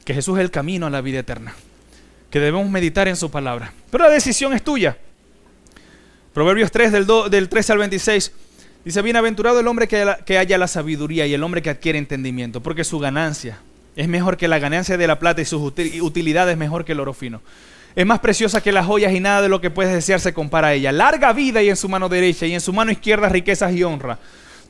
Que 0.04 0.12
Jesús 0.12 0.38
es 0.38 0.42
el 0.42 0.50
camino 0.50 0.86
a 0.86 0.90
la 0.90 1.00
vida 1.02 1.20
eterna. 1.20 1.54
Que 2.32 2.40
debemos 2.40 2.68
meditar 2.68 3.06
en 3.06 3.14
su 3.14 3.30
palabra. 3.30 3.72
Pero 3.92 4.02
la 4.02 4.10
decisión 4.10 4.52
es 4.52 4.64
tuya. 4.64 4.98
Proverbios 6.34 6.72
3 6.72 6.90
del, 6.90 7.06
del 7.30 7.48
13 7.48 7.72
al 7.74 7.78
26 7.78 8.32
dice, 8.84 9.02
bienaventurado 9.02 9.60
el 9.60 9.68
hombre 9.68 9.86
que, 9.86 10.04
que 10.26 10.36
haya 10.36 10.58
la 10.58 10.66
sabiduría 10.66 11.28
y 11.28 11.34
el 11.34 11.44
hombre 11.44 11.62
que 11.62 11.70
adquiere 11.70 12.00
entendimiento, 12.00 12.60
porque 12.60 12.82
su 12.82 12.98
ganancia 12.98 13.60
es 13.94 14.08
mejor 14.08 14.36
que 14.36 14.48
la 14.48 14.58
ganancia 14.58 14.96
de 14.96 15.06
la 15.06 15.20
plata 15.20 15.42
y 15.42 15.44
su 15.44 15.62
utilidad 15.64 16.50
es 16.50 16.56
mejor 16.56 16.84
que 16.84 16.90
el 16.90 16.98
oro 16.98 17.14
fino. 17.14 17.40
Es 17.98 18.06
más 18.06 18.20
preciosa 18.20 18.60
que 18.60 18.70
las 18.70 18.86
joyas 18.86 19.12
y 19.12 19.18
nada 19.18 19.42
de 19.42 19.48
lo 19.48 19.60
que 19.60 19.70
puedes 19.70 19.92
desear 19.92 20.20
se 20.20 20.32
compara 20.32 20.68
a 20.68 20.72
ella. 20.72 20.92
Larga 20.92 21.32
vida 21.32 21.64
y 21.64 21.68
en 21.68 21.74
su 21.74 21.88
mano 21.88 22.08
derecha 22.08 22.46
y 22.46 22.54
en 22.54 22.60
su 22.60 22.72
mano 22.72 22.92
izquierda 22.92 23.28
riquezas 23.28 23.72
y 23.72 23.82
honra. 23.82 24.20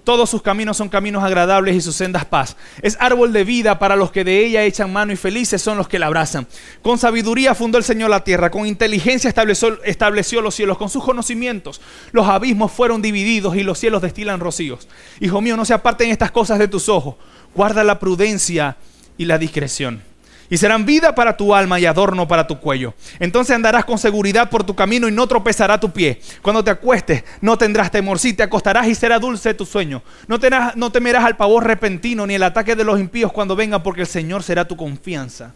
Todos 0.03 0.31
sus 0.31 0.41
caminos 0.41 0.79
son 0.79 0.89
caminos 0.89 1.23
agradables 1.23 1.77
y 1.77 1.83
sus 1.83 1.95
sendas 1.95 2.25
paz. 2.25 2.57
Es 2.81 2.97
árbol 2.99 3.35
de 3.35 3.45
vida 3.45 3.79
para 3.79 3.97
los 3.97 4.11
que 4.13 4.25
de 4.25 4.47
ella 4.47 4.63
echan 4.63 4.91
mano 4.91 5.13
y 5.13 5.17
felices 5.17 5.61
son 5.61 5.77
los 5.77 5.89
que 5.89 5.99
la 5.99 6.07
abrazan. 6.07 6.47
Con 6.81 6.97
sabiduría 6.97 7.55
fundó 7.55 7.77
el 7.77 7.85
Señor 7.85 8.09
la 8.09 8.25
tierra, 8.25 8.51
con 8.51 8.65
inteligencia 8.65 9.29
estableció, 9.29 9.79
estableció 9.85 10.41
los 10.41 10.55
cielos, 10.55 10.79
con 10.79 10.89
sus 10.89 11.05
conocimientos 11.05 11.83
los 12.13 12.27
abismos 12.29 12.73
fueron 12.73 13.03
divididos 13.03 13.57
y 13.57 13.63
los 13.63 13.79
cielos 13.79 14.01
destilan 14.01 14.41
rocíos. 14.41 14.89
Hijo 15.21 15.43
mío, 15.43 15.55
no 15.55 15.67
se 15.67 15.75
aparten 15.75 16.09
estas 16.09 16.31
cosas 16.31 16.59
de 16.59 16.69
tus 16.69 16.89
ojos. 16.89 17.17
Guarda 17.55 17.85
la 17.85 17.99
prudencia 17.99 18.79
y 19.19 19.27
la 19.27 19.37
discreción 19.37 20.08
y 20.51 20.57
serán 20.57 20.87
vida 20.87 21.15
para 21.15 21.37
tu 21.37 21.55
alma 21.55 21.79
y 21.79 21.87
adorno 21.87 22.27
para 22.27 22.47
tu 22.47 22.59
cuello. 22.59 22.95
Entonces 23.19 23.55
andarás 23.55 23.85
con 23.85 23.99
seguridad 23.99 24.51
por 24.51 24.65
tu 24.65 24.75
camino 24.75 25.09
y 25.09 25.13
no 25.13 25.27
tropezará 25.27 25.79
tu 25.79 25.91
pie. 25.91 26.21
Cuando 26.43 26.65
te 26.65 26.71
acuestes, 26.71 27.25
no 27.41 27.59
tendrás 27.59 27.91
temor. 27.91 28.19
Si 28.19 28.33
te 28.33 28.43
acostarás 28.43 28.87
y 28.87 28.95
será 28.95 29.19
dulce 29.19 29.55
tu 29.55 29.67
sueño. 29.67 30.03
No, 30.27 30.39
no 30.77 30.93
temerás 30.93 31.25
al 31.25 31.37
pavor 31.37 31.65
repentino 31.65 32.27
ni 32.27 32.35
el 32.35 32.43
ataque 32.43 32.77
de 32.77 32.85
los 32.85 32.99
impíos 32.99 33.33
cuando 33.33 33.57
vengan, 33.57 33.83
porque 33.83 34.03
el 34.03 34.07
Señor 34.07 34.43
será 34.43 34.67
tu 34.67 34.77
confianza 34.77 35.53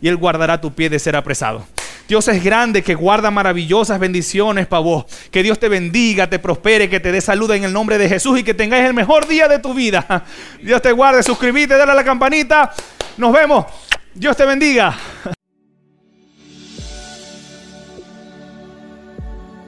y 0.00 0.08
Él 0.08 0.16
guardará 0.16 0.60
tu 0.60 0.72
pie 0.74 0.90
de 0.90 0.98
ser 0.98 1.16
apresado. 1.16 1.64
Dios 2.08 2.26
es 2.28 2.42
grande, 2.42 2.82
que 2.82 2.94
guarda 2.94 3.30
maravillosas 3.30 3.98
bendiciones 3.98 4.66
para 4.66 4.80
vos. 4.80 5.06
Que 5.30 5.42
Dios 5.42 5.58
te 5.58 5.68
bendiga, 5.68 6.28
te 6.28 6.38
prospere, 6.38 6.90
que 6.90 7.00
te 7.00 7.12
dé 7.12 7.20
salud 7.20 7.50
en 7.52 7.64
el 7.64 7.72
nombre 7.72 7.96
de 7.96 8.08
Jesús 8.08 8.38
y 8.38 8.42
que 8.42 8.52
tengáis 8.52 8.84
el 8.84 8.92
mejor 8.92 9.26
día 9.26 9.48
de 9.48 9.60
tu 9.60 9.72
vida. 9.72 10.24
Dios 10.62 10.82
te 10.82 10.92
guarde, 10.92 11.22
suscríbete, 11.22 11.76
dale 11.76 11.92
a 11.92 11.94
la 11.94 12.04
campanita. 12.04 12.74
Nos 13.16 13.32
vemos. 13.32 13.66
Dios 14.14 14.36
te 14.36 14.44
bendiga. 14.44 14.98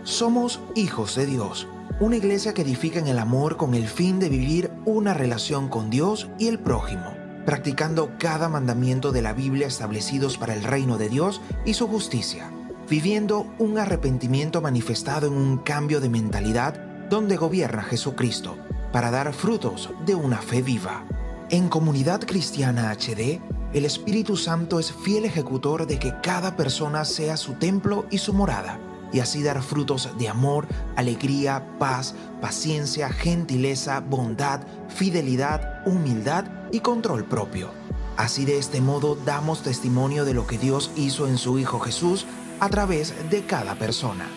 Somos 0.03 0.61
hijos 0.74 1.16
de 1.16 1.24
Dios, 1.24 1.66
una 1.99 2.16
iglesia 2.16 2.53
que 2.53 2.61
edifica 2.61 2.99
en 2.99 3.09
el 3.09 3.18
amor 3.18 3.57
con 3.57 3.74
el 3.74 3.88
fin 3.88 4.20
de 4.20 4.28
vivir 4.28 4.70
una 4.84 5.14
relación 5.14 5.68
con 5.68 5.88
Dios 5.88 6.28
y 6.38 6.49
el 6.49 6.59
prójimo, 6.59 7.16
practicando 7.47 8.12
cada 8.18 8.51
mandamiento 8.51 9.12
de 9.12 9.22
la 9.22 9.32
Biblia 9.32 9.66
establecidos 9.66 10.36
para 10.36 10.53
el 10.53 10.62
reino 10.62 10.99
de 10.99 11.09
Dios 11.09 11.40
y 11.64 11.72
su 11.72 11.88
justicia, 11.88 12.51
viviendo 12.90 13.47
un 13.59 13.78
arrepentimiento 13.78 14.61
manifestado 14.61 15.26
en 15.26 15.32
un 15.32 15.57
cambio 15.57 16.03
de 16.03 16.11
mentalidad 16.11 16.74
donde 17.09 17.38
gobierna 17.38 17.82
Jesucristo, 17.82 18.59
para 18.92 19.11
dar 19.11 19.32
frutos 19.32 19.88
de 20.05 20.14
una 20.14 20.42
fe 20.42 20.61
viva. 20.61 21.03
En 21.49 21.70
Comunidad 21.70 22.20
Cristiana 22.20 22.92
HD, 22.92 23.40
el 23.75 23.85
Espíritu 23.85 24.37
Santo 24.37 24.79
es 24.79 24.93
fiel 24.93 25.25
ejecutor 25.25 25.89
de 25.89 25.99
que 25.99 26.14
cada 26.22 26.57
persona 26.57 27.05
sea 27.05 27.37
su 27.37 27.55
templo 27.55 28.07
y 28.09 28.18
su 28.18 28.33
morada, 28.33 28.79
y 29.12 29.18
así 29.18 29.43
dar 29.43 29.61
frutos 29.62 30.09
de 30.16 30.29
amor, 30.29 30.68
alegría, 30.95 31.77
paz, 31.81 32.14
paciencia, 32.41 33.11
gentileza, 33.11 33.99
bondad, 33.99 34.61
fidelidad, 34.89 35.83
humildad 35.87 36.45
y 36.70 36.81
control 36.81 37.25
propio. 37.25 37.70
Así 38.16 38.45
de 38.45 38.59
este 38.59 38.81
modo 38.81 39.16
damos 39.16 39.62
testimonio 39.62 40.25
de 40.25 40.35
lo 40.35 40.47
que 40.47 40.57
Dios 40.57 40.93
hizo 40.95 41.27
en 41.27 41.37
su 41.37 41.59
Hijo 41.59 41.81
Jesús 41.81 42.27
a 42.61 42.68
través 42.68 43.12
de 43.29 43.45
cada 43.45 43.75
persona. 43.75 44.29